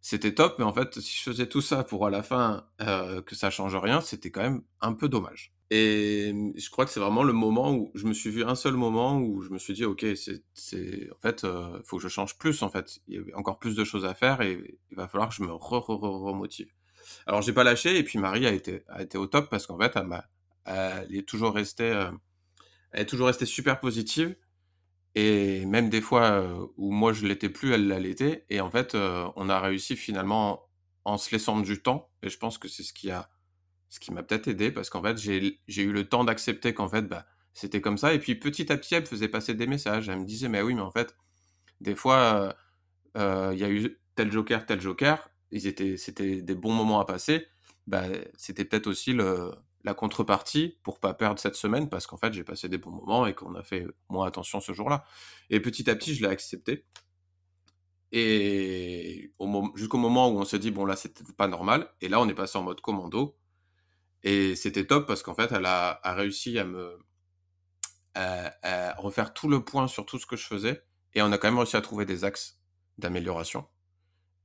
c'était 0.03 0.35
top, 0.35 0.57
mais 0.59 0.66
en 0.66 0.74
fait, 0.74 1.00
si 1.00 1.18
je 1.18 1.22
faisais 1.24 1.48
tout 1.48 1.62
ça 1.62 1.85
pour 1.85 2.07
à 2.07 2.11
la 2.11 2.22
fin 2.24 2.68
que 3.27 3.37
ça 3.37 3.50
change 3.50 3.77
rien, 3.77 4.03
c'était 4.03 4.31
quand 4.33 4.42
même 4.42 4.62
un 4.83 4.94
peu 4.94 5.09
dommage. 5.09 5.53
Et 5.70 6.53
je 6.57 6.70
crois 6.70 6.85
que 6.85 6.90
c'est 6.90 7.00
vraiment 7.00 7.22
le 7.22 7.33
moment 7.33 7.74
où 7.74 7.90
je 7.94 8.07
me 8.07 8.12
suis 8.12 8.31
vu 8.31 8.44
un 8.44 8.55
seul 8.55 8.74
moment 8.74 9.18
où 9.18 9.42
je 9.42 9.50
me 9.50 9.59
suis 9.59 9.72
dit, 9.72 9.85
ok, 9.85 10.05
c'est, 10.55 11.11
en 11.11 11.20
fait, 11.20 11.44
il 11.44 11.83
faut 11.85 11.96
que 11.96 12.03
je 12.03 12.09
change 12.09 12.37
plus, 12.38 12.62
en 12.62 12.68
fait. 12.68 12.98
Il 13.09 13.14
y 13.14 13.18
avait 13.18 13.35
encore 13.35 13.59
plus 13.59 13.74
de 13.74 13.85
choses 13.85 14.05
à 14.05 14.14
faire 14.14 14.40
et 14.42 14.79
il 14.90 14.96
va 14.96 15.09
falloir 15.09 15.31
que 15.31 15.35
je 15.35 15.42
me 15.42 15.50
remotive. 15.50 16.70
Alors, 17.27 17.42
j'ai 17.42 17.53
pas 17.53 17.64
lâché 17.64 17.98
et 17.98 18.05
puis 18.05 18.18
Marie 18.18 18.46
a 18.46 18.53
été, 18.53 18.85
a 18.88 19.03
été 19.03 19.18
au 19.18 19.27
top 19.27 19.48
parce 19.50 19.66
qu'en 19.66 19.79
fait, 19.79 19.96
elle, 20.66 21.16
est 21.16 21.27
toujours 21.27 21.55
restée, 21.55 22.09
elle 22.92 23.03
est 23.03 23.07
toujours 23.07 23.27
restée 23.29 23.46
super 23.46 23.81
positive. 23.81 24.37
Et 25.16 25.64
même 25.66 25.90
des 25.90 26.00
fois 26.00 26.68
où 26.77 26.90
moi 26.90 27.12
je 27.12 27.27
l'étais 27.27 27.48
plus, 27.48 27.72
elle 27.72 27.88
l'était. 27.88 28.44
Et 28.50 28.61
en 28.61 28.70
fait, 28.70 28.94
on 28.94 29.48
a 29.48 29.61
réussi 29.61 29.96
finalement 29.96 30.68
en 31.05 31.18
se 31.18 31.31
laissant 31.31 31.61
du 31.61 31.83
temps. 31.83 32.11
Et 32.22 32.29
je 32.29 32.38
pense 32.38 32.59
que 32.59 32.68
c'est 32.68 32.83
ce 32.83 32.92
qui 32.92 33.11
a 33.11 33.31
ce 33.94 34.00
qui 34.00 34.12
m'a 34.12 34.24
peut-être 34.24 34.48
aidé 34.48 34.72
parce 34.72 34.90
qu'en 34.90 35.00
fait, 35.02 35.16
j'ai 35.16 35.57
eu 35.68 35.92
le 35.92 36.09
temps 36.09 36.24
d'accepter 36.24 36.74
qu'en 36.74 36.88
fait, 36.88 37.02
bah, 37.02 37.26
c'était 37.52 37.80
comme 37.80 37.96
ça. 37.96 38.12
Et 38.12 38.18
puis 38.18 38.35
petit 38.35 38.72
à 38.72 38.76
petit, 38.76 38.96
elle 38.96 39.02
me 39.02 39.07
faisait 39.07 39.28
passer 39.28 39.54
des 39.54 39.68
messages. 39.68 40.09
Elle 40.09 40.18
me 40.18 40.24
disait, 40.24 40.48
mais 40.48 40.62
oui, 40.62 40.74
mais 40.74 40.80
en 40.80 40.90
fait, 40.90 41.16
des 41.80 41.94
fois, 41.94 42.57
euh, 43.16 43.50
il 43.52 43.61
y 43.61 43.64
a 43.64 43.70
eu 43.70 44.00
tel 44.16 44.33
joker, 44.33 44.66
tel 44.66 44.80
joker. 44.80 45.30
Ils 45.52 45.68
étaient, 45.68 45.96
c'était 45.96 46.42
des 46.42 46.57
bons 46.57 46.72
moments 46.72 46.98
à 46.98 47.04
passer. 47.04 47.46
Bah, 47.87 48.02
c'était 48.37 48.64
peut-être 48.64 48.88
aussi 48.88 49.14
la 49.14 49.94
contrepartie 49.94 50.76
pour 50.83 50.98
pas 50.98 51.14
perdre 51.14 51.38
cette 51.38 51.54
semaine 51.54 51.88
parce 51.88 52.09
qu'en 52.09 52.16
fait, 52.16 52.33
j'ai 52.33 52.42
passé 52.42 52.68
des 52.68 52.78
bons 52.78 52.90
moments 52.90 53.28
et 53.28 53.35
qu'on 53.35 53.54
a 53.54 53.62
fait 53.62 53.87
moins 54.09 54.26
attention 54.26 54.59
ce 54.59 54.72
jour-là. 54.72 55.04
Et 55.50 55.61
petit 55.61 55.88
à 55.88 55.94
petit, 55.94 56.16
je 56.16 56.22
l'ai 56.22 56.30
accepté. 56.33 56.85
Et 58.11 59.33
jusqu'au 59.76 59.98
moment 59.98 60.30
où 60.30 60.40
on 60.40 60.44
se 60.44 60.57
dit, 60.57 60.72
bon, 60.72 60.85
là, 60.85 60.96
c'était 60.96 61.22
pas 61.37 61.46
normal. 61.46 61.88
Et 62.00 62.09
là, 62.09 62.20
on 62.20 62.28
est 62.28 62.35
passé 62.35 62.59
en 62.59 62.62
mode 62.64 62.80
commando. 62.80 63.37
Et 64.24 64.56
c'était 64.56 64.87
top 64.87 65.06
parce 65.06 65.22
qu'en 65.22 65.34
fait, 65.34 65.52
elle 65.52 65.66
a, 65.66 66.00
réussi 66.04 66.58
à 66.58 66.64
me 66.64 66.98
refaire 68.96 69.32
tout 69.34 69.48
le 69.48 69.64
point 69.64 69.87
sur 69.87 70.06
tout 70.06 70.18
ce 70.18 70.26
que 70.26 70.37
je 70.37 70.46
faisais. 70.46 70.82
Et 71.14 71.22
on 71.22 71.30
a 71.30 71.38
quand 71.38 71.48
même 71.48 71.58
réussi 71.58 71.76
à 71.76 71.80
trouver 71.80 72.06
des 72.06 72.24
axes 72.24 72.58
d'amélioration. 72.98 73.68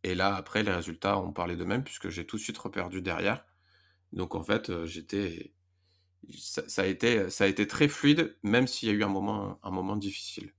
Et 0.03 0.15
là, 0.15 0.35
après, 0.35 0.63
les 0.63 0.71
résultats 0.71 1.17
ont 1.17 1.33
parlé 1.33 1.55
d'eux-mêmes 1.55 1.83
puisque 1.83 2.09
j'ai 2.09 2.25
tout 2.25 2.37
de 2.37 2.41
suite 2.41 2.57
reperdu 2.57 3.01
derrière. 3.01 3.45
Donc 4.13 4.35
en 4.35 4.43
fait, 4.43 4.69
euh, 4.69 4.85
j'étais, 4.85 5.53
ça, 6.37 6.81
a 6.81 6.85
été, 6.85 7.29
ça 7.29 7.45
a 7.45 7.47
été 7.47 7.67
très 7.67 7.87
fluide, 7.87 8.37
même 8.43 8.67
s'il 8.67 8.89
y 8.89 8.91
a 8.91 8.95
eu 8.95 9.03
un 9.03 9.09
moment, 9.09 9.59
un 9.63 9.71
moment 9.71 9.95
difficile. 9.95 10.53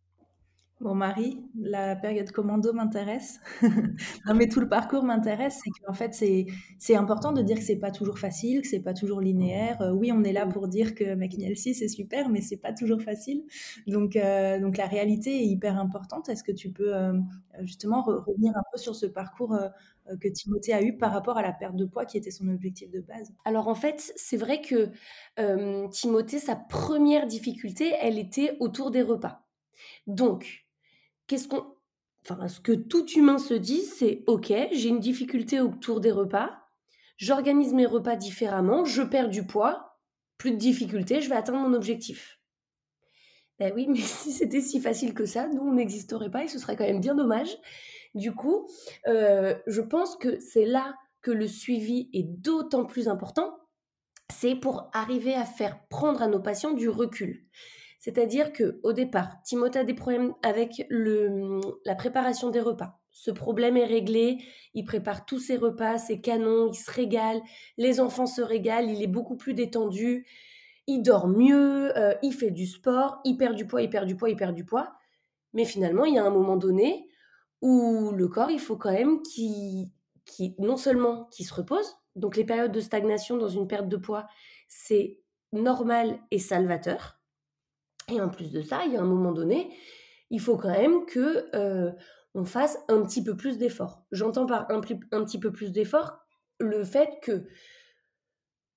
Bon, 0.80 0.94
Marie, 0.94 1.38
la 1.60 1.94
période 1.94 2.30
commando 2.32 2.72
m'intéresse. 2.72 3.38
mais 4.34 4.48
tout 4.48 4.60
le 4.60 4.68
parcours 4.68 5.02
m'intéresse. 5.04 5.60
C'est 5.62 5.70
qu'en 5.84 5.92
fait, 5.92 6.14
c'est, 6.14 6.96
important 6.96 7.32
de 7.32 7.42
dire 7.42 7.58
que 7.58 7.62
c'est 7.62 7.76
pas 7.76 7.90
toujours 7.90 8.18
facile, 8.18 8.62
que 8.62 8.66
c'est 8.66 8.80
pas 8.80 8.94
toujours 8.94 9.20
linéaire. 9.20 9.82
Euh, 9.82 9.92
oui, 9.92 10.10
on 10.10 10.24
est 10.24 10.32
là 10.32 10.46
pour 10.46 10.68
dire 10.68 10.94
que 10.94 11.14
McNeil 11.14 11.54
c'est 11.54 11.86
super, 11.86 12.30
mais 12.30 12.40
c'est 12.40 12.56
pas 12.56 12.72
toujours 12.72 13.02
facile. 13.02 13.44
Donc, 13.86 14.16
euh, 14.16 14.58
donc 14.58 14.78
la 14.78 14.86
réalité 14.86 15.42
est 15.42 15.44
hyper 15.44 15.78
importante. 15.78 16.30
Est-ce 16.30 16.42
que 16.42 16.52
tu 16.52 16.70
peux 16.70 16.96
euh, 16.96 17.12
justement 17.60 18.00
revenir 18.00 18.56
un 18.56 18.62
peu 18.72 18.78
sur 18.78 18.96
ce 18.96 19.04
parcours 19.04 19.58
que 20.18 20.28
Timothée 20.28 20.72
a 20.72 20.82
eu 20.82 20.96
par 20.96 21.12
rapport 21.12 21.36
à 21.36 21.42
la 21.42 21.52
perte 21.52 21.76
de 21.76 21.84
poids 21.84 22.06
qui 22.06 22.16
était 22.16 22.30
son 22.30 22.48
objectif 22.48 22.90
de 22.90 23.00
base? 23.00 23.34
Alors 23.44 23.68
en 23.68 23.74
fait, 23.74 24.14
c'est 24.16 24.38
vrai 24.38 24.62
que 24.62 24.88
Timothée, 25.90 26.38
sa 26.38 26.56
première 26.56 27.26
difficulté, 27.26 27.92
elle 28.00 28.18
était 28.18 28.56
autour 28.60 28.90
des 28.90 29.02
repas. 29.02 29.44
Donc, 30.06 30.64
qu'est-ce 31.30 31.46
qu'on. 31.46 31.64
Enfin, 32.28 32.48
ce 32.48 32.60
que 32.60 32.72
tout 32.72 33.06
humain 33.12 33.38
se 33.38 33.54
dit, 33.54 33.82
c'est 33.82 34.24
OK, 34.26 34.52
j'ai 34.72 34.88
une 34.88 34.98
difficulté 34.98 35.60
autour 35.60 36.00
des 36.00 36.10
repas, 36.10 36.50
j'organise 37.16 37.72
mes 37.72 37.86
repas 37.86 38.16
différemment, 38.16 38.84
je 38.84 39.02
perds 39.02 39.30
du 39.30 39.46
poids, 39.46 39.96
plus 40.36 40.50
de 40.50 40.56
difficultés, 40.56 41.20
je 41.20 41.30
vais 41.30 41.36
atteindre 41.36 41.60
mon 41.60 41.72
objectif. 41.72 42.40
Ben 43.60 43.72
oui, 43.76 43.86
mais 43.88 44.00
si 44.00 44.32
c'était 44.32 44.60
si 44.60 44.80
facile 44.80 45.14
que 45.14 45.24
ça, 45.24 45.46
nous, 45.48 45.62
on 45.62 45.74
n'existerait 45.74 46.30
pas 46.30 46.44
et 46.44 46.48
ce 46.48 46.58
serait 46.58 46.76
quand 46.76 46.84
même 46.84 47.00
bien 47.00 47.14
dommage. 47.14 47.56
Du 48.14 48.32
coup, 48.32 48.68
euh, 49.06 49.54
je 49.68 49.80
pense 49.80 50.16
que 50.16 50.40
c'est 50.40 50.66
là 50.66 50.94
que 51.22 51.30
le 51.30 51.46
suivi 51.46 52.10
est 52.12 52.24
d'autant 52.24 52.84
plus 52.84 53.06
important, 53.06 53.56
c'est 54.32 54.56
pour 54.56 54.90
arriver 54.92 55.34
à 55.34 55.44
faire 55.44 55.78
prendre 55.88 56.22
à 56.22 56.26
nos 56.26 56.40
patients 56.40 56.72
du 56.72 56.88
recul. 56.88 57.46
C'est-à-dire 58.00 58.54
que 58.54 58.80
au 58.82 58.94
départ, 58.94 59.42
Timothée 59.44 59.80
a 59.80 59.84
des 59.84 59.92
problèmes 59.92 60.32
avec 60.42 60.82
la 60.88 61.94
préparation 61.94 62.48
des 62.48 62.60
repas. 62.60 62.98
Ce 63.10 63.30
problème 63.30 63.76
est 63.76 63.84
réglé, 63.84 64.38
il 64.72 64.86
prépare 64.86 65.26
tous 65.26 65.38
ses 65.38 65.58
repas, 65.58 65.98
ses 65.98 66.22
canons, 66.22 66.70
il 66.72 66.74
se 66.74 66.90
régale, 66.90 67.42
les 67.76 68.00
enfants 68.00 68.26
se 68.26 68.40
régalent, 68.40 68.88
il 68.88 69.02
est 69.02 69.06
beaucoup 69.06 69.36
plus 69.36 69.52
détendu, 69.52 70.26
il 70.86 71.02
dort 71.02 71.28
mieux, 71.28 71.94
euh, 71.98 72.14
il 72.22 72.32
fait 72.32 72.50
du 72.50 72.66
sport, 72.66 73.20
il 73.24 73.36
perd 73.36 73.54
du 73.54 73.66
poids, 73.66 73.82
il 73.82 73.90
perd 73.90 74.06
du 74.06 74.16
poids, 74.16 74.30
il 74.30 74.36
perd 74.36 74.54
du 74.54 74.64
poids. 74.64 74.94
Mais 75.52 75.66
finalement, 75.66 76.06
il 76.06 76.14
y 76.14 76.18
a 76.18 76.24
un 76.24 76.30
moment 76.30 76.56
donné 76.56 77.06
où 77.60 78.12
le 78.12 78.28
corps, 78.28 78.50
il 78.50 78.60
faut 78.60 78.78
quand 78.78 78.92
même 78.92 79.20
qu'il, 79.20 79.90
non 80.58 80.78
seulement 80.78 81.26
qu'il 81.26 81.44
se 81.44 81.52
repose, 81.52 81.98
donc 82.16 82.34
les 82.34 82.44
périodes 82.44 82.72
de 82.72 82.80
stagnation 82.80 83.36
dans 83.36 83.50
une 83.50 83.68
perte 83.68 83.90
de 83.90 83.98
poids, 83.98 84.26
c'est 84.68 85.20
normal 85.52 86.18
et 86.30 86.38
salvateur. 86.38 87.19
Et 88.12 88.20
en 88.20 88.28
plus 88.28 88.50
de 88.50 88.62
ça, 88.62 88.84
il 88.86 88.92
y 88.92 88.96
a 88.96 89.00
un 89.00 89.06
moment 89.06 89.32
donné, 89.32 89.70
il 90.30 90.40
faut 90.40 90.56
quand 90.56 90.70
même 90.70 91.06
que 91.06 91.48
euh, 91.54 91.92
on 92.34 92.44
fasse 92.44 92.78
un 92.88 93.02
petit 93.02 93.22
peu 93.22 93.36
plus 93.36 93.58
d'efforts. 93.58 94.04
J'entends 94.12 94.46
par 94.46 94.70
un, 94.70 94.80
petit 94.80 95.40
peu 95.40 95.52
plus 95.52 95.72
d'efforts 95.72 96.18
le 96.58 96.84
fait 96.84 97.18
que 97.22 97.46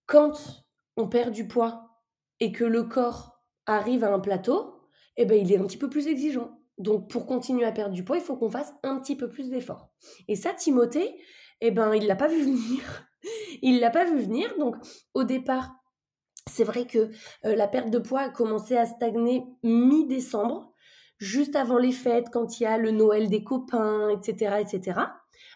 quand 0.05 0.65
on 0.97 1.07
perd 1.07 1.31
du 1.31 1.47
poids 1.47 2.01
et 2.39 2.51
que 2.51 2.63
le 2.63 2.83
corps 2.83 3.43
arrive 3.65 4.03
à 4.03 4.13
un 4.13 4.19
plateau, 4.19 4.89
eh 5.17 5.25
ben, 5.25 5.39
il 5.39 5.51
est 5.51 5.57
un 5.57 5.65
petit 5.65 5.77
peu 5.77 5.89
plus 5.89 6.07
exigeant. 6.07 6.59
Donc 6.77 7.09
pour 7.09 7.25
continuer 7.25 7.65
à 7.65 7.71
perdre 7.71 7.93
du 7.93 8.03
poids, 8.03 8.17
il 8.17 8.23
faut 8.23 8.35
qu'on 8.35 8.49
fasse 8.49 8.73
un 8.83 8.99
petit 8.99 9.15
peu 9.15 9.29
plus 9.29 9.49
d'efforts. 9.49 9.91
Et 10.27 10.35
ça, 10.35 10.53
Timothée, 10.53 11.15
eh 11.61 11.71
ben, 11.71 11.93
il 11.93 12.07
l'a 12.07 12.15
pas 12.15 12.27
vu 12.27 12.41
venir. 12.41 13.07
il 13.61 13.79
l'a 13.79 13.91
pas 13.91 14.05
vu 14.05 14.19
venir. 14.19 14.57
Donc 14.57 14.75
au 15.13 15.23
départ, 15.23 15.75
c'est 16.49 16.63
vrai 16.63 16.85
que 16.85 17.09
euh, 17.45 17.55
la 17.55 17.67
perte 17.67 17.89
de 17.89 17.99
poids 17.99 18.21
a 18.21 18.29
commencé 18.29 18.77
à 18.77 18.85
stagner 18.85 19.43
mi-décembre, 19.63 20.73
juste 21.17 21.55
avant 21.55 21.77
les 21.77 21.91
fêtes, 21.91 22.27
quand 22.31 22.59
il 22.59 22.63
y 22.63 22.65
a 22.65 22.77
le 22.77 22.91
Noël 22.91 23.29
des 23.29 23.43
copains, 23.43 24.09
etc., 24.09 24.57
etc. 24.59 24.99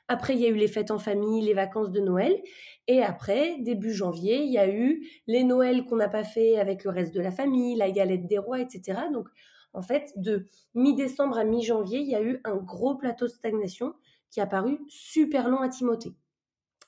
Après, 0.08 0.34
il 0.34 0.40
y 0.40 0.46
a 0.46 0.50
eu 0.50 0.56
les 0.56 0.68
fêtes 0.68 0.92
en 0.92 1.00
famille, 1.00 1.42
les 1.42 1.54
vacances 1.54 1.92
de 1.92 2.00
Noël. 2.00 2.42
Et 2.88 3.04
après, 3.04 3.58
début 3.60 3.92
janvier, 3.92 4.38
il 4.44 4.52
y 4.52 4.58
a 4.58 4.70
eu 4.70 5.06
les 5.28 5.44
Noëls 5.44 5.86
qu'on 5.86 5.98
n'a 5.98 6.08
pas 6.08 6.24
fait 6.24 6.58
avec 6.58 6.86
le 6.86 6.92
reste 6.92 7.14
de 7.14 7.22
la 7.22 7.32
famille, 7.32 7.76
la 7.76 7.92
galette 7.92 8.26
des 8.26 8.38
rois, 8.38 8.62
etc. 8.62 9.02
Donc, 9.12 9.28
en 9.74 9.82
fait, 9.82 10.14
de 10.16 10.46
mi-décembre 10.74 11.38
à 11.38 11.44
mi-janvier, 11.44 12.00
il 12.00 12.08
y 12.08 12.16
a 12.16 12.22
eu 12.22 12.40
un 12.46 12.56
gros 12.56 12.96
plateau 12.96 13.26
de 13.26 13.32
stagnation 13.32 13.94
qui 14.32 14.40
a 14.40 14.48
paru 14.48 14.80
super 14.88 15.50
long 15.50 15.60
à 15.60 15.68
Timothée. 15.68 16.16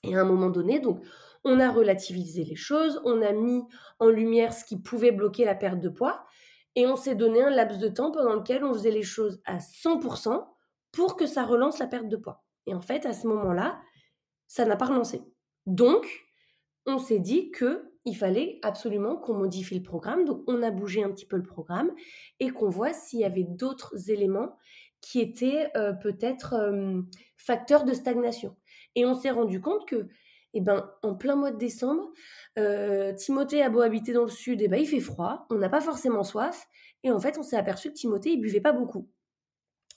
Et 0.03 0.15
à 0.15 0.21
un 0.21 0.25
moment 0.25 0.49
donné, 0.49 0.79
donc, 0.79 1.03
on 1.43 1.60
a 1.60 1.71
relativisé 1.71 2.43
les 2.43 2.56
choses, 2.56 3.02
on 3.06 3.21
a 3.21 3.32
mis 3.32 3.63
en 3.99 4.08
lumière 4.08 4.54
ce 4.54 4.65
qui 4.65 4.80
pouvait 4.80 5.12
bloquer 5.12 5.45
la 5.45 5.56
perte 5.56 5.80
de 5.80 5.89
poids, 5.89 6.25
et 6.75 6.86
on 6.86 6.95
s'est 6.95 7.15
donné 7.15 7.41
un 7.41 7.49
laps 7.49 7.80
de 7.80 7.88
temps 7.88 8.12
pendant 8.12 8.36
lequel 8.36 8.63
on 8.63 8.73
faisait 8.73 8.91
les 8.91 9.04
choses 9.04 9.41
à 9.45 9.58
100% 9.58 10.45
pour 10.91 11.15
que 11.15 11.25
ça 11.25 11.43
relance 11.43 11.80
la 11.80 11.88
perte 11.88 12.08
de 12.08 12.17
poids. 12.17 12.43
Et 12.67 12.73
en 12.73 12.82
fait, 12.82 13.06
à 13.06 13.13
ce 13.13 13.28
moment-là, 13.28 13.80
ça 14.47 14.65
n'a 14.65 14.75
pas 14.75 14.86
relancé. 14.86 15.21
Donc, 15.65 16.25
on 16.86 16.97
s'est 16.97 17.19
dit 17.19 17.52
que 17.52 17.86
il 18.06 18.15
fallait 18.15 18.60
absolument 18.63 19.17
qu'on 19.17 19.36
modifie 19.36 19.75
le 19.75 19.84
programme. 19.84 20.25
Donc, 20.25 20.43
on 20.47 20.63
a 20.63 20.71
bougé 20.71 21.04
un 21.04 21.12
petit 21.12 21.25
peu 21.25 21.38
le 21.38 21.43
programme 21.43 21.91
et 22.39 22.49
qu'on 22.49 22.69
voit 22.69 22.93
s'il 22.93 23.19
y 23.19 23.25
avait 23.25 23.43
d'autres 23.43 24.10
éléments 24.10 24.58
qui 25.02 25.19
étaient 25.19 25.69
euh, 25.78 25.93
peut-être 25.93 26.54
euh, 26.54 27.02
facteurs 27.38 27.84
de 27.84 27.93
stagnation. 27.93 28.56
Et 28.95 29.06
on 29.06 29.13
s'est 29.13 29.30
rendu 29.30 29.62
compte 29.62 29.88
que, 29.88 30.08
eh 30.53 30.62
ben, 30.62 30.91
en 31.03 31.15
plein 31.15 31.35
mois 31.35 31.51
de 31.51 31.57
décembre, 31.57 32.12
euh, 32.57 33.13
Timothée 33.13 33.62
a 33.62 33.69
beau 33.69 33.81
habiter 33.81 34.13
dans 34.13 34.23
le 34.23 34.29
sud, 34.29 34.62
et 34.62 34.65
eh 34.65 34.67
ben, 34.67 34.79
il 34.79 34.88
fait 34.88 34.99
froid, 34.99 35.45
on 35.49 35.55
n'a 35.55 35.69
pas 35.69 35.81
forcément 35.81 36.23
soif, 36.23 36.67
et 37.03 37.12
en 37.12 37.19
fait, 37.19 37.38
on 37.38 37.43
s'est 37.43 37.57
aperçu 37.57 37.89
que 37.89 37.95
Timothée, 37.95 38.31
il 38.31 38.41
buvait 38.41 38.62
pas 38.62 38.73
beaucoup. 38.73 39.09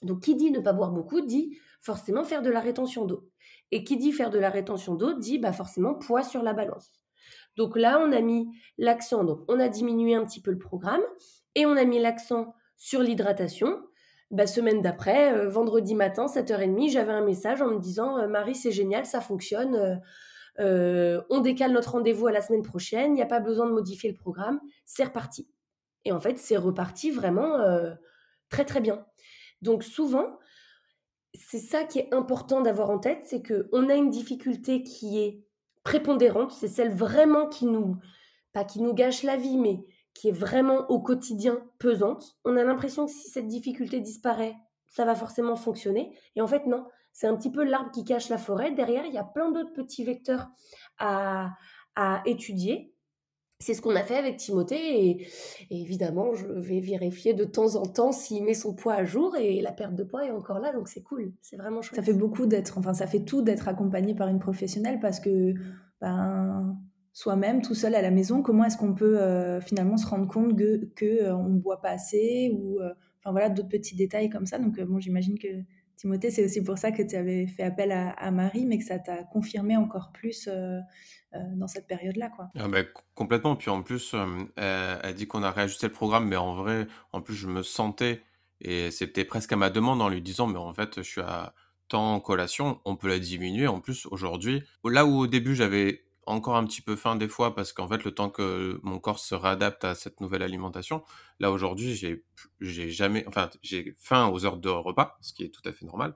Donc, 0.03 0.21
qui 0.21 0.35
dit 0.35 0.51
ne 0.51 0.59
pas 0.59 0.73
boire 0.73 0.91
beaucoup, 0.91 1.21
dit 1.21 1.57
forcément 1.81 2.23
faire 2.23 2.41
de 2.41 2.49
la 2.49 2.59
rétention 2.59 3.05
d'eau. 3.05 3.29
Et 3.71 3.83
qui 3.83 3.97
dit 3.97 4.11
faire 4.11 4.29
de 4.29 4.39
la 4.39 4.49
rétention 4.49 4.95
d'eau, 4.95 5.13
dit 5.13 5.39
bah, 5.39 5.53
forcément 5.53 5.95
poids 5.95 6.23
sur 6.23 6.43
la 6.43 6.53
balance. 6.53 7.03
Donc 7.55 7.77
là, 7.77 7.99
on 7.99 8.11
a 8.11 8.21
mis 8.21 8.47
l'accent, 8.77 9.23
donc 9.23 9.41
on 9.47 9.59
a 9.59 9.69
diminué 9.69 10.15
un 10.15 10.25
petit 10.25 10.41
peu 10.41 10.51
le 10.51 10.57
programme 10.57 11.01
et 11.55 11.65
on 11.65 11.77
a 11.77 11.85
mis 11.85 11.99
l'accent 11.99 12.53
sur 12.77 13.01
l'hydratation. 13.01 13.81
Bah, 14.31 14.47
semaine 14.47 14.81
d'après, 14.81 15.33
euh, 15.33 15.49
vendredi 15.49 15.93
matin, 15.93 16.25
7h30, 16.25 16.89
j'avais 16.89 17.11
un 17.11 17.23
message 17.23 17.61
en 17.61 17.67
me 17.67 17.79
disant 17.79 18.17
euh, 18.17 18.27
Marie, 18.27 18.55
c'est 18.55 18.71
génial, 18.71 19.05
ça 19.05 19.21
fonctionne. 19.21 20.01
Euh, 20.59 21.21
on 21.29 21.39
décale 21.39 21.71
notre 21.71 21.91
rendez-vous 21.91 22.27
à 22.27 22.31
la 22.31 22.41
semaine 22.41 22.61
prochaine, 22.61 23.11
il 23.11 23.15
n'y 23.15 23.21
a 23.21 23.27
pas 23.27 23.39
besoin 23.39 23.65
de 23.65 23.71
modifier 23.71 24.11
le 24.11 24.15
programme, 24.15 24.59
c'est 24.85 25.03
reparti. 25.03 25.47
Et 26.05 26.11
en 26.11 26.19
fait, 26.19 26.37
c'est 26.37 26.57
reparti 26.57 27.11
vraiment 27.11 27.57
très 28.49 28.65
très 28.65 28.81
bien. 28.81 29.05
Donc 29.61 29.83
souvent, 29.83 30.37
c'est 31.33 31.59
ça 31.59 31.83
qui 31.83 31.99
est 31.99 32.13
important 32.13 32.61
d'avoir 32.61 32.89
en 32.89 32.99
tête, 32.99 33.21
c'est 33.23 33.41
qu'on 33.41 33.89
a 33.89 33.95
une 33.95 34.09
difficulté 34.09 34.83
qui 34.83 35.19
est 35.19 35.43
prépondérante, 35.83 36.51
c'est 36.51 36.67
celle 36.67 36.93
vraiment 36.93 37.47
qui 37.47 37.65
nous, 37.65 37.97
pas 38.51 38.63
qui 38.63 38.81
nous 38.81 38.93
gâche 38.93 39.23
la 39.23 39.37
vie, 39.37 39.57
mais 39.57 39.83
qui 40.13 40.29
est 40.29 40.33
vraiment 40.33 40.89
au 40.89 40.99
quotidien 40.99 41.59
pesante. 41.79 42.37
On 42.45 42.55
a 42.55 42.63
l'impression 42.63 43.05
que 43.05 43.11
si 43.11 43.29
cette 43.29 43.47
difficulté 43.47 43.99
disparaît, 43.99 44.55
ça 44.87 45.05
va 45.05 45.15
forcément 45.15 45.55
fonctionner. 45.55 46.15
Et 46.35 46.41
en 46.41 46.47
fait, 46.47 46.67
non. 46.67 46.85
C'est 47.13 47.27
un 47.27 47.35
petit 47.35 47.51
peu 47.51 47.63
l'arbre 47.63 47.91
qui 47.91 48.03
cache 48.03 48.29
la 48.29 48.39
forêt. 48.39 48.71
Derrière, 48.71 49.05
il 49.05 49.13
y 49.13 49.19
a 49.19 49.23
plein 49.23 49.51
d'autres 49.51 49.71
petits 49.71 50.03
vecteurs 50.03 50.49
à, 50.97 51.51
étudier. 52.25 52.91
C'est 53.59 53.75
ce 53.75 53.81
qu'on 53.81 53.95
a 53.95 54.03
fait 54.03 54.17
avec 54.17 54.37
Timothée 54.37 55.09
et, 55.09 55.27
évidemment, 55.69 56.33
je 56.33 56.47
vais 56.47 56.81
vérifier 56.81 57.33
de 57.33 57.45
temps 57.45 57.75
en 57.75 57.85
temps 57.85 58.11
s'il 58.11 58.43
met 58.43 58.55
son 58.55 58.73
poids 58.73 58.95
à 58.95 59.05
jour 59.05 59.37
et 59.37 59.61
la 59.61 59.71
perte 59.71 59.95
de 59.95 60.03
poids 60.03 60.25
est 60.25 60.31
encore 60.31 60.59
là, 60.59 60.73
donc 60.73 60.89
c'est 60.89 61.03
cool, 61.03 61.31
c'est 61.41 61.55
vraiment 61.55 61.81
chouette. 61.81 61.95
Ça 61.95 62.03
fait 62.03 62.17
beaucoup 62.17 62.45
d'être, 62.45 62.77
enfin 62.77 62.93
ça 62.93 63.07
fait 63.07 63.23
tout 63.23 63.41
d'être 63.41 63.69
accompagné 63.69 64.15
par 64.15 64.27
une 64.27 64.39
professionnelle 64.39 64.99
parce 64.99 65.21
que 65.21 65.53
ben, 66.01 66.75
soi-même, 67.13 67.61
tout 67.61 67.75
seul 67.75 67.95
à 67.95 68.01
la 68.01 68.11
maison, 68.11 68.41
comment 68.41 68.65
est-ce 68.65 68.75
qu'on 68.75 68.95
peut 68.95 69.21
euh, 69.21 69.61
finalement 69.61 69.95
se 69.97 70.07
rendre 70.07 70.27
compte 70.27 70.57
que, 70.57 70.83
que 70.95 71.23
euh, 71.23 71.35
boit 71.37 71.79
pas 71.79 71.91
assez 71.91 72.51
ou 72.53 72.81
euh, 72.81 72.91
enfin 73.19 73.31
voilà 73.31 73.49
d'autres 73.49 73.69
petits 73.69 73.95
détails 73.95 74.29
comme 74.29 74.47
ça. 74.47 74.57
Donc 74.57 74.81
bon, 74.81 74.99
j'imagine 74.99 75.37
que 75.39 75.47
Timothée, 76.03 76.31
c'est 76.31 76.43
aussi 76.43 76.61
pour 76.61 76.77
ça 76.77 76.91
que 76.91 77.01
tu 77.01 77.15
avais 77.15 77.47
fait 77.47 77.63
appel 77.63 77.93
à, 77.93 78.29
Marie, 78.29 78.65
mais 78.65 78.77
que 78.77 78.83
ça 78.83 78.99
t'a 78.99 79.23
confirmé 79.23 79.77
encore 79.77 80.11
plus 80.11 80.49
euh, 80.51 80.81
euh, 81.33 81.39
dans 81.55 81.69
cette 81.69 81.87
période-là. 81.87 82.29
Quoi. 82.35 82.49
Ah 82.59 82.67
bah, 82.67 82.81
complètement. 83.15 83.55
Puis 83.55 83.69
en 83.69 83.81
plus, 83.83 84.13
euh, 84.13 84.99
elle, 85.01 85.15
dit 85.15 85.27
qu'on 85.27 85.43
a 85.43 85.51
réajusté 85.51 85.87
le 85.87 85.93
programme, 85.93 86.27
mais 86.27 86.35
en 86.35 86.55
vrai, 86.55 86.87
en 87.13 87.21
plus, 87.21 87.35
je 87.35 87.47
me 87.47 87.63
sentais, 87.63 88.21
et 88.59 88.91
c'était 88.91 89.23
presque 89.23 89.53
à 89.53 89.55
ma 89.55 89.69
demande 89.69 90.01
en 90.01 90.09
lui 90.09 90.21
disant, 90.21 90.45
mais 90.45 90.57
en 90.59 90.73
fait, 90.73 90.97
je 90.97 91.07
suis 91.07 91.21
à 91.21 91.53
temps 91.87 92.15
en 92.15 92.19
collation, 92.19 92.81
on 92.83 92.97
peut 92.97 93.07
la 93.07 93.19
diminuer. 93.19 93.67
En 93.67 93.79
plus, 93.79 94.05
aujourd'hui, 94.07 94.61
là 94.83 95.05
où 95.05 95.19
au 95.19 95.27
début, 95.27 95.55
j'avais 95.55 96.02
encore 96.25 96.55
un 96.55 96.65
petit 96.65 96.81
peu 96.81 96.95
faim 96.95 97.15
des 97.15 97.27
fois 97.27 97.55
parce 97.55 97.73
qu'en 97.73 97.87
fait 97.87 98.03
le 98.03 98.11
temps 98.11 98.29
que 98.29 98.79
mon 98.83 98.99
corps 98.99 99.19
se 99.19 99.35
réadapte 99.35 99.83
à 99.85 99.95
cette 99.95 100.21
nouvelle 100.21 100.43
alimentation, 100.43 101.03
là 101.39 101.51
aujourd'hui 101.51 101.95
j'ai 101.95 102.23
j'ai 102.61 102.89
jamais, 102.89 103.25
enfin 103.27 103.49
j'ai 103.61 103.95
faim 103.97 104.29
aux 104.29 104.45
heures 104.45 104.57
de 104.57 104.69
repas, 104.69 105.17
ce 105.21 105.33
qui 105.33 105.43
est 105.43 105.49
tout 105.49 105.61
à 105.65 105.71
fait 105.71 105.85
normal. 105.85 106.15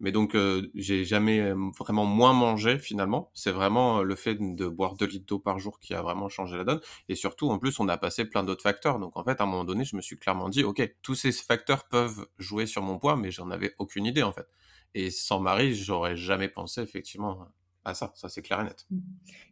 Mais 0.00 0.12
donc 0.12 0.34
euh, 0.34 0.70
j'ai 0.74 1.04
jamais 1.04 1.52
vraiment 1.78 2.04
moins 2.04 2.34
mangé 2.34 2.78
finalement. 2.78 3.30
C'est 3.34 3.50
vraiment 3.50 4.02
le 4.02 4.14
fait 4.14 4.34
de 4.34 4.68
boire 4.68 4.94
2 4.94 5.06
litres 5.06 5.26
d'eau 5.26 5.38
par 5.38 5.58
jour 5.58 5.80
qui 5.80 5.94
a 5.94 6.02
vraiment 6.02 6.28
changé 6.28 6.56
la 6.56 6.64
donne. 6.64 6.80
Et 7.08 7.14
surtout 7.14 7.48
en 7.48 7.58
plus 7.58 7.80
on 7.80 7.88
a 7.88 7.96
passé 7.96 8.26
plein 8.26 8.44
d'autres 8.44 8.62
facteurs. 8.62 8.98
Donc 8.98 9.16
en 9.16 9.24
fait 9.24 9.40
à 9.40 9.44
un 9.44 9.46
moment 9.46 9.64
donné 9.64 9.84
je 9.84 9.96
me 9.96 10.02
suis 10.02 10.18
clairement 10.18 10.48
dit 10.50 10.64
ok 10.64 10.82
tous 11.02 11.14
ces 11.14 11.32
facteurs 11.32 11.88
peuvent 11.88 12.26
jouer 12.38 12.66
sur 12.66 12.82
mon 12.82 12.98
poids 12.98 13.16
mais 13.16 13.30
j'en 13.30 13.50
avais 13.50 13.74
aucune 13.78 14.06
idée 14.06 14.22
en 14.22 14.32
fait. 14.32 14.46
Et 14.94 15.10
sans 15.10 15.40
Marie 15.40 15.74
j'aurais 15.74 16.16
jamais 16.16 16.48
pensé 16.48 16.82
effectivement 16.82 17.48
ah 17.88 17.94
ça, 17.94 18.12
ça 18.16 18.28
c'est 18.28 18.42
clair 18.42 18.60
et 18.60 18.64
net. 18.64 18.84
Mmh. 18.90 18.98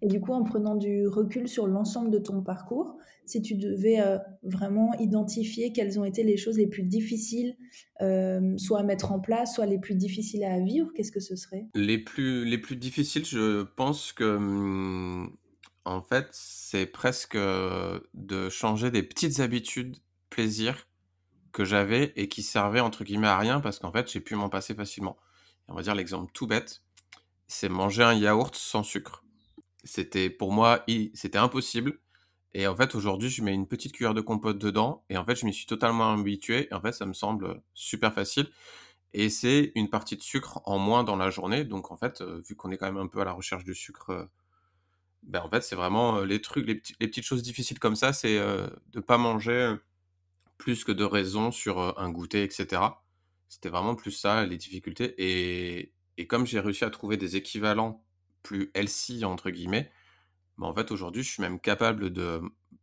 Et 0.03 0.09
du 0.09 0.21
coup, 0.21 0.33
en 0.33 0.43
prenant 0.43 0.75
du 0.75 1.07
recul 1.07 1.47
sur 1.47 1.69
l'ensemble 1.69 2.11
de 2.11 2.19
ton 2.19 2.43
parcours, 2.43 2.97
si 3.27 3.41
tu 3.41 3.55
devais 3.55 4.01
euh, 4.01 4.19
vraiment 4.43 4.93
identifier 4.99 5.73
quelles 5.73 6.01
ont 6.01 6.05
été 6.05 6.25
les 6.25 6.37
choses 6.37 6.59
les 6.59 6.67
plus 6.67 6.83
difficiles, 6.83 7.57
euh, 8.03 8.59
soit 8.59 8.81
à 8.81 8.83
mettre 8.83 9.13
en 9.13 9.21
place, 9.21 9.55
soit 9.55 9.67
les 9.67 9.79
plus 9.79 9.95
difficiles 9.95 10.43
à 10.43 10.59
vivre, 10.59 10.91
qu'est-ce 10.97 11.13
que 11.13 11.21
ce 11.21 11.37
serait? 11.37 11.69
Les 11.77 11.97
plus, 11.97 12.45
les 12.45 12.59
plus 12.59 12.75
difficiles, 12.75 13.25
je 13.25 13.63
pense 13.63 14.13
que, 14.13 14.37
mmh, 14.37 15.37
en 15.85 16.03
fait, 16.03 16.27
c'est 16.33 16.87
presque 16.87 17.37
euh, 17.37 18.01
de 18.15 18.49
changer 18.49 18.91
des 18.91 19.05
petites 19.05 19.39
habitudes, 19.39 19.99
plaisir 20.29 20.89
que 21.53 21.65
j'avais 21.65 22.13
et 22.17 22.29
qui 22.29 22.43
servaient 22.43 22.81
entre 22.81 23.05
guillemets 23.05 23.29
à 23.29 23.39
rien 23.39 23.61
parce 23.61 23.79
qu'en 23.79 23.93
fait, 23.93 24.11
j'ai 24.11 24.19
pu 24.19 24.35
m'en 24.35 24.49
passer 24.49 24.75
facilement. 24.75 25.17
on 25.69 25.75
va 25.75 25.83
dire 25.83 25.95
l'exemple 25.95 26.33
tout 26.33 26.49
bête 26.49 26.84
c'est 27.47 27.69
manger 27.69 28.03
un 28.03 28.15
yaourt 28.15 28.55
sans 28.55 28.83
sucre. 28.83 29.25
C'était 29.85 30.31
pour 30.31 30.53
moi, 30.53 30.85
c'était 31.15 31.39
impossible. 31.39 31.99
Et 32.53 32.67
en 32.67 32.77
fait, 32.77 32.95
aujourd'hui, 32.95 33.31
je 33.31 33.43
mets 33.43 33.53
une 33.53 33.67
petite 33.67 33.93
cuillère 33.93 34.15
de 34.15 34.21
compote 34.21 34.59
dedans. 34.59 35.05
Et 35.11 35.17
en 35.19 35.25
fait, 35.25 35.35
je 35.35 35.45
m'y 35.45 35.53
suis 35.53 35.67
totalement 35.67 36.13
habitué. 36.13 36.69
Et 36.71 36.75
en 36.75 36.81
fait, 36.81 36.93
ça 36.93 37.05
me 37.07 37.13
semble 37.13 37.61
super 37.75 38.15
facile. 38.15 38.49
Et 39.13 39.29
c'est 39.29 39.73
une 39.75 39.91
partie 39.91 40.17
de 40.17 40.23
sucre 40.23 40.61
en 40.65 40.79
moins 40.79 41.05
dans 41.05 41.17
la 41.17 41.31
journée. 41.31 41.65
Donc, 41.65 41.91
en 41.93 41.97
fait, 41.97 42.21
euh, 42.21 42.43
vu 42.49 42.57
qu'on 42.57 42.71
est 42.71 42.77
quand 42.79 42.87
même 42.87 42.97
un 42.97 43.09
peu 43.09 43.21
à 43.21 43.25
la 43.25 43.33
recherche 43.33 43.65
du 43.65 43.75
sucre, 43.75 44.11
euh, 44.11 44.25
ben, 45.25 45.41
en 45.43 45.51
fait, 45.51 45.63
c'est 45.63 45.77
vraiment 45.77 46.21
les 46.21 46.41
trucs, 46.41 46.67
les, 46.67 46.77
petites 46.77 47.25
choses 47.25 47.43
difficiles 47.43 47.79
comme 47.79 47.97
ça, 47.97 48.13
c'est 48.13 48.39
de 48.39 48.71
ne 48.95 49.01
pas 49.01 49.19
manger 49.19 49.75
plus 50.59 50.85
que 50.85 50.93
de 50.93 51.05
raison 51.05 51.51
sur 51.51 51.99
un 51.99 52.11
goûter, 52.11 52.43
etc. 52.43 52.83
C'était 53.49 53.69
vraiment 53.71 53.95
plus 53.95 54.13
ça, 54.13 54.45
les 54.45 54.57
difficultés. 54.57 55.15
Et, 55.19 55.94
et 56.19 56.27
comme 56.27 56.47
j'ai 56.47 56.61
réussi 56.61 56.85
à 56.85 56.91
trouver 56.91 57.17
des 57.17 57.37
équivalents 57.37 58.05
plus 58.43 58.71
healthy, 58.75 59.25
entre 59.25 59.51
guillemets, 59.51 59.91
bah, 60.59 60.67
en 60.67 60.75
fait, 60.75 60.91
aujourd'hui, 60.91 61.23
je 61.23 61.31
suis 61.31 61.43
même 61.43 61.59
capable 61.59 62.11
de 62.11 62.41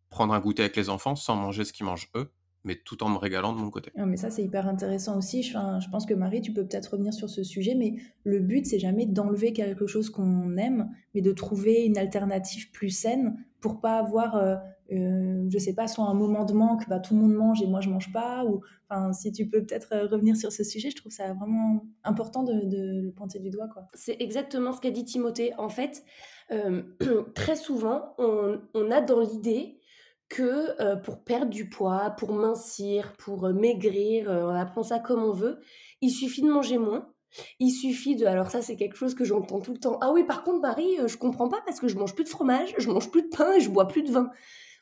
prendre 0.10 0.34
un 0.34 0.40
goûter 0.40 0.64
avec 0.64 0.76
les 0.76 0.90
enfants 0.90 1.16
sans 1.16 1.36
manger 1.36 1.64
ce 1.64 1.72
qu'ils 1.72 1.86
mangent 1.86 2.10
eux, 2.16 2.32
mais 2.64 2.76
tout 2.76 3.02
en 3.04 3.10
me 3.10 3.18
régalant 3.18 3.54
de 3.54 3.60
mon 3.60 3.70
côté. 3.70 3.92
Ah, 3.98 4.06
mais 4.06 4.18
ça, 4.18 4.30
c'est 4.30 4.44
hyper 4.44 4.68
intéressant 4.68 5.18
aussi. 5.18 5.44
Je, 5.44 5.52
je 5.52 5.90
pense 5.90 6.06
que 6.06 6.14
Marie, 6.14 6.42
tu 6.42 6.52
peux 6.52 6.66
peut-être 6.66 6.94
revenir 6.94 7.14
sur 7.14 7.30
ce 7.30 7.44
sujet, 7.44 7.76
mais 7.76 7.96
le 8.24 8.40
but, 8.40 8.66
c'est 8.66 8.80
jamais 8.80 9.06
d'enlever 9.06 9.54
quelque 9.54 9.88
chose 9.88 10.10
qu'on 10.10 10.58
aime, 10.58 10.90
mais 11.16 11.22
de 11.22 11.32
trouver 11.32 11.86
une 11.86 11.98
alternative 11.98 12.72
plus 12.72 12.90
saine 12.90 13.38
pour 13.62 13.80
pas 13.80 13.98
avoir, 13.98 14.36
euh, 14.36 14.56
euh, 14.92 15.46
je 15.50 15.58
sais 15.58 15.74
pas, 15.74 15.88
soit 15.88 16.06
un 16.06 16.14
moment 16.14 16.44
de 16.44 16.54
manque, 16.54 16.90
bah, 16.90 17.00
tout 17.00 17.14
le 17.14 17.22
monde 17.22 17.34
mange 17.34 17.62
et 17.62 17.68
moi 17.68 17.80
je 17.80 17.90
mange 17.90 18.12
pas, 18.12 18.44
ou 18.44 18.62
enfin, 18.90 19.14
si 19.14 19.32
tu 19.32 19.48
peux 19.48 19.64
peut-être 19.64 19.94
euh, 19.94 20.08
revenir 20.08 20.36
sur 20.36 20.52
ce 20.52 20.64
sujet, 20.64 20.90
je 20.90 20.96
trouve 20.96 21.12
ça 21.12 21.34
vraiment 21.34 21.86
important 22.04 22.44
de, 22.44 22.54
le 22.54 23.12
pointer 23.12 23.40
du 23.40 23.52
doigt. 23.52 23.68
quoi. 23.68 23.84
C'est 23.94 24.18
exactement 24.20 24.74
ce 24.74 24.82
qu'a 24.82 24.92
dit 24.92 25.06
Timothée. 25.06 25.54
En 25.58 25.70
fait, 25.70 26.04
très 27.36 27.56
souvent, 27.56 28.14
on, 28.18 28.60
on, 28.74 28.92
a 28.92 29.00
dans 29.00 29.22
l'idée 29.22 29.80
que 30.28 30.98
pour 31.02 31.24
perdre 31.24 31.50
du 31.50 31.70
poids, 31.70 32.10
pour 32.18 32.34
mincir, 32.34 33.14
pour 33.18 33.48
maigrir, 33.50 34.30
appelons 34.30 34.84
ça 34.84 35.00
comme 35.00 35.24
on 35.24 35.32
veut, 35.32 35.62
il 36.02 36.10
suffit 36.10 36.42
de 36.42 36.50
manger 36.50 36.78
moins 36.78 37.11
il 37.60 37.72
suffit 37.72 38.16
de. 38.16 38.26
Alors, 38.26 38.52
ça, 38.52 38.62
c'est 38.62 38.76
quelque 38.76 38.96
chose 38.96 39.16
que 39.16 39.24
j'entends 39.24 39.60
tout 39.60 39.74
le 39.74 39.80
temps. 39.80 39.98
Ah 40.02 40.12
oui, 40.12 40.24
par 40.24 40.44
contre, 40.44 40.62
Marie, 40.62 41.00
euh, 41.00 41.08
je 41.08 41.18
comprends 41.18 41.50
pas 41.50 41.62
parce 41.66 41.80
que 41.80 41.88
je 41.88 41.98
mange 41.98 42.16
plus 42.16 42.24
de 42.24 42.30
fromage, 42.30 42.74
je 42.78 42.90
mange 42.90 43.12
plus 43.12 43.24
de 43.24 43.30
pain 43.30 43.54
et 43.54 43.60
je 43.60 43.70
bois 43.70 43.88
plus 43.88 44.04
de 44.04 44.12
vin. 44.12 44.30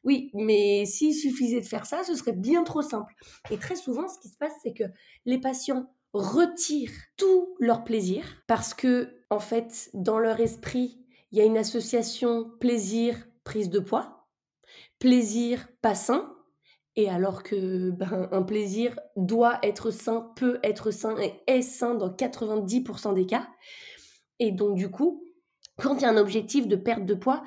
Oui, 0.03 0.31
mais 0.33 0.85
s'il 0.85 1.13
suffisait 1.13 1.59
de 1.59 1.65
faire 1.65 1.85
ça, 1.85 2.03
ce 2.03 2.15
serait 2.15 2.33
bien 2.33 2.63
trop 2.63 2.81
simple. 2.81 3.13
Et 3.51 3.57
très 3.57 3.75
souvent, 3.75 4.07
ce 4.07 4.19
qui 4.19 4.29
se 4.29 4.37
passe, 4.37 4.53
c'est 4.63 4.73
que 4.73 4.85
les 5.25 5.39
patients 5.39 5.93
retirent 6.13 6.93
tout 7.17 7.55
leur 7.59 7.83
plaisir 7.83 8.23
parce 8.47 8.73
que, 8.73 9.21
en 9.29 9.39
fait, 9.39 9.89
dans 9.93 10.17
leur 10.17 10.39
esprit, 10.39 10.99
il 11.31 11.37
y 11.37 11.41
a 11.41 11.45
une 11.45 11.57
association 11.57 12.49
plaisir, 12.59 13.27
prise 13.43 13.69
de 13.69 13.79
poids, 13.79 14.27
plaisir, 14.99 15.67
pas 15.81 15.95
sain, 15.95 16.33
et 16.99 17.09
alors 17.09 17.43
que 17.43 17.91
ben, 17.91 18.27
un 18.33 18.43
plaisir 18.43 18.99
doit 19.15 19.57
être 19.63 19.89
sain, 19.89 20.33
peut 20.35 20.59
être 20.63 20.91
sain 20.91 21.15
et 21.17 21.33
est 21.47 21.61
sain 21.61 21.95
dans 21.95 22.09
90% 22.09 23.13
des 23.13 23.25
cas. 23.25 23.47
Et 24.39 24.51
donc 24.51 24.75
du 24.75 24.91
coup, 24.91 25.23
quand 25.77 25.95
il 25.95 26.01
y 26.01 26.05
a 26.05 26.09
un 26.09 26.17
objectif 26.17 26.67
de 26.67 26.75
perte 26.75 27.05
de 27.05 27.13
poids, 27.13 27.43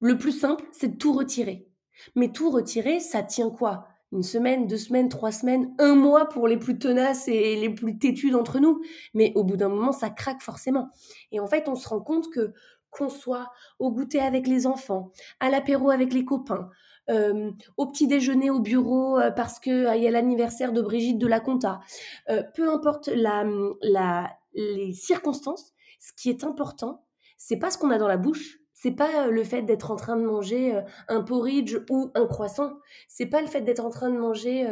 le 0.00 0.18
plus 0.18 0.32
simple, 0.32 0.64
c'est 0.72 0.88
de 0.88 0.96
tout 0.96 1.12
retirer. 1.12 1.68
Mais 2.16 2.32
tout 2.32 2.50
retirer, 2.50 2.98
ça 2.98 3.22
tient 3.22 3.50
quoi? 3.50 3.86
Une 4.10 4.24
semaine, 4.24 4.66
deux 4.66 4.76
semaines, 4.76 5.08
trois 5.08 5.30
semaines, 5.30 5.72
un 5.78 5.94
mois 5.94 6.28
pour 6.28 6.48
les 6.48 6.56
plus 6.56 6.76
tenaces 6.76 7.28
et 7.28 7.54
les 7.54 7.70
plus 7.70 7.96
têtus 7.96 8.32
d'entre 8.32 8.58
nous. 8.58 8.82
Mais 9.14 9.30
au 9.36 9.44
bout 9.44 9.56
d'un 9.56 9.68
moment, 9.68 9.92
ça 9.92 10.10
craque 10.10 10.42
forcément. 10.42 10.88
Et 11.30 11.38
en 11.38 11.46
fait, 11.46 11.68
on 11.68 11.76
se 11.76 11.88
rend 11.88 12.00
compte 12.00 12.28
que 12.32 12.52
qu'on 12.90 13.08
soit 13.08 13.52
au 13.78 13.92
goûter 13.92 14.18
avec 14.18 14.48
les 14.48 14.66
enfants, 14.66 15.12
à 15.38 15.48
l'apéro 15.48 15.90
avec 15.90 16.12
les 16.12 16.24
copains, 16.24 16.70
euh, 17.10 17.50
au 17.76 17.86
petit 17.86 18.06
déjeuner 18.06 18.50
au 18.50 18.60
bureau 18.60 19.18
euh, 19.18 19.30
parce 19.30 19.58
que 19.58 19.70
euh, 19.70 19.96
il 19.96 20.02
y 20.02 20.06
a 20.06 20.10
l'anniversaire 20.10 20.72
de 20.72 20.80
Brigitte 20.80 21.18
de 21.18 21.26
la 21.26 21.40
Conta. 21.40 21.80
peu 22.54 22.70
importe 22.70 23.08
la, 23.08 23.44
la, 23.82 24.30
les 24.54 24.92
circonstances, 24.92 25.72
ce 25.98 26.12
qui 26.12 26.30
est 26.30 26.44
important, 26.44 27.04
c'est 27.36 27.56
pas 27.56 27.70
ce 27.70 27.78
qu'on 27.78 27.90
a 27.90 27.98
dans 27.98 28.08
la 28.08 28.16
bouche, 28.16 28.58
c'est 28.72 28.92
pas 28.92 29.26
le 29.26 29.44
fait 29.44 29.62
d'être 29.62 29.90
en 29.90 29.96
train 29.96 30.16
de 30.16 30.24
manger 30.24 30.80
un 31.08 31.20
porridge 31.20 31.76
ou 31.90 32.10
un 32.14 32.26
croissant. 32.26 32.78
C'est 33.08 33.26
pas 33.26 33.42
le 33.42 33.46
fait 33.46 33.60
d'être 33.60 33.84
en 33.84 33.90
train 33.90 34.08
de 34.08 34.16
manger 34.16 34.66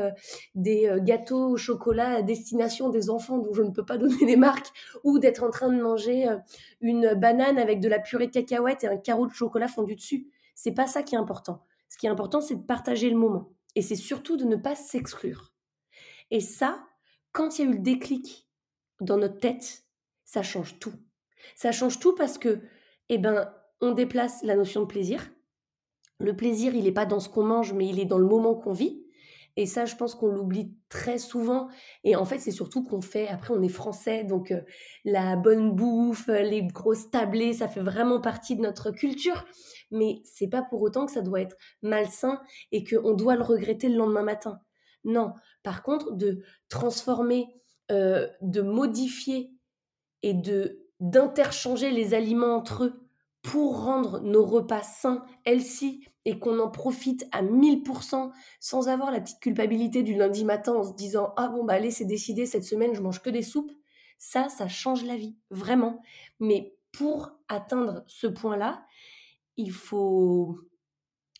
des 0.54 0.90
gâteaux 1.02 1.50
au 1.50 1.56
chocolat 1.58 2.16
à 2.16 2.22
destination 2.22 2.88
des 2.88 3.10
enfants 3.10 3.36
dont 3.36 3.52
je 3.52 3.62
ne 3.62 3.70
peux 3.70 3.84
pas 3.84 3.98
donner 3.98 4.24
les 4.24 4.36
marques 4.36 4.70
ou 5.04 5.18
d'être 5.18 5.42
en 5.42 5.50
train 5.50 5.68
de 5.68 5.82
manger 5.82 6.26
une 6.80 7.12
banane 7.14 7.58
avec 7.58 7.80
de 7.80 7.88
la 7.88 7.98
purée 7.98 8.28
de 8.28 8.32
cacahuètes 8.32 8.84
et 8.84 8.88
un 8.88 8.96
carreau 8.96 9.26
de 9.26 9.32
chocolat 9.32 9.68
fondu 9.68 9.94
dessus. 9.94 10.26
C'est 10.54 10.72
pas 10.72 10.86
ça 10.86 11.02
qui 11.02 11.14
est 11.14 11.18
important. 11.18 11.62
Ce 11.88 11.96
qui 11.96 12.06
est 12.06 12.10
important, 12.10 12.40
c'est 12.40 12.56
de 12.56 12.66
partager 12.66 13.10
le 13.10 13.16
moment. 13.16 13.52
Et 13.74 13.82
c'est 13.82 13.96
surtout 13.96 14.36
de 14.36 14.44
ne 14.44 14.56
pas 14.56 14.74
s'exclure. 14.74 15.52
Et 16.30 16.40
ça, 16.40 16.84
quand 17.32 17.58
il 17.58 17.64
y 17.64 17.68
a 17.68 17.70
eu 17.70 17.74
le 17.74 17.80
déclic 17.80 18.48
dans 19.00 19.16
notre 19.16 19.38
tête, 19.38 19.84
ça 20.24 20.42
change 20.42 20.78
tout. 20.78 20.94
Ça 21.54 21.72
change 21.72 21.98
tout 21.98 22.14
parce 22.14 22.38
que, 22.38 22.60
eh 23.08 23.18
ben, 23.18 23.52
on 23.80 23.92
déplace 23.92 24.42
la 24.42 24.56
notion 24.56 24.82
de 24.82 24.86
plaisir. 24.86 25.30
Le 26.20 26.36
plaisir, 26.36 26.74
il 26.74 26.84
n'est 26.84 26.92
pas 26.92 27.06
dans 27.06 27.20
ce 27.20 27.28
qu'on 27.28 27.44
mange, 27.44 27.72
mais 27.72 27.88
il 27.88 28.00
est 28.00 28.04
dans 28.04 28.18
le 28.18 28.26
moment 28.26 28.54
qu'on 28.54 28.72
vit. 28.72 29.06
Et 29.60 29.66
ça, 29.66 29.86
je 29.86 29.96
pense 29.96 30.14
qu'on 30.14 30.28
l'oublie 30.28 30.72
très 30.88 31.18
souvent. 31.18 31.68
Et 32.04 32.14
en 32.14 32.24
fait, 32.24 32.38
c'est 32.38 32.52
surtout 32.52 32.84
qu'on 32.84 33.00
fait, 33.00 33.26
après, 33.26 33.52
on 33.52 33.60
est 33.60 33.68
français, 33.68 34.22
donc 34.22 34.52
euh, 34.52 34.60
la 35.04 35.34
bonne 35.34 35.72
bouffe, 35.74 36.28
les 36.28 36.62
grosses 36.62 37.10
tablées, 37.10 37.52
ça 37.52 37.66
fait 37.68 37.82
vraiment 37.82 38.20
partie 38.20 38.56
de 38.56 38.62
notre 38.62 38.92
culture 38.92 39.44
mais 39.90 40.20
c'est 40.24 40.48
pas 40.48 40.62
pour 40.62 40.82
autant 40.82 41.06
que 41.06 41.12
ça 41.12 41.22
doit 41.22 41.40
être 41.40 41.56
malsain 41.82 42.40
et 42.72 42.84
qu'on 42.84 43.14
doit 43.14 43.36
le 43.36 43.42
regretter 43.42 43.88
le 43.88 43.96
lendemain 43.96 44.22
matin. 44.22 44.60
Non, 45.04 45.32
par 45.62 45.82
contre, 45.82 46.12
de 46.12 46.42
transformer, 46.68 47.46
euh, 47.90 48.28
de 48.42 48.60
modifier 48.60 49.50
et 50.22 50.34
de 50.34 50.84
d'interchanger 51.00 51.92
les 51.92 52.12
aliments 52.12 52.56
entre 52.56 52.84
eux 52.84 53.07
pour 53.48 53.82
rendre 53.82 54.20
nos 54.20 54.44
repas 54.44 54.82
sains, 54.82 55.24
healthy, 55.46 56.04
et 56.26 56.38
qu'on 56.38 56.58
en 56.58 56.70
profite 56.70 57.26
à 57.32 57.42
1000% 57.42 58.30
sans 58.60 58.88
avoir 58.88 59.10
la 59.10 59.22
petite 59.22 59.40
culpabilité 59.40 60.02
du 60.02 60.14
lundi 60.14 60.44
matin 60.44 60.74
en 60.74 60.82
se 60.82 60.92
disant 60.92 61.32
Ah 61.38 61.48
bon, 61.48 61.64
bah 61.64 61.72
allez, 61.72 61.90
c'est 61.90 62.04
décidé, 62.04 62.44
cette 62.44 62.64
semaine, 62.64 62.94
je 62.94 63.00
mange 63.00 63.22
que 63.22 63.30
des 63.30 63.42
soupes. 63.42 63.72
Ça, 64.18 64.50
ça 64.50 64.68
change 64.68 65.02
la 65.04 65.16
vie, 65.16 65.34
vraiment. 65.48 66.02
Mais 66.40 66.76
pour 66.92 67.30
atteindre 67.48 68.04
ce 68.06 68.26
point-là, 68.26 68.84
il 69.56 69.72
faut, 69.72 70.60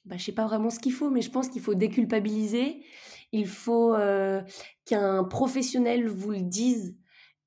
bah, 0.07 0.17
je 0.17 0.25
sais 0.25 0.33
pas 0.33 0.47
vraiment 0.47 0.71
ce 0.71 0.81
qu'il 0.81 0.95
faut, 0.95 1.11
mais 1.11 1.21
je 1.21 1.31
pense 1.31 1.51
qu'il 1.51 1.61
faut 1.61 1.75
déculpabiliser. 1.75 2.87
Il 3.33 3.49
faut 3.49 3.93
euh, 3.95 4.41
qu'un 4.87 5.25
professionnel 5.25 6.09
vous 6.09 6.31
le 6.31 6.41
dise 6.41 6.97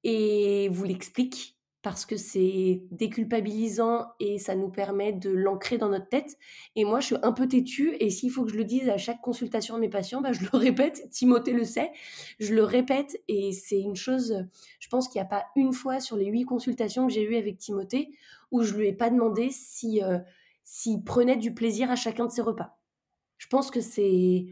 et 0.03 0.69
vous 0.69 0.83
l'explique 0.83 1.57
parce 1.81 2.05
que 2.05 2.15
c'est 2.15 2.83
déculpabilisant 2.91 4.05
et 4.19 4.37
ça 4.37 4.55
nous 4.55 4.69
permet 4.69 5.13
de 5.13 5.31
l'ancrer 5.31 5.77
dans 5.77 5.89
notre 5.89 6.09
tête. 6.09 6.37
Et 6.75 6.85
moi, 6.85 6.99
je 6.99 7.07
suis 7.07 7.15
un 7.23 7.31
peu 7.31 7.47
têtue 7.47 7.95
et 7.99 8.09
s'il 8.09 8.29
faut 8.29 8.43
que 8.45 8.51
je 8.51 8.57
le 8.57 8.65
dise 8.65 8.87
à 8.89 8.97
chaque 8.97 9.21
consultation 9.21 9.75
de 9.75 9.79
mes 9.79 9.89
patients, 9.89 10.21
bah, 10.21 10.31
je 10.31 10.41
le 10.41 10.49
répète. 10.57 11.09
Timothée 11.09 11.53
le 11.53 11.63
sait, 11.63 11.91
je 12.39 12.53
le 12.53 12.63
répète 12.63 13.21
et 13.27 13.51
c'est 13.51 13.79
une 13.79 13.95
chose, 13.95 14.45
je 14.79 14.89
pense 14.89 15.07
qu'il 15.07 15.19
n'y 15.19 15.25
a 15.25 15.29
pas 15.29 15.45
une 15.55 15.73
fois 15.73 15.99
sur 15.99 16.17
les 16.17 16.27
huit 16.27 16.45
consultations 16.45 17.07
que 17.07 17.13
j'ai 17.13 17.23
eues 17.23 17.35
avec 17.35 17.57
Timothée 17.57 18.11
où 18.51 18.61
je 18.61 18.75
lui 18.75 18.87
ai 18.87 18.93
pas 18.93 19.09
demandé 19.09 19.49
si 19.49 20.03
euh, 20.03 20.19
s'il 20.63 21.03
prenait 21.03 21.37
du 21.37 21.53
plaisir 21.53 21.91
à 21.91 21.95
chacun 21.95 22.25
de 22.25 22.31
ses 22.31 22.41
repas. 22.41 22.77
Je 23.37 23.47
pense 23.47 23.71
que 23.71 23.81
c'est 23.81 24.45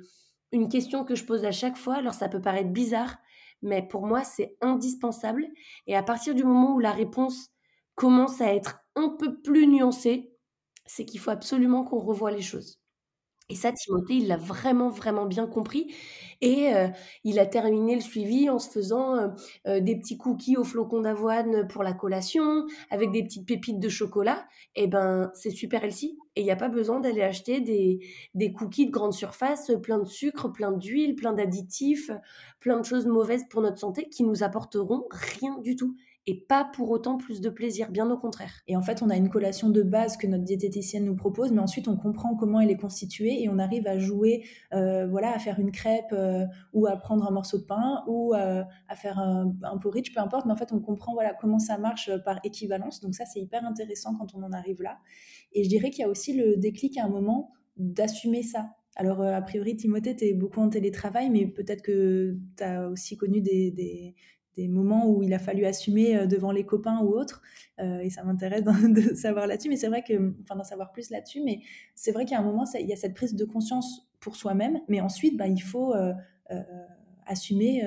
une 0.52 0.68
question 0.68 1.06
que 1.06 1.16
je 1.16 1.24
pose 1.24 1.46
à 1.46 1.52
chaque 1.52 1.78
fois. 1.78 1.96
Alors 1.96 2.14
ça 2.14 2.28
peut 2.28 2.42
paraître 2.42 2.72
bizarre, 2.72 3.18
mais 3.62 3.88
pour 3.88 4.06
moi 4.06 4.24
c'est 4.24 4.58
indispensable. 4.62 5.48
Et 5.88 5.96
à 5.96 6.04
partir 6.04 6.36
du 6.36 6.44
moment 6.44 6.76
où 6.76 6.80
la 6.80 6.92
réponse 6.92 7.50
commence 7.96 8.42
à 8.42 8.54
être 8.54 8.80
un 8.96 9.10
peu 9.10 9.42
plus 9.42 9.68
nuancée, 9.68 10.32
c'est 10.86 11.06
qu'il 11.06 11.20
faut 11.20 11.32
absolument 11.32 11.84
qu'on 11.84 12.00
revoie 12.00 12.32
les 12.32 12.42
choses. 12.42 12.79
Et 13.52 13.56
ça, 13.56 13.72
Timothée, 13.72 14.14
il 14.18 14.28
l'a 14.28 14.38
vraiment, 14.38 14.90
vraiment 14.90 15.26
bien 15.26 15.48
compris. 15.48 15.92
Et 16.42 16.74
euh, 16.76 16.88
il 17.24 17.40
a 17.40 17.48
terminé 17.48 17.96
le 17.96 18.02
suivi 18.02 18.48
en 18.48 18.60
se 18.60 18.70
faisant 18.70 19.16
euh, 19.16 19.28
euh, 19.68 19.80
des 19.80 19.98
petits 19.98 20.18
cookies 20.18 20.56
au 20.56 20.64
flocon 20.64 21.02
d'avoine 21.02 21.68
pour 21.68 21.82
la 21.82 21.94
collation, 21.94 22.68
avec 22.92 23.12
des 23.12 23.24
petites 23.24 23.48
pépites 23.48 23.80
de 23.80 23.90
chocolat. 23.90 24.46
Et 24.76 24.84
eh 24.84 24.88
ben, 24.88 25.32
c'est 25.34 25.50
super 25.50 25.84
healthy. 25.84 26.18
Et 26.36 26.42
il 26.42 26.44
n'y 26.44 26.52
a 26.52 26.56
pas 26.56 26.70
besoin 26.70 27.00
d'aller 27.00 27.24
acheter 27.24 27.60
des, 27.60 28.00
des 28.36 28.54
cookies 28.54 28.86
de 28.86 28.92
grande 28.92 29.14
surface, 29.14 29.72
plein 29.82 29.98
de 29.98 30.06
sucre, 30.08 30.50
plein 30.50 30.72
d'huile, 30.72 31.16
plein 31.16 31.34
d'additifs, 31.34 32.12
plein 32.60 32.80
de 32.80 32.86
choses 32.86 33.08
mauvaises 33.08 33.46
pour 33.50 33.62
notre 33.62 33.80
santé 33.80 34.10
qui 34.10 34.24
nous 34.24 34.44
apporteront 34.44 35.08
rien 35.12 35.58
du 35.58 35.76
tout 35.76 35.96
et 36.30 36.36
pas 36.36 36.64
pour 36.64 36.92
autant 36.92 37.18
plus 37.18 37.42
de 37.42 37.50
plaisir, 37.50 37.90
bien 37.90 38.08
au 38.12 38.16
contraire. 38.16 38.62
Et 38.68 38.78
en 38.78 38.84
fait, 38.84 39.02
on 39.02 39.10
a 39.10 39.16
une 39.16 39.30
collation 39.30 39.72
de 39.72 39.82
base 39.82 40.16
que 40.16 40.28
notre 40.28 40.44
diététicienne 40.44 41.04
nous 41.06 41.16
propose, 41.16 41.52
mais 41.52 41.60
ensuite 41.60 41.88
on 41.88 41.98
comprend 41.98 42.36
comment 42.36 42.60
elle 42.60 42.70
est 42.70 42.78
constituée 42.78 43.42
et 43.42 43.50
on 43.50 43.58
arrive 43.58 43.88
à 43.88 43.98
jouer, 43.98 44.46
euh, 44.72 45.08
voilà, 45.08 45.34
à 45.34 45.40
faire 45.40 45.60
une 45.60 45.72
crêpe 45.72 46.14
euh, 46.14 46.46
ou 46.72 46.86
à 46.86 46.98
prendre 46.98 47.28
un 47.28 47.32
morceau 47.32 47.58
de 47.58 47.64
pain 47.64 48.04
ou 48.06 48.36
euh, 48.36 48.62
à 48.88 48.96
faire 48.96 49.18
un, 49.18 49.56
un, 49.64 49.78
porridge, 49.80 50.14
peu 50.14 50.20
importe, 50.22 50.46
mais 50.46 50.52
en 50.52 50.56
fait 50.56 50.72
on 50.72 50.80
comprend 50.80 51.16
voilà 51.16 51.34
comment 51.34 51.58
ça 51.58 51.80
marche 51.80 52.12
par 52.24 52.40
équivalence. 52.44 53.00
Donc 53.00 53.16
ça 53.16 53.26
c'est 53.26 53.40
hyper 53.40 53.66
intéressant 53.66 54.14
quand 54.14 54.36
on 54.36 54.44
en 54.44 54.52
arrive 54.52 54.84
là. 54.84 55.00
Et 55.54 55.64
je 55.64 55.70
dirais 55.70 55.90
qu'il 55.90 56.04
y 56.04 56.06
a 56.06 56.10
aussi 56.10 56.34
le 56.34 56.58
déclic 56.58 57.00
à 57.00 57.06
un 57.06 57.10
moment 57.10 57.54
d'assumer 57.76 58.44
ça. 58.44 58.70
Alors, 58.96 59.22
a 59.22 59.42
priori, 59.42 59.78
Timothée, 59.78 60.16
tu 60.16 60.26
es 60.26 60.34
beaucoup 60.34 60.60
en 60.60 60.68
télétravail, 60.68 61.30
mais 61.30 61.48
peut-être 61.48 61.82
que 61.82 62.38
tu 62.58 62.64
as 62.64 62.90
aussi 62.90 63.16
connu 63.16 63.40
des, 63.40 63.72
des, 63.72 64.14
des, 64.60 64.68
moments 64.68 65.10
où 65.10 65.24
il 65.24 65.34
a 65.34 65.40
fallu 65.40 65.66
assumer 65.66 66.28
devant 66.28 66.52
les 66.52 66.66
copains 66.66 67.00
ou 67.02 67.10
autres. 67.10 67.42
et 67.80 68.10
ça 68.10 68.24
m'intéresse 68.24 68.64
de 68.84 69.16
savoir 69.16 69.48
là-dessus, 69.48 69.70
mais 69.70 69.78
c'est 69.78 69.88
vrai 69.88 70.04
que, 70.04 70.34
enfin, 70.44 70.56
d'en 70.56 70.64
savoir 70.64 70.92
plus 70.92 71.10
là-dessus, 71.10 71.42
mais 71.44 71.62
c'est 71.96 72.12
vrai 72.12 72.26
qu'à 72.26 72.40
un 72.40 72.44
moment, 72.44 72.66
il 72.80 72.88
y 72.88 72.94
a 72.94 72.96
cette 72.96 73.14
prise 73.14 73.36
de 73.36 73.46
conscience 73.46 74.10
pour 74.20 74.36
soi-même, 74.36 74.80
mais 74.88 75.02
ensuite, 75.02 75.38
bah, 75.38 75.48
il 75.48 75.62
faut 75.62 75.94
assumer 77.26 77.84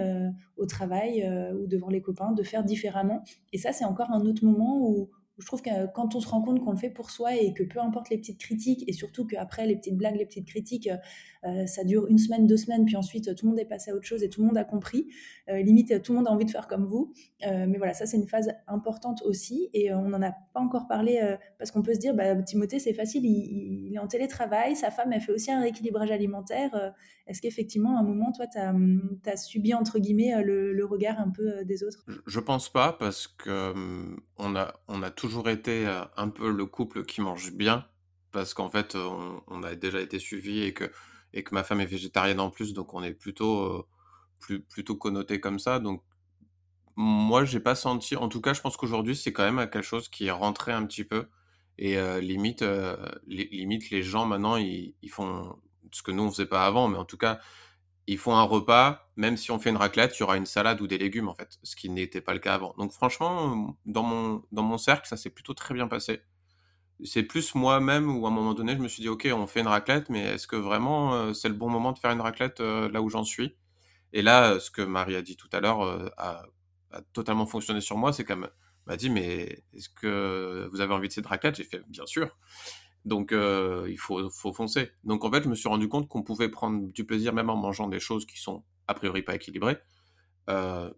au 0.57 0.67
travail 0.67 1.29
ou 1.55 1.67
devant 1.67 1.89
les 1.89 2.01
copains 2.01 2.33
de 2.33 2.43
faire 2.43 2.65
différemment. 2.65 3.23
Et 3.53 3.59
ça, 3.59 3.73
c'est 3.73 3.85
encore 3.85 4.11
un 4.11 4.25
autre 4.27 4.45
moment 4.45 4.89
où, 4.89 5.11
je 5.39 5.47
trouve 5.47 5.63
que 5.63 5.87
quand 5.95 6.15
on 6.15 6.21
se 6.21 6.29
rend 6.29 6.43
compte 6.43 6.63
qu'on 6.63 6.73
le 6.73 6.77
fait 6.77 6.91
pour 6.91 7.11
soi 7.11 7.35
et 7.35 7.55
que 7.55 7.63
peu 7.63 7.81
importe 7.81 8.11
les 8.11 8.19
petites 8.19 8.39
critiques, 8.39 8.85
et 8.87 8.93
surtout 8.93 9.27
qu'après 9.27 9.67
les 9.67 9.77
petites 9.77 9.97
blagues, 9.97 10.17
les 10.17 10.27
petites 10.27 10.47
critiques, 10.47 10.91
euh, 11.45 11.67
ça 11.67 11.85
dure 11.85 12.07
une 12.07 12.19
semaine, 12.19 12.47
deux 12.47 12.57
semaines, 12.57 12.85
puis 12.85 12.97
ensuite 12.97 13.35
tout 13.35 13.47
le 13.47 13.51
monde 13.51 13.59
est 13.59 13.65
passé 13.65 13.91
à 13.91 13.95
autre 13.95 14.07
chose 14.07 14.23
et 14.23 14.29
tout 14.29 14.43
le 14.43 14.47
monde 14.47 14.59
a 14.59 14.65
compris. 14.65 15.09
Euh, 15.49 15.61
limite, 15.63 16.03
tout 16.03 16.13
le 16.13 16.19
monde 16.19 16.29
a 16.29 16.31
envie 16.31 16.45
de 16.45 16.51
faire 16.51 16.69
comme 16.69 16.85
vous. 16.85 17.13
Euh, 17.47 17.67
mais 17.67 17.79
voilà, 17.79 17.95
ça 17.95 18.07
c'est 18.07 18.17
une 18.17 18.29
phase 18.29 18.53
importante 18.69 19.23
aussi, 19.23 19.71
et 19.73 19.93
on 19.93 20.09
n'en 20.09 20.23
a 20.23 20.33
pas 20.33 20.61
encore 20.61 20.87
parlé 20.87 21.37
parce 21.59 21.71
qu'on 21.71 21.83
peut 21.83 21.95
se 21.95 21.99
dire, 21.99 22.15
bah, 22.15 22.35
Timothée, 22.43 22.79
c'est 22.79 22.95
facile, 22.95 23.25
il, 23.25 23.93
est 23.95 23.99
en 23.99 24.07
télétravail, 24.07 24.77
sa 24.77 24.91
femme, 24.91 25.13
elle 25.13 25.21
fait 25.21 25.33
aussi 25.33 25.51
un 25.51 25.61
rééquilibrage 25.61 26.11
alimentaire. 26.11 26.95
Est-ce 27.27 27.41
qu'effectivement, 27.41 27.97
à 27.97 28.01
un 28.01 28.03
moment, 28.03 28.33
toi, 28.33 28.47
tu 28.47 28.59
as, 28.59 29.37
subi, 29.37 29.75
entre 29.75 29.99
guillemets, 29.99 30.43
le, 30.43 30.85
regard 30.85 31.19
un 31.21 31.31
peu 31.31 31.65
des 31.65 31.85
autres? 31.85 32.05
Je 32.27 32.41
pense 32.41 32.69
pas, 32.69 32.93
parce 32.93 33.27
que 33.27 33.73
on 34.39 34.57
a, 34.57 34.75
on 34.89 35.03
a 35.03 35.11
toujours 35.23 35.49
été 35.49 35.87
un 36.17 36.29
peu 36.31 36.51
le 36.51 36.67
couple 36.67 37.05
qui 37.05 37.21
mange 37.21 37.53
bien, 37.53 37.87
parce 38.33 38.55
qu'en 38.55 38.69
fait, 38.69 38.97
on, 38.97 39.63
a 39.63 39.77
déjà 39.77 40.01
été 40.01 40.19
suivi 40.19 40.65
et 40.65 40.75
que, 40.75 40.91
et 41.33 41.45
que 41.45 41.55
ma 41.55 41.63
femme 41.63 41.81
est 41.81 41.87
végétarienne 41.87 42.41
en 42.41 42.51
plus, 42.51 42.73
donc 42.73 42.93
on 42.93 43.05
est 43.05 43.15
plutôt, 43.15 43.87
plus, 44.41 44.63
plutôt 44.63 44.97
connoté 44.97 45.39
comme 45.39 45.61
ça. 45.61 45.79
Donc, 45.79 46.03
moi, 46.97 47.45
j'ai 47.45 47.61
pas 47.61 47.77
senti, 47.77 48.17
en 48.17 48.29
tout 48.29 48.41
cas, 48.41 48.53
je 48.53 48.61
pense 48.61 48.77
qu'aujourd'hui, 48.77 49.15
c'est 49.15 49.33
quand 49.33 49.49
même 49.49 49.71
quelque 49.71 49.83
chose 49.83 50.09
qui 50.09 50.27
est 50.27 50.33
rentré 50.33 50.73
un 50.73 50.85
petit 50.87 51.05
peu. 51.05 51.29
Et 51.79 51.97
limite, 52.21 52.65
limite, 53.29 53.91
les 53.91 54.03
gens 54.03 54.27
maintenant, 54.27 54.57
ils, 54.57 54.97
ils, 55.03 55.11
font 55.11 55.57
ce 55.93 56.03
que 56.03 56.11
nous, 56.11 56.25
on 56.25 56.31
faisait 56.33 56.47
pas 56.47 56.67
avant, 56.67 56.89
mais 56.89 56.99
en 56.99 57.05
tout 57.05 57.17
cas, 57.17 57.39
ils 58.07 58.19
font 58.19 58.35
un 58.35 58.43
repas, 58.43 59.11
même 59.17 59.37
si 59.37 59.51
on 59.51 59.59
fait 59.59 59.71
une 59.71 59.77
raclette, 59.77 60.17
il 60.17 60.21
y 60.21 60.23
aura 60.23 60.37
une 60.37 60.47
salade 60.47 60.81
ou 60.81 60.87
des 60.87 60.99
légumes 60.99 61.29
en 61.29 61.35
fait, 61.35 61.59
ce 61.63 61.77
qui 61.77 61.89
n'était 61.89 62.21
pas 62.21 62.35
le 62.35 62.41
cas 62.41 62.55
avant. 62.55 62.75
Donc 62.79 62.93
franchement, 62.93 63.77
dans 63.87 64.03
mon, 64.03 64.45
dans 64.53 64.63
mon 64.63 64.79
cercle, 64.79 65.07
ça 65.07 65.17
s'est 65.17 65.31
plutôt 65.31 65.55
très 65.55 65.75
bien 65.75 65.89
passé. 65.89 66.23
C'est 67.05 67.23
plus 67.23 67.55
moi-même 67.55 68.17
où 68.17 68.27
à 68.27 68.31
un 68.31 68.33
moment 68.33 68.55
donné, 68.55 68.75
je 68.75 68.79
me 68.79 68.89
suis 68.89 69.03
dit, 69.03 69.09
ok, 69.09 69.29
on 69.33 69.47
fait 69.47 69.61
une 69.61 69.67
raclette, 69.67 70.09
mais 70.09 70.23
est-ce 70.23 70.47
que 70.47 70.57
vraiment 70.57 71.15
euh, 71.15 71.33
c'est 71.33 71.49
le 71.49 71.55
bon 71.55 71.69
moment 71.69 71.93
de 71.93 71.99
faire 71.99 72.13
une 72.13 72.21
raclette 72.21 72.61
euh, 72.61 72.89
là 72.91 73.03
où 73.03 73.09
j'en 73.09 73.25
suis? 73.25 73.57
Et 74.13 74.23
là, 74.23 74.61
ce 74.61 74.71
que 74.71 74.83
Marie 74.83 75.17
a 75.17 75.23
dit 75.23 75.37
tout 75.37 75.49
à 75.53 75.61
l'heure 75.61 75.83
euh, 75.83 76.09
a, 76.17 76.45
totalement 77.13 77.47
fonctionné 77.47 77.81
sur 77.81 77.97
moi, 77.97 78.13
c'est 78.13 78.25
qu'elle 78.25 78.47
m'a 78.87 78.97
dit, 78.97 79.11
mais 79.11 79.65
est-ce 79.75 79.89
que 79.89 80.69
vous 80.71 80.81
avez 80.81 80.93
envie 80.93 81.09
de 81.09 81.13
cette 81.13 81.27
raclette? 81.27 81.57
J'ai 81.57 81.65
fait, 81.65 81.83
bien 81.89 82.07
sûr. 82.07 82.37
Donc, 83.05 83.33
euh, 83.33 83.87
il 83.89 83.99
faut, 83.99 84.31
foncer. 84.53 84.93
Donc, 85.05 85.25
en 85.25 85.31
fait, 85.31 85.43
je 85.43 85.49
me 85.49 85.55
suis 85.55 85.69
rendu 85.69 85.89
compte 85.89 86.09
qu'on 86.09 86.23
pouvait 86.23 86.49
prendre 86.49 86.93
du 86.93 87.05
plaisir 87.05 87.33
même 87.33 87.51
en 87.51 87.57
mangeant 87.57 87.89
des 87.89 87.99
choses 87.99 88.27
qui 88.27 88.39
sont 88.39 88.65
a 88.87 88.95
priori 88.95 89.23
pas 89.23 89.35
équilibrées, 89.35 89.79
euh, 90.51 90.91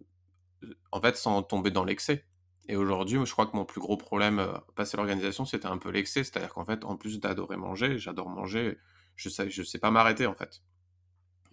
en 0.91 1.01
fait, 1.01 1.15
sans 1.15 1.41
tomber 1.43 1.71
dans 1.71 1.83
l'excès. 1.83 2.25
Et 2.67 2.75
aujourd'hui, 2.75 3.19
je 3.25 3.31
crois 3.31 3.45
que 3.45 3.55
mon 3.55 3.65
plus 3.65 3.81
gros 3.81 3.97
problème, 3.97 4.39
euh, 4.39 4.53
passer 4.75 4.97
l'organisation, 4.97 5.45
c'était 5.45 5.67
un 5.67 5.77
peu 5.77 5.89
l'excès. 5.89 6.23
C'est-à-dire 6.23 6.53
qu'en 6.53 6.65
fait, 6.65 6.83
en 6.85 6.95
plus 6.95 7.19
d'adorer 7.19 7.57
manger, 7.57 7.97
j'adore 7.97 8.29
manger, 8.29 8.77
je 9.15 9.29
sais, 9.29 9.49
je 9.49 9.63
sais 9.63 9.79
pas 9.79 9.91
m'arrêter, 9.91 10.27
en 10.27 10.35
fait. 10.35 10.61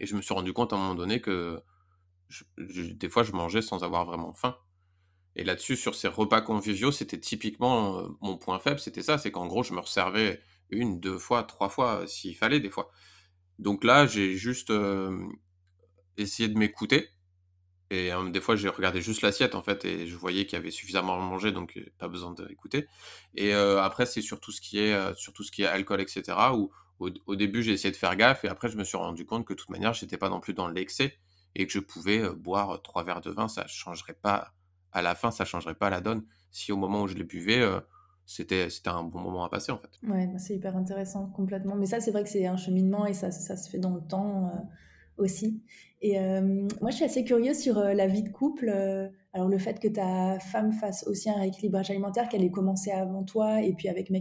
Et 0.01 0.07
je 0.07 0.17
me 0.17 0.23
suis 0.23 0.35
rendu 0.35 0.53
compte 0.53 0.73
à 0.73 0.77
un 0.77 0.79
moment 0.79 0.95
donné 0.95 1.21
que 1.21 1.63
des 2.59 3.09
fois, 3.09 3.23
je 3.23 3.33
mangeais 3.33 3.63
sans 3.63 3.85
avoir 3.85 4.05
vraiment 4.05 4.33
faim. 4.33 4.57
Et 5.37 5.45
là-dessus, 5.45 5.77
sur 5.77 5.95
ces 5.95 6.09
repas 6.09 6.43
conviviaux, 6.43 6.93
c'était 6.93 7.19
typiquement 7.19 7.99
euh, 7.99 8.09
mon 8.21 8.37
point 8.37 8.59
faible, 8.59 8.79
c'était 8.79 9.03
ça, 9.03 9.19
c'est 9.19 9.31
qu'en 9.31 9.47
gros, 9.47 9.63
je 9.63 9.73
me 9.73 9.81
resservais 9.81 10.41
une, 10.71 11.01
deux 11.01 11.19
fois, 11.19 11.43
trois 11.45 11.69
fois, 11.69 12.03
euh, 12.03 12.07
s'il 12.07 12.37
fallait 12.37 12.61
des 12.61 12.71
fois. 12.71 12.91
Donc 13.59 13.85
là, 13.85 14.07
j'ai 14.07 14.37
juste 14.37 14.71
euh, 14.71 15.27
essayé 16.17 16.49
de 16.49 16.59
m'écouter. 16.59 17.09
Et 17.91 18.11
des 18.31 18.41
fois, 18.41 18.57
j'ai 18.57 18.71
regardé 18.71 19.03
juste 19.03 19.21
l'assiette, 19.21 19.55
en 19.55 19.63
fait, 19.63 19.85
et 19.85 20.07
je 20.07 20.17
voyais 20.17 20.47
qu'il 20.47 20.55
y 20.55 20.57
avait 20.57 20.71
suffisamment 20.71 21.15
à 21.15 21.19
manger, 21.19 21.53
donc 21.53 21.79
pas 21.99 22.09
besoin 22.09 22.33
d'écouter. 22.33 22.87
Et 23.35 23.53
après, 23.53 24.07
c'est 24.07 24.23
sur 24.23 24.41
tout 24.41 24.51
ce 24.51 24.63
qui 24.63 24.79
est, 24.79 24.97
tout 25.35 25.45
ce 25.45 25.53
qui 25.53 25.61
est 25.61 25.67
alcool, 25.67 26.01
etc., 26.01 26.39
où 26.55 26.71
au, 26.99 27.37
début, 27.37 27.63
j'ai 27.63 27.73
essayé 27.73 27.93
de 27.93 27.97
faire 27.99 28.17
gaffe, 28.17 28.47
et 28.47 28.49
après, 28.49 28.71
je 28.71 28.79
me 28.79 28.85
suis 28.85 28.97
rendu 28.97 29.27
compte 29.27 29.45
que 29.47 29.53
de 29.53 29.59
toute 29.59 29.69
manière, 29.69 29.93
j'étais 29.93 30.17
pas 30.17 30.31
non 30.31 30.41
plus 30.41 30.55
dans 30.55 30.69
l'excès, 30.69 31.19
et 31.55 31.67
que 31.67 31.73
je 31.75 31.81
pouvais 31.81 32.31
boire 32.31 32.81
trois 32.81 33.05
verres 33.05 33.21
de 33.21 33.31
vin, 33.31 33.49
ça 33.49 33.67
changerait 33.67 34.15
pas 34.15 34.55
à 34.93 35.03
la 35.03 35.15
fin, 35.15 35.31
ça 35.31 35.45
changerait 35.45 35.75
pas 35.75 35.91
la 35.91 36.01
donne 36.01 36.23
si 36.53 36.71
au 36.71 36.77
moment 36.77 37.03
où 37.03 37.09
je 37.09 37.15
les 37.15 37.25
buvais, 37.25 37.61
euh, 37.61 37.81
c'était 38.27 38.69
un 38.87 39.03
bon 39.03 39.19
moment 39.19 39.45
à 39.45 39.49
passer 39.49 39.73
en 39.73 39.79
fait. 39.79 39.91
Ouais, 40.07 40.27
bah, 40.29 40.39
c'est 40.39 40.55
hyper 40.55 40.77
intéressant 40.77 41.27
complètement. 41.27 41.75
Mais 41.75 41.87
ça, 41.87 42.01
c'est 42.01 42.13
vrai 42.13 42.23
que 42.23 42.29
c'est 42.29 42.47
un 42.47 42.57
cheminement 42.57 43.07
et 43.07 43.15
ça, 43.15 43.33
ça 43.33 43.57
se 43.57 43.69
fait 43.69 43.79
dans 43.79 43.95
le 43.95 44.01
temps 44.01 44.47
euh, 44.47 45.23
aussi. 45.25 45.63
Et 46.03 46.21
euh, 46.21 46.69
moi, 46.81 46.91
je 46.91 46.97
suis 46.97 47.05
assez 47.05 47.25
curieuse 47.25 47.59
sur 47.59 47.79
la 47.81 48.07
vie 48.07 48.23
de 48.23 48.29
couple. 48.29 48.69
alors 49.33 49.49
le 49.49 49.59
fait 49.59 49.81
que 49.81 49.89
ta 49.89 50.39
femme 50.39 50.73
fasse 50.73 51.07
aussi 51.07 51.31
un 51.31 51.39
rééquilibrage 51.39 51.91
alimentaire, 51.91 52.29
qu'elle 52.29 52.45
ait 52.45 52.51
commencé 52.51 52.91
avant 52.91 53.23
toi, 53.25 53.63
et 53.63 53.73
puis 53.73 53.89
avec 53.89 54.11
Me 54.11 54.19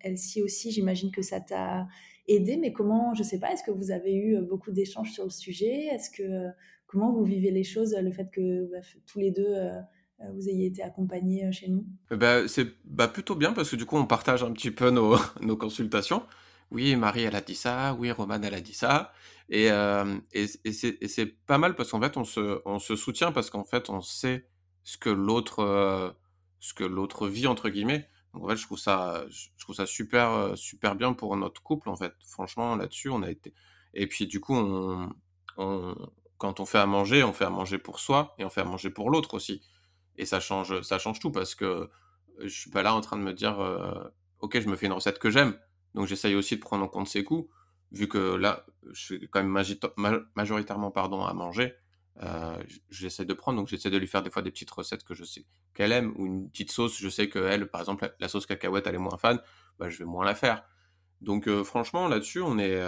Healthy 0.00 0.42
aussi, 0.42 0.70
j'imagine 0.70 1.10
que 1.10 1.22
ça 1.22 1.40
t'a 1.40 1.88
aidé. 2.28 2.56
Mais 2.56 2.72
comment, 2.72 3.12
je 3.14 3.22
sais 3.22 3.40
pas, 3.40 3.52
est-ce 3.52 3.64
que 3.64 3.72
vous 3.72 3.90
avez 3.90 4.14
eu 4.14 4.40
beaucoup 4.40 4.70
d'échanges 4.70 5.12
sur 5.12 5.24
le 5.24 5.30
sujet? 5.30 5.86
Est-ce 5.86 6.10
que 6.10 6.48
comment 6.86 7.12
vous 7.12 7.24
vivez 7.24 7.50
les 7.50 7.64
choses, 7.64 7.96
le 8.00 8.12
fait 8.12 8.30
que 8.30 8.70
bah, 8.70 8.78
tous 9.06 9.18
les 9.18 9.32
deux 9.32 9.52
vous 10.34 10.48
ayez 10.48 10.66
été 10.66 10.82
accompagné 10.82 11.44
euh, 11.44 11.52
chez 11.52 11.68
nous? 11.68 11.86
Bah, 12.10 12.48
C'est 12.48 12.68
bah, 12.84 13.08
plutôt 13.08 13.34
bien 13.34 13.52
parce 13.52 13.70
que 13.70 13.76
du 13.76 13.86
coup, 13.86 13.96
on 13.96 14.06
partage 14.06 14.42
un 14.42 14.52
petit 14.52 14.70
peu 14.70 14.90
nos, 14.90 15.16
nos 15.40 15.56
consultations. 15.56 16.22
Oui, 16.70 16.96
Marie, 16.96 17.22
elle 17.22 17.36
a 17.36 17.40
dit 17.40 17.54
ça. 17.54 17.94
Oui, 17.98 18.10
Romane, 18.10 18.44
elle 18.44 18.54
a 18.54 18.60
dit 18.60 18.74
ça. 18.74 19.12
Et, 19.48 19.70
euh, 19.70 20.18
et, 20.32 20.46
c'est 20.46 21.26
pas 21.46 21.58
mal 21.58 21.76
parce 21.76 21.90
qu'en 21.90 22.00
fait, 22.00 22.16
on 22.16 22.24
se, 22.24 22.60
on 22.64 22.78
se 22.78 22.96
soutient 22.96 23.30
parce 23.30 23.50
qu'en 23.50 23.64
fait, 23.64 23.88
on 23.90 24.00
sait 24.00 24.48
ce 24.82 24.98
que 24.98 25.10
l'autre 25.10 26.08
vit, 27.28 27.46
entre 27.46 27.68
guillemets. 27.68 28.08
Donc, 28.34 28.44
en 28.44 28.48
fait, 28.48 28.56
je 28.56 28.64
trouve 28.64 28.78
ça, 28.78 29.24
je 29.28 29.48
trouve 29.60 29.76
ça 29.76 29.86
super, 29.86 30.52
super 30.56 30.96
bien 30.96 31.12
pour 31.12 31.36
notre 31.36 31.62
couple, 31.62 31.88
en 31.88 31.96
fait. 31.96 32.14
Franchement, 32.26 32.74
là-dessus, 32.74 33.10
on 33.10 33.22
a 33.22 33.30
été. 33.30 33.54
Et 33.94 34.08
puis, 34.08 34.26
du 34.26 34.40
coup, 34.40 34.56
on, 34.56 35.94
quand 36.38 36.60
on 36.60 36.66
fait 36.66 36.78
à 36.78 36.86
manger, 36.86 37.22
on 37.22 37.32
fait 37.32 37.44
à 37.44 37.50
manger 37.50 37.78
pour 37.78 37.98
soi 37.98 38.34
et 38.38 38.44
on 38.44 38.50
fait 38.50 38.60
à 38.60 38.64
manger 38.64 38.90
pour 38.90 39.10
l'autre 39.10 39.34
aussi. 39.34 39.62
Et 40.16 40.26
ça 40.26 40.40
change, 40.40 40.80
ça 40.82 40.98
change 40.98 41.20
tout 41.20 41.30
parce 41.30 41.54
que 41.54 41.88
je 42.40 42.48
suis 42.48 42.70
pas 42.70 42.82
là 42.82 42.94
en 42.94 43.00
train 43.00 43.16
de 43.16 43.22
me 43.22 43.32
dire, 43.32 43.58
ok, 44.40 44.60
je 44.60 44.68
me 44.68 44.76
fais 44.76 44.86
une 44.86 44.92
recette 44.92 45.18
que 45.18 45.30
j'aime. 45.30 45.58
Donc 45.94 46.06
j'essaye 46.06 46.34
aussi 46.34 46.56
de 46.56 46.60
prendre 46.60 46.84
en 46.84 46.88
compte 46.88 47.08
ses 47.08 47.24
coûts, 47.24 47.48
vu 47.92 48.08
que 48.08 48.18
là, 48.18 48.66
je 48.92 49.00
suis 49.00 49.28
quand 49.28 49.42
même 49.42 50.24
majoritairement 50.34 50.90
pardon, 50.90 51.24
à 51.24 51.32
manger. 51.32 51.74
J'essaie 52.90 53.24
de 53.24 53.34
prendre, 53.34 53.58
donc 53.58 53.68
j'essaie 53.68 53.90
de 53.90 53.98
lui 53.98 54.06
faire 54.06 54.22
des 54.22 54.30
fois 54.30 54.42
des 54.42 54.50
petites 54.50 54.70
recettes 54.70 55.04
que 55.04 55.14
je 55.14 55.24
sais 55.24 55.44
qu'elle 55.74 55.92
aime, 55.92 56.14
ou 56.16 56.26
une 56.26 56.50
petite 56.50 56.70
sauce, 56.70 56.98
je 56.98 57.08
sais 57.08 57.28
qu'elle, 57.28 57.70
par 57.70 57.80
exemple, 57.80 58.14
la 58.18 58.28
sauce 58.28 58.46
cacahuète, 58.46 58.86
elle 58.86 58.94
est 58.94 58.98
moins 58.98 59.18
fan, 59.18 59.40
bah, 59.78 59.88
je 59.88 59.98
vais 59.98 60.04
moins 60.04 60.24
la 60.24 60.34
faire. 60.34 60.64
Donc 61.20 61.48
franchement, 61.62 62.08
là-dessus, 62.08 62.40
on 62.40 62.58
est, 62.58 62.80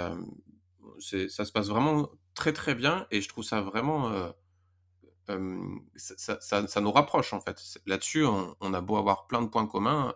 ça 0.99 1.45
se 1.45 1.53
passe 1.53 1.69
vraiment 1.69 2.11
très 2.35 2.53
très 2.53 2.75
bien, 2.75 3.07
et 3.11 3.21
je 3.21 3.29
trouve 3.29 3.45
ça 3.45 3.61
vraiment 3.61 4.11
ça, 5.97 6.39
ça, 6.41 6.81
nous 6.81 6.93
rapproche 6.93 7.33
en 7.33 7.41
fait. 7.41 7.61
Là-dessus, 7.87 8.25
on, 8.25 8.75
a 8.75 8.81
beau 8.81 8.97
avoir 8.97 9.27
plein 9.27 9.43
de 9.43 9.49
points 9.49 9.67
communs, 9.67 10.15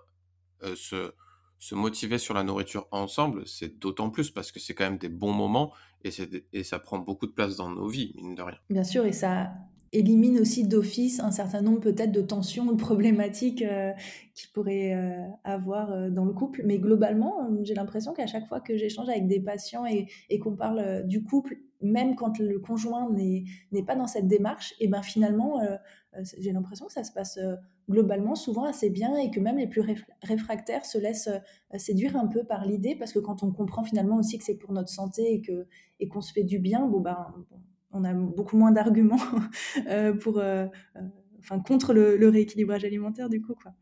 se, 0.74 1.12
motiver 1.72 2.18
sur 2.18 2.34
la 2.34 2.42
nourriture 2.42 2.88
ensemble, 2.90 3.46
c'est 3.46 3.78
d'autant 3.78 4.10
plus 4.10 4.30
parce 4.30 4.50
que 4.50 4.60
c'est 4.60 4.74
quand 4.74 4.84
même 4.84 4.98
des 4.98 5.08
bons 5.08 5.32
moments 5.32 5.72
et, 6.02 6.10
et 6.52 6.64
ça 6.64 6.78
prend 6.78 6.98
beaucoup 6.98 7.26
de 7.26 7.32
place 7.32 7.56
dans 7.56 7.70
nos 7.70 7.86
vies, 7.86 8.12
mine 8.16 8.34
de 8.34 8.42
rien. 8.42 8.58
Bien 8.70 8.84
sûr, 8.84 9.06
et 9.06 9.12
ça 9.12 9.52
élimine 9.92 10.38
aussi 10.38 10.66
d'office 10.66 11.20
un 11.20 11.30
certain 11.30 11.60
nombre 11.60 11.80
peut-être 11.80 12.12
de 12.12 12.22
tensions, 12.22 12.66
de 12.72 12.76
problématiques 12.76 13.62
euh, 13.62 13.92
qu'il 14.34 14.50
pourrait 14.52 14.94
euh, 14.94 15.28
avoir 15.44 16.10
dans 16.10 16.24
le 16.24 16.32
couple. 16.32 16.62
Mais 16.64 16.78
globalement, 16.78 17.48
j'ai 17.62 17.74
l'impression 17.74 18.12
qu'à 18.12 18.26
chaque 18.26 18.46
fois 18.48 18.60
que 18.60 18.76
j'échange 18.76 19.08
avec 19.08 19.26
des 19.26 19.40
patients 19.40 19.84
et, 19.86 20.08
qu'on 20.38 20.56
parle 20.56 21.06
du 21.06 21.22
couple 21.22 21.58
même 21.82 22.14
quand 22.14 22.38
le 22.38 22.58
conjoint 22.58 23.10
n'est 23.10 23.82
pas 23.84 23.96
dans 23.96 24.06
cette 24.06 24.28
démarche, 24.28 24.74
et 24.80 24.88
ben 24.88 25.02
finalement, 25.02 25.60
euh, 25.60 25.76
euh, 26.16 26.22
j'ai 26.38 26.52
l'impression 26.52 26.86
que 26.86 26.92
ça 26.92 27.04
se 27.04 27.12
passe 27.12 27.38
euh, 27.38 27.56
globalement 27.90 28.34
souvent 28.34 28.64
assez 28.64 28.90
bien 28.90 29.16
et 29.16 29.30
que 29.30 29.40
même 29.40 29.58
les 29.58 29.66
plus 29.66 29.82
réfractaires 30.22 30.86
se 30.86 30.98
laissent 30.98 31.28
séduire 31.76 32.16
un 32.16 32.28
peu 32.28 32.44
par 32.44 32.64
l'idée 32.64 32.94
parce 32.94 33.12
que 33.12 33.18
quand 33.18 33.42
on 33.42 33.50
comprend 33.50 33.82
finalement 33.82 34.18
aussi 34.18 34.38
que 34.38 34.44
c'est 34.44 34.54
pour 34.54 34.72
notre 34.72 34.88
santé 34.88 35.34
et 35.34 35.42
et 35.98 36.08
qu'on 36.08 36.20
se 36.20 36.32
fait 36.32 36.44
du 36.44 36.60
bien, 36.60 36.86
bon 36.86 37.00
ben 37.00 37.26
on 37.92 38.04
a 38.04 38.12
beaucoup 38.12 38.56
moins 38.56 38.72
d'arguments 38.72 39.20
pour 40.20 40.42
enfin 41.38 41.58
contre 41.60 41.92
le, 41.92 42.28
rééquilibrage 42.28 42.84
alimentaire 42.84 43.28
du 43.28 43.40
coup 43.42 43.54
quoi. 43.54 43.72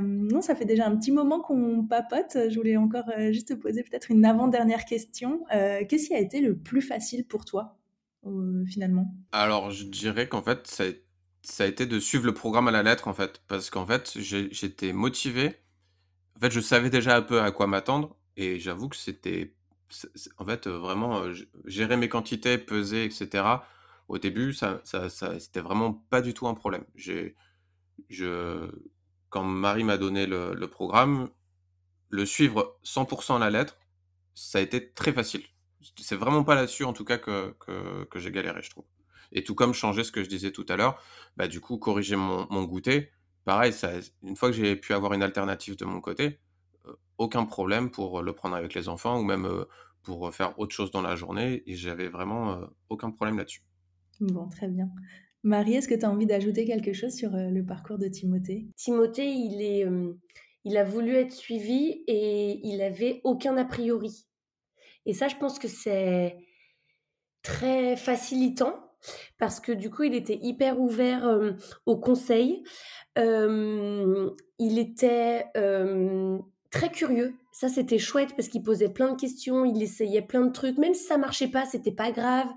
non, 0.00 0.42
ça 0.42 0.54
fait 0.54 0.64
déjà 0.64 0.86
un 0.86 0.96
petit 0.96 1.12
moment 1.12 1.40
qu'on 1.40 1.84
papote. 1.84 2.36
Je 2.48 2.54
voulais 2.54 2.76
encore 2.76 3.10
juste 3.30 3.48
te 3.48 3.54
poser 3.54 3.82
peut-être 3.82 4.10
une 4.10 4.24
avant-dernière 4.24 4.84
question. 4.84 5.44
Qu'est-ce 5.50 6.08
qui 6.08 6.14
a 6.14 6.20
été 6.20 6.40
le 6.40 6.56
plus 6.56 6.82
facile 6.82 7.26
pour 7.26 7.44
toi, 7.44 7.78
finalement? 8.66 9.14
Alors, 9.32 9.70
je 9.70 9.84
dirais 9.84 10.28
qu'en 10.28 10.42
fait, 10.42 10.66
ça 10.66 10.84
a, 10.84 10.86
ça 11.42 11.64
a, 11.64 11.66
été 11.66 11.86
de 11.86 11.98
suivre 12.00 12.24
le 12.24 12.34
programme 12.34 12.68
à 12.68 12.70
la 12.70 12.82
lettre, 12.82 13.08
en 13.08 13.14
fait. 13.14 13.42
Parce 13.48 13.70
qu'en 13.70 13.86
fait, 13.86 14.12
j'étais 14.18 14.92
motivé. 14.92 15.56
En 16.36 16.40
fait, 16.40 16.50
je 16.50 16.60
savais 16.60 16.90
déjà 16.90 17.16
un 17.16 17.22
peu 17.22 17.40
à 17.40 17.50
quoi 17.50 17.66
m'attendre. 17.66 18.16
Et 18.36 18.58
j'avoue 18.58 18.88
que 18.88 18.96
c'était 18.96 19.54
en 20.38 20.44
fait, 20.44 20.66
vraiment, 20.68 21.22
gérer 21.66 21.96
mes 21.96 22.08
quantités, 22.08 22.58
peser, 22.58 23.04
etc. 23.04 23.44
Au 24.08 24.18
début, 24.18 24.52
ça, 24.52 24.80
ça, 24.84 25.08
c'était 25.08 25.60
vraiment 25.60 25.92
pas 26.10 26.20
du 26.20 26.34
tout 26.34 26.46
un 26.46 26.54
problème. 26.54 26.84
J'ai, 26.94 27.36
je, 28.08 28.70
quand 29.30 29.44
Marie 29.44 29.84
m'a 29.84 29.98
donné 29.98 30.26
le, 30.26 30.54
le, 30.54 30.68
programme, 30.68 31.28
le 32.10 32.26
suivre 32.26 32.78
100% 32.84 33.36
à 33.36 33.38
la 33.38 33.50
lettre, 33.50 33.78
ça 34.34 34.58
a 34.58 34.60
été 34.62 34.92
très 34.92 35.12
facile. 35.12 35.44
C'est 36.00 36.16
vraiment 36.16 36.44
pas 36.44 36.54
là-dessus, 36.54 36.84
en 36.84 36.92
tout 36.92 37.04
cas, 37.04 37.18
que, 37.18 37.54
que, 37.60 38.04
que 38.04 38.18
j'ai 38.18 38.30
galéré, 38.30 38.62
je 38.62 38.70
trouve. 38.70 38.84
Et 39.32 39.44
tout 39.44 39.54
comme 39.54 39.74
changer 39.74 40.04
ce 40.04 40.12
que 40.12 40.22
je 40.22 40.28
disais 40.28 40.52
tout 40.52 40.66
à 40.68 40.76
l'heure, 40.76 41.00
bah, 41.36 41.48
du 41.48 41.60
coup, 41.60 41.78
corriger 41.78 42.16
mon, 42.16 42.46
mon 42.50 42.64
goûter, 42.64 43.10
pareil, 43.44 43.72
ça, 43.72 43.90
une 44.22 44.36
fois 44.36 44.50
que 44.50 44.56
j'ai 44.56 44.76
pu 44.76 44.94
avoir 44.94 45.12
une 45.14 45.22
alternative 45.22 45.76
de 45.76 45.84
mon 45.84 46.00
côté, 46.00 46.40
aucun 47.18 47.44
problème 47.44 47.90
pour 47.90 48.22
le 48.22 48.32
prendre 48.32 48.56
avec 48.56 48.74
les 48.74 48.88
enfants 48.88 49.18
ou 49.18 49.24
même 49.24 49.48
pour 50.02 50.34
faire 50.34 50.58
autre 50.58 50.74
chose 50.74 50.90
dans 50.90 51.02
la 51.02 51.16
journée. 51.16 51.62
Et 51.66 51.76
j'avais 51.76 52.08
vraiment 52.08 52.60
aucun 52.88 53.10
problème 53.10 53.38
là-dessus. 53.38 53.62
Bon, 54.20 54.48
très 54.48 54.68
bien. 54.68 54.90
Marie, 55.42 55.74
est-ce 55.74 55.88
que 55.88 55.94
tu 55.94 56.04
as 56.04 56.10
envie 56.10 56.26
d'ajouter 56.26 56.64
quelque 56.64 56.92
chose 56.92 57.14
sur 57.14 57.30
le 57.32 57.62
parcours 57.64 57.98
de 57.98 58.08
Timothée? 58.08 58.66
Timothée, 58.76 59.30
il, 59.30 59.60
est, 59.62 59.86
il 60.64 60.76
a 60.76 60.84
voulu 60.84 61.14
être 61.14 61.32
suivi 61.32 62.02
et 62.06 62.66
il 62.66 62.80
avait 62.80 63.20
aucun 63.24 63.56
a 63.56 63.64
priori. 63.64 64.26
Et 65.06 65.12
ça, 65.12 65.28
je 65.28 65.36
pense 65.36 65.58
que 65.58 65.68
c'est 65.68 66.38
très 67.42 67.96
facilitant 67.96 68.80
parce 69.38 69.60
que 69.60 69.72
du 69.72 69.90
coup, 69.90 70.04
il 70.04 70.14
était 70.14 70.38
hyper 70.40 70.80
ouvert 70.80 71.28
au 71.84 71.96
conseil. 71.98 72.62
il 73.16 74.78
était 74.78 75.44
très 76.74 76.90
curieux. 76.90 77.34
Ça, 77.52 77.68
c'était 77.68 77.98
chouette 77.98 78.34
parce 78.36 78.48
qu'il 78.48 78.62
posait 78.62 78.88
plein 78.88 79.12
de 79.12 79.20
questions, 79.20 79.64
il 79.64 79.80
essayait 79.80 80.22
plein 80.22 80.44
de 80.44 80.50
trucs, 80.50 80.76
même 80.76 80.92
si 80.92 81.04
ça 81.04 81.18
marchait 81.18 81.48
pas, 81.48 81.64
c'était 81.66 81.92
pas 81.92 82.10
grave. 82.10 82.48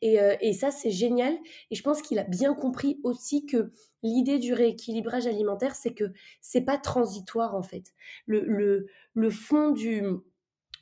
Et, 0.00 0.20
euh, 0.20 0.36
et 0.40 0.52
ça, 0.52 0.70
c'est 0.70 0.92
génial. 0.92 1.36
Et 1.72 1.74
je 1.74 1.82
pense 1.82 2.00
qu'il 2.00 2.20
a 2.20 2.22
bien 2.22 2.54
compris 2.54 3.00
aussi 3.02 3.46
que 3.46 3.72
l'idée 4.04 4.38
du 4.38 4.54
rééquilibrage 4.54 5.26
alimentaire, 5.26 5.74
c'est 5.74 5.92
que 5.92 6.12
c'est 6.40 6.60
pas 6.60 6.78
transitoire 6.78 7.56
en 7.56 7.62
fait. 7.62 7.94
Le, 8.26 8.44
le, 8.44 8.86
le 9.12 9.30
fond 9.30 9.70
du, 9.70 10.04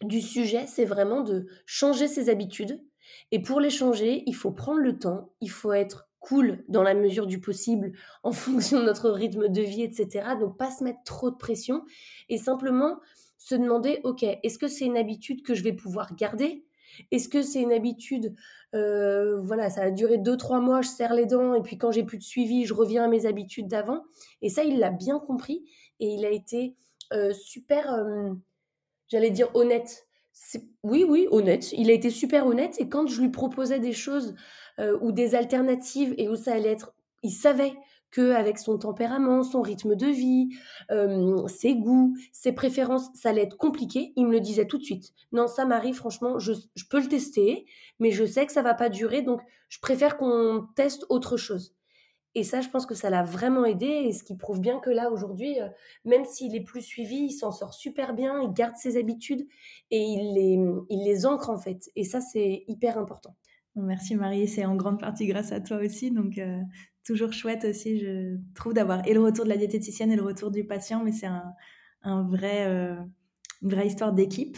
du 0.02 0.20
sujet, 0.20 0.66
c'est 0.66 0.84
vraiment 0.84 1.22
de 1.22 1.46
changer 1.64 2.08
ses 2.08 2.28
habitudes. 2.28 2.78
Et 3.30 3.40
pour 3.40 3.58
les 3.58 3.70
changer, 3.70 4.22
il 4.26 4.34
faut 4.34 4.52
prendre 4.52 4.80
le 4.80 4.98
temps, 4.98 5.32
il 5.40 5.50
faut 5.50 5.72
être 5.72 6.08
cool 6.22 6.64
dans 6.68 6.82
la 6.82 6.94
mesure 6.94 7.26
du 7.26 7.40
possible 7.40 7.92
en 8.22 8.32
fonction 8.32 8.80
de 8.80 8.84
notre 8.84 9.10
rythme 9.10 9.48
de 9.48 9.60
vie, 9.60 9.82
etc. 9.82 10.30
Donc 10.40 10.56
pas 10.56 10.70
se 10.70 10.82
mettre 10.82 11.02
trop 11.04 11.30
de 11.30 11.36
pression 11.36 11.82
et 12.28 12.38
simplement 12.38 12.98
se 13.36 13.54
demander, 13.56 14.00
ok, 14.04 14.22
est-ce 14.22 14.58
que 14.58 14.68
c'est 14.68 14.86
une 14.86 14.96
habitude 14.96 15.42
que 15.42 15.54
je 15.54 15.64
vais 15.64 15.72
pouvoir 15.72 16.14
garder? 16.14 16.64
Est-ce 17.10 17.28
que 17.28 17.42
c'est 17.42 17.60
une 17.60 17.72
habitude, 17.72 18.34
euh, 18.74 19.40
voilà, 19.40 19.68
ça 19.68 19.82
a 19.82 19.90
duré 19.90 20.18
deux, 20.18 20.36
trois 20.36 20.60
mois, 20.60 20.82
je 20.82 20.88
serre 20.88 21.14
les 21.14 21.26
dents 21.26 21.54
et 21.54 21.62
puis 21.62 21.76
quand 21.76 21.90
j'ai 21.90 22.04
plus 22.04 22.18
de 22.18 22.22
suivi, 22.22 22.66
je 22.66 22.74
reviens 22.74 23.04
à 23.04 23.08
mes 23.08 23.26
habitudes 23.26 23.66
d'avant? 23.66 24.04
Et 24.42 24.48
ça, 24.48 24.62
il 24.62 24.78
l'a 24.78 24.90
bien 24.90 25.18
compris 25.18 25.64
et 26.00 26.06
il 26.06 26.24
a 26.24 26.30
été 26.30 26.76
euh, 27.12 27.32
super, 27.32 27.92
euh, 27.92 28.32
j'allais 29.08 29.30
dire 29.30 29.50
honnête. 29.54 30.06
Oui, 30.82 31.04
oui, 31.08 31.26
honnête. 31.30 31.72
Il 31.72 31.90
a 31.90 31.92
été 31.92 32.10
super 32.10 32.46
honnête 32.46 32.76
et 32.78 32.88
quand 32.88 33.06
je 33.06 33.20
lui 33.20 33.30
proposais 33.30 33.78
des 33.78 33.92
choses 33.92 34.34
euh, 34.78 34.98
ou 35.00 35.12
des 35.12 35.34
alternatives 35.34 36.14
et 36.18 36.28
où 36.28 36.36
ça 36.36 36.54
allait 36.54 36.70
être, 36.70 36.94
il 37.22 37.30
savait 37.30 37.74
qu'avec 38.12 38.58
son 38.58 38.78
tempérament, 38.78 39.42
son 39.42 39.62
rythme 39.62 39.96
de 39.96 40.06
vie, 40.06 40.50
ses 41.48 41.74
goûts, 41.74 42.14
ses 42.30 42.52
préférences, 42.52 43.08
ça 43.14 43.30
allait 43.30 43.42
être 43.42 43.56
compliqué. 43.56 44.12
Il 44.16 44.26
me 44.26 44.32
le 44.32 44.40
disait 44.40 44.66
tout 44.66 44.78
de 44.78 44.84
suite. 44.84 45.12
Non, 45.32 45.46
ça 45.46 45.64
m'arrive, 45.64 45.94
franchement, 45.94 46.38
je, 46.38 46.52
peux 46.90 47.00
le 47.00 47.08
tester, 47.08 47.64
mais 47.98 48.10
je 48.10 48.24
sais 48.24 48.46
que 48.46 48.52
ça 48.52 48.62
va 48.62 48.74
pas 48.74 48.90
durer, 48.90 49.22
donc 49.22 49.40
je 49.68 49.80
préfère 49.80 50.18
qu'on 50.18 50.66
teste 50.76 51.06
autre 51.08 51.36
chose. 51.36 51.74
Et 52.34 52.44
ça, 52.44 52.60
je 52.60 52.68
pense 52.68 52.86
que 52.86 52.94
ça 52.94 53.10
l'a 53.10 53.22
vraiment 53.22 53.64
aidé, 53.64 53.86
et 53.86 54.12
ce 54.12 54.24
qui 54.24 54.36
prouve 54.36 54.60
bien 54.60 54.80
que 54.80 54.90
là, 54.90 55.10
aujourd'hui, 55.10 55.60
euh, 55.60 55.68
même 56.04 56.24
s'il 56.24 56.56
est 56.56 56.64
plus 56.64 56.82
suivi, 56.82 57.16
il 57.16 57.32
s'en 57.32 57.52
sort 57.52 57.74
super 57.74 58.14
bien, 58.14 58.40
il 58.40 58.52
garde 58.52 58.76
ses 58.76 58.96
habitudes, 58.96 59.46
et 59.90 60.00
il 60.00 60.34
les, 60.34 60.58
il 60.88 61.04
les 61.04 61.26
ancre 61.26 61.50
en 61.50 61.58
fait. 61.58 61.90
Et 61.94 62.04
ça, 62.04 62.20
c'est 62.20 62.64
hyper 62.68 62.98
important. 62.98 63.36
Merci 63.76 64.16
Marie, 64.16 64.48
c'est 64.48 64.64
en 64.64 64.76
grande 64.76 65.00
partie 65.00 65.26
grâce 65.26 65.52
à 65.52 65.60
toi 65.60 65.78
aussi. 65.78 66.10
Donc, 66.10 66.38
euh, 66.38 66.60
toujours 67.04 67.32
chouette 67.32 67.64
aussi, 67.64 67.98
je 67.98 68.36
trouve, 68.54 68.74
d'avoir 68.74 69.06
et 69.06 69.14
le 69.14 69.20
retour 69.20 69.44
de 69.44 69.50
la 69.50 69.56
diététicienne 69.56 70.12
et 70.12 70.16
le 70.16 70.22
retour 70.22 70.50
du 70.50 70.64
patient, 70.64 71.02
mais 71.02 71.12
c'est 71.12 71.26
un, 71.26 71.52
un, 72.02 72.22
vrai, 72.22 72.66
euh, 72.66 72.96
une 73.62 73.70
vraie 73.70 73.86
histoire 73.86 74.12
d'équipe. 74.12 74.56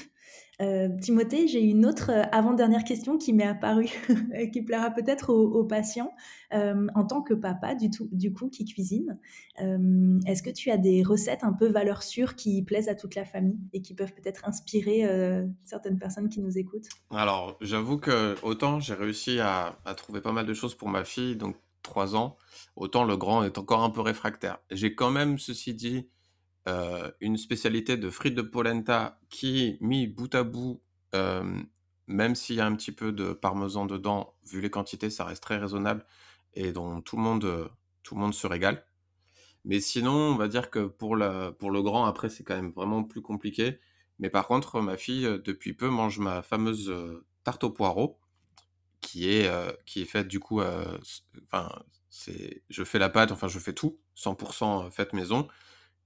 Euh, 0.60 0.88
Timothée, 1.00 1.48
j'ai 1.48 1.60
une 1.60 1.84
autre 1.84 2.10
euh, 2.10 2.22
avant-dernière 2.30 2.84
question 2.84 3.18
qui 3.18 3.32
m'est 3.32 3.46
apparue 3.46 3.88
qui 4.52 4.62
plaira 4.62 4.90
peut-être 4.90 5.30
aux, 5.32 5.64
patients. 5.64 6.12
Euh, 6.52 6.86
en 6.94 7.04
tant 7.04 7.22
que 7.22 7.34
papa, 7.34 7.74
du, 7.74 7.90
tout, 7.90 8.08
du 8.12 8.32
coup, 8.32 8.48
qui 8.48 8.64
cuisine, 8.64 9.18
est-ce 10.26 10.42
que 10.42 10.50
tu 10.50 10.70
as 10.70 10.76
des 10.76 11.02
recettes 11.02 11.42
un 11.42 11.52
peu 11.52 11.66
valeurs 11.66 12.02
sûres 12.02 12.36
qui 12.36 12.62
plaisent 12.62 12.88
à 12.88 12.94
toute 12.94 13.14
la 13.14 13.24
famille 13.24 13.58
et 13.72 13.82
qui 13.82 13.94
peuvent 13.94 14.12
peut-être 14.12 14.46
inspirer 14.46 15.08
certaines 15.64 15.98
personnes 15.98 16.28
qui 16.28 16.40
nous 16.40 16.58
écoutent? 16.58 16.88
Alors, 17.10 17.56
j'avoue 17.60 17.98
que 17.98 18.36
autant 18.42 18.78
j'ai 18.80 18.94
réussi 18.94 19.40
à, 19.40 19.78
à, 19.84 19.94
trouver 19.94 20.20
pas 20.20 20.32
mal 20.32 20.46
de 20.46 20.54
choses 20.54 20.74
pour 20.74 20.88
ma 20.88 21.04
fille, 21.04 21.36
donc 21.36 21.56
3 21.82 22.16
ans, 22.16 22.36
autant 22.76 23.04
le 23.04 23.16
grand 23.16 23.42
est 23.44 23.58
encore 23.58 23.82
un 23.82 23.90
peu 23.90 24.00
réfractaire. 24.00 24.58
J'ai 24.70 24.94
quand 24.94 25.10
même, 25.10 25.38
ceci 25.38 25.74
dit, 25.74 26.08
euh, 26.66 27.10
une 27.20 27.36
spécialité 27.36 27.96
de 27.96 28.08
frites 28.08 28.34
de 28.34 28.42
polenta 28.42 29.20
qui, 29.28 29.76
mis 29.80 30.06
bout 30.06 30.34
à 30.34 30.44
bout, 30.44 30.80
euh, 31.14 31.60
même 32.06 32.34
s'il 32.34 32.56
y 32.56 32.60
a 32.60 32.66
un 32.66 32.74
petit 32.74 32.92
peu 32.92 33.12
de 33.12 33.32
parmesan 33.32 33.84
dedans, 33.84 34.34
vu 34.46 34.60
les 34.60 34.70
quantités, 34.70 35.10
ça 35.10 35.24
reste 35.24 35.42
très 35.42 35.58
raisonnable 35.58 36.06
et 36.54 36.72
dont 36.72 37.02
tout 37.02 37.16
le 37.16 37.22
monde, 37.22 37.70
tout 38.02 38.14
le 38.14 38.20
monde 38.20 38.34
se 38.34 38.46
régale. 38.46 38.84
Mais 39.64 39.80
sinon, 39.80 40.12
on 40.12 40.36
va 40.36 40.48
dire 40.48 40.70
que 40.70 40.86
pour, 40.86 41.16
la, 41.16 41.52
pour 41.52 41.70
le 41.70 41.82
grand, 41.82 42.04
après, 42.06 42.28
c'est 42.30 42.44
quand 42.44 42.56
même 42.56 42.72
vraiment 42.72 43.04
plus 43.04 43.22
compliqué. 43.22 43.78
Mais 44.18 44.30
par 44.30 44.46
contre, 44.46 44.80
ma 44.80 44.96
fille, 44.96 45.24
depuis 45.44 45.74
peu, 45.74 45.88
mange 45.88 46.18
ma 46.18 46.42
fameuse 46.42 46.92
tarte 47.44 47.64
au 47.64 47.70
poireau, 47.70 48.18
qui 49.00 49.28
est, 49.30 49.50
est 49.96 50.04
faite 50.04 50.28
du 50.28 50.40
coup, 50.40 50.60
enfin, 50.60 51.68
je 52.70 52.84
fais 52.84 52.98
la 52.98 53.08
pâte, 53.08 53.32
enfin, 53.32 53.48
je 53.48 53.58
fais 53.58 53.72
tout, 53.72 53.98
100% 54.16 54.90
faite 54.90 55.12
maison 55.14 55.48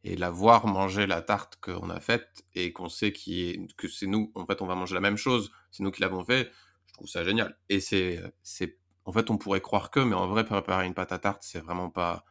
et 0.04 0.16
la 0.16 0.30
voir 0.30 0.66
manger 0.66 1.06
la 1.06 1.22
tarte 1.22 1.58
qu'on 1.60 1.90
a 1.90 2.00
faite 2.00 2.44
et 2.54 2.72
qu'on 2.72 2.88
sait 2.88 3.12
qui 3.12 3.68
que 3.76 3.88
c'est 3.88 4.06
nous, 4.06 4.32
en 4.34 4.46
fait, 4.46 4.62
on 4.62 4.66
va 4.66 4.74
manger 4.74 4.94
la 4.94 5.00
même 5.00 5.16
chose, 5.16 5.50
c'est 5.70 5.82
nous 5.82 5.90
qui 5.90 6.00
l'avons 6.02 6.24
fait, 6.24 6.50
je 6.86 6.92
trouve 6.94 7.08
ça 7.08 7.24
génial. 7.24 7.58
Et 7.68 7.80
c'est, 7.80 8.22
c'est, 8.42 8.78
en 9.04 9.12
fait, 9.12 9.30
on 9.30 9.38
pourrait 9.38 9.60
croire 9.60 9.90
que, 9.90 10.00
mais 10.00 10.14
en 10.14 10.28
vrai, 10.28 10.44
préparer 10.44 10.86
une 10.86 10.94
pâte 10.94 11.12
à 11.12 11.18
tarte, 11.18 11.42
c'est 11.42 11.60
vraiment 11.60 11.90
pas 11.90 12.24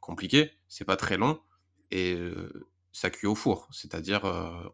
compliqué, 0.00 0.52
c'est 0.68 0.84
pas 0.84 0.96
très 0.96 1.16
long 1.16 1.40
et 1.90 2.18
ça 2.92 3.10
cuit 3.10 3.26
au 3.26 3.34
four, 3.34 3.68
c'est-à-dire 3.72 4.24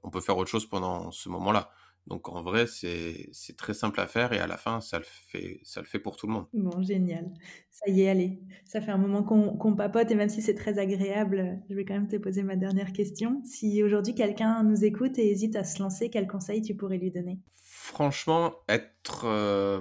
on 0.02 0.10
peut 0.10 0.20
faire 0.20 0.36
autre 0.36 0.50
chose 0.50 0.66
pendant 0.68 1.10
ce 1.12 1.28
moment-là. 1.28 1.70
Donc 2.06 2.28
en 2.28 2.42
vrai, 2.42 2.66
c'est 2.66 3.56
très 3.56 3.72
simple 3.72 3.98
à 3.98 4.06
faire 4.06 4.32
et 4.32 4.38
à 4.38 4.46
la 4.46 4.58
fin, 4.58 4.80
ça 4.80 4.98
le 4.98 5.04
fait, 5.04 5.60
ça 5.64 5.80
le 5.80 5.86
fait 5.86 5.98
pour 5.98 6.16
tout 6.16 6.26
le 6.26 6.34
monde. 6.34 6.46
Bon, 6.52 6.82
génial. 6.82 7.32
Ça 7.70 7.90
y 7.90 8.02
est, 8.02 8.10
allez. 8.10 8.40
Ça 8.66 8.82
fait 8.82 8.90
un 8.90 8.98
moment 8.98 9.22
qu'on 9.22 9.74
papote 9.74 10.10
et 10.10 10.14
même 10.14 10.28
si 10.28 10.42
c'est 10.42 10.54
très 10.54 10.78
agréable, 10.78 11.60
je 11.70 11.74
vais 11.74 11.84
quand 11.84 11.94
même 11.94 12.08
te 12.08 12.16
poser 12.16 12.42
ma 12.42 12.56
dernière 12.56 12.92
question. 12.92 13.42
Si 13.44 13.82
aujourd'hui 13.82 14.14
quelqu'un 14.14 14.62
nous 14.62 14.84
écoute 14.84 15.18
et 15.18 15.30
hésite 15.30 15.56
à 15.56 15.64
se 15.64 15.82
lancer, 15.82 16.10
quel 16.10 16.26
conseil 16.28 16.60
tu 16.60 16.74
pourrais 16.74 16.98
lui 16.98 17.10
donner? 17.10 17.40
Franchement, 17.62 18.52
être 18.68 19.24
euh, 19.24 19.80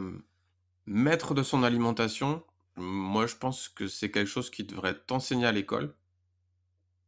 maître 0.86 1.34
de 1.34 1.44
son 1.44 1.64
alimentation, 1.64 2.44
moi 2.78 3.28
je 3.28 3.36
pense 3.36 3.68
que 3.68 3.88
c'est 3.88 4.12
quelque 4.12 4.28
chose 4.28 4.50
qui 4.50 4.64
devrait 4.64 4.92
être 4.92 5.12
enseigné 5.12 5.46
à 5.46 5.52
l'école 5.52 5.94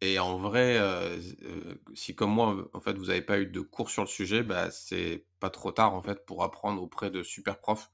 et 0.01 0.19
en 0.19 0.37
vrai, 0.37 0.77
euh, 0.77 1.17
euh, 1.43 1.75
si 1.93 2.15
comme 2.15 2.31
moi, 2.31 2.69
en 2.73 2.79
fait, 2.79 2.93
vous 2.93 3.05
n'avez 3.05 3.21
pas 3.21 3.39
eu 3.39 3.45
de 3.45 3.61
cours 3.61 3.89
sur 3.89 4.03
le 4.03 4.07
sujet, 4.07 4.43
bah, 4.43 4.69
c'est 4.69 5.25
pas 5.39 5.49
trop 5.49 5.71
tard 5.71 5.93
en 5.93 6.01
fait 6.01 6.25
pour 6.25 6.43
apprendre 6.43 6.81
auprès 6.81 7.09
de 7.09 7.23
super 7.23 7.59
profs. 7.59 7.91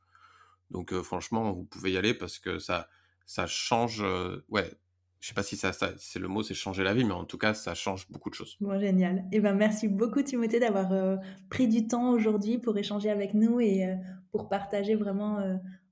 Donc 0.71 0.93
euh, 0.93 1.03
franchement, 1.03 1.51
vous 1.51 1.63
pouvez 1.63 1.91
y 1.91 1.97
aller 1.97 2.13
parce 2.13 2.39
que 2.39 2.59
ça, 2.59 2.89
ça 3.25 3.45
change. 3.45 4.03
ouais, 4.49 4.71
je 5.19 5.27
sais 5.27 5.35
pas 5.35 5.43
si 5.43 5.57
ça, 5.57 5.71
c'est 5.71 6.19
le 6.19 6.27
mot, 6.27 6.41
c'est 6.41 6.55
changer 6.55 6.83
la 6.83 6.95
vie, 6.95 7.03
mais 7.03 7.13
en 7.13 7.25
tout 7.25 7.37
cas, 7.37 7.53
ça 7.53 7.75
change 7.75 8.09
beaucoup 8.09 8.31
de 8.31 8.35
choses. 8.35 8.57
Génial. 8.79 9.17
Et 9.31 9.37
eh 9.37 9.39
ben, 9.39 9.53
merci 9.53 9.87
beaucoup 9.87 10.23
Timothée 10.23 10.59
d'avoir 10.59 11.19
pris 11.49 11.67
du 11.67 11.87
temps 11.87 12.09
aujourd'hui 12.09 12.57
pour 12.57 12.75
échanger 12.77 13.11
avec 13.11 13.35
nous 13.35 13.59
et 13.59 13.85
pour 14.31 14.49
partager 14.49 14.95
vraiment 14.95 15.37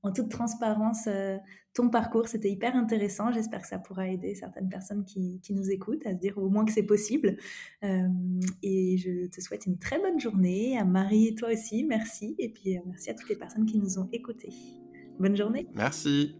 en 0.03 0.11
toute 0.11 0.29
transparence 0.29 1.07
ton 1.73 1.89
parcours. 1.89 2.27
C'était 2.27 2.49
hyper 2.49 2.75
intéressant. 2.75 3.31
J'espère 3.31 3.61
que 3.61 3.67
ça 3.67 3.79
pourra 3.79 4.07
aider 4.07 4.35
certaines 4.35 4.69
personnes 4.69 5.03
qui, 5.05 5.39
qui, 5.41 5.53
nous 5.53 5.69
écoutent 5.69 6.05
à 6.05 6.11
se 6.11 6.17
dire 6.17 6.37
au 6.37 6.49
moins 6.49 6.65
que 6.65 6.71
c'est 6.71 6.83
possible. 6.83 7.37
et 7.83 8.97
je 8.97 9.27
te 9.27 9.41
souhaite 9.41 9.65
une 9.65 9.77
très 9.77 9.99
bonne 9.99 10.19
journée. 10.19 10.77
À 10.77 10.85
Marie, 10.85 11.35
toi 11.35 11.51
aussi, 11.51 11.83
merci. 11.83 12.35
Et 12.37 12.49
puis 12.49 12.77
merci 12.85 13.09
à 13.09 13.13
toutes 13.13 13.29
les 13.29 13.37
personnes 13.37 13.65
qui 13.65 13.77
nous 13.77 13.99
ont 13.99 14.09
écoutés. 14.11 14.53
Bonne 15.19 15.35
journée. 15.35 15.67
Merci. 15.75 16.35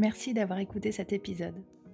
Merci 0.00 0.32
d'avoir 0.32 0.58
écouté 0.58 0.92
cet 0.92 1.12
épisode. 1.12 1.62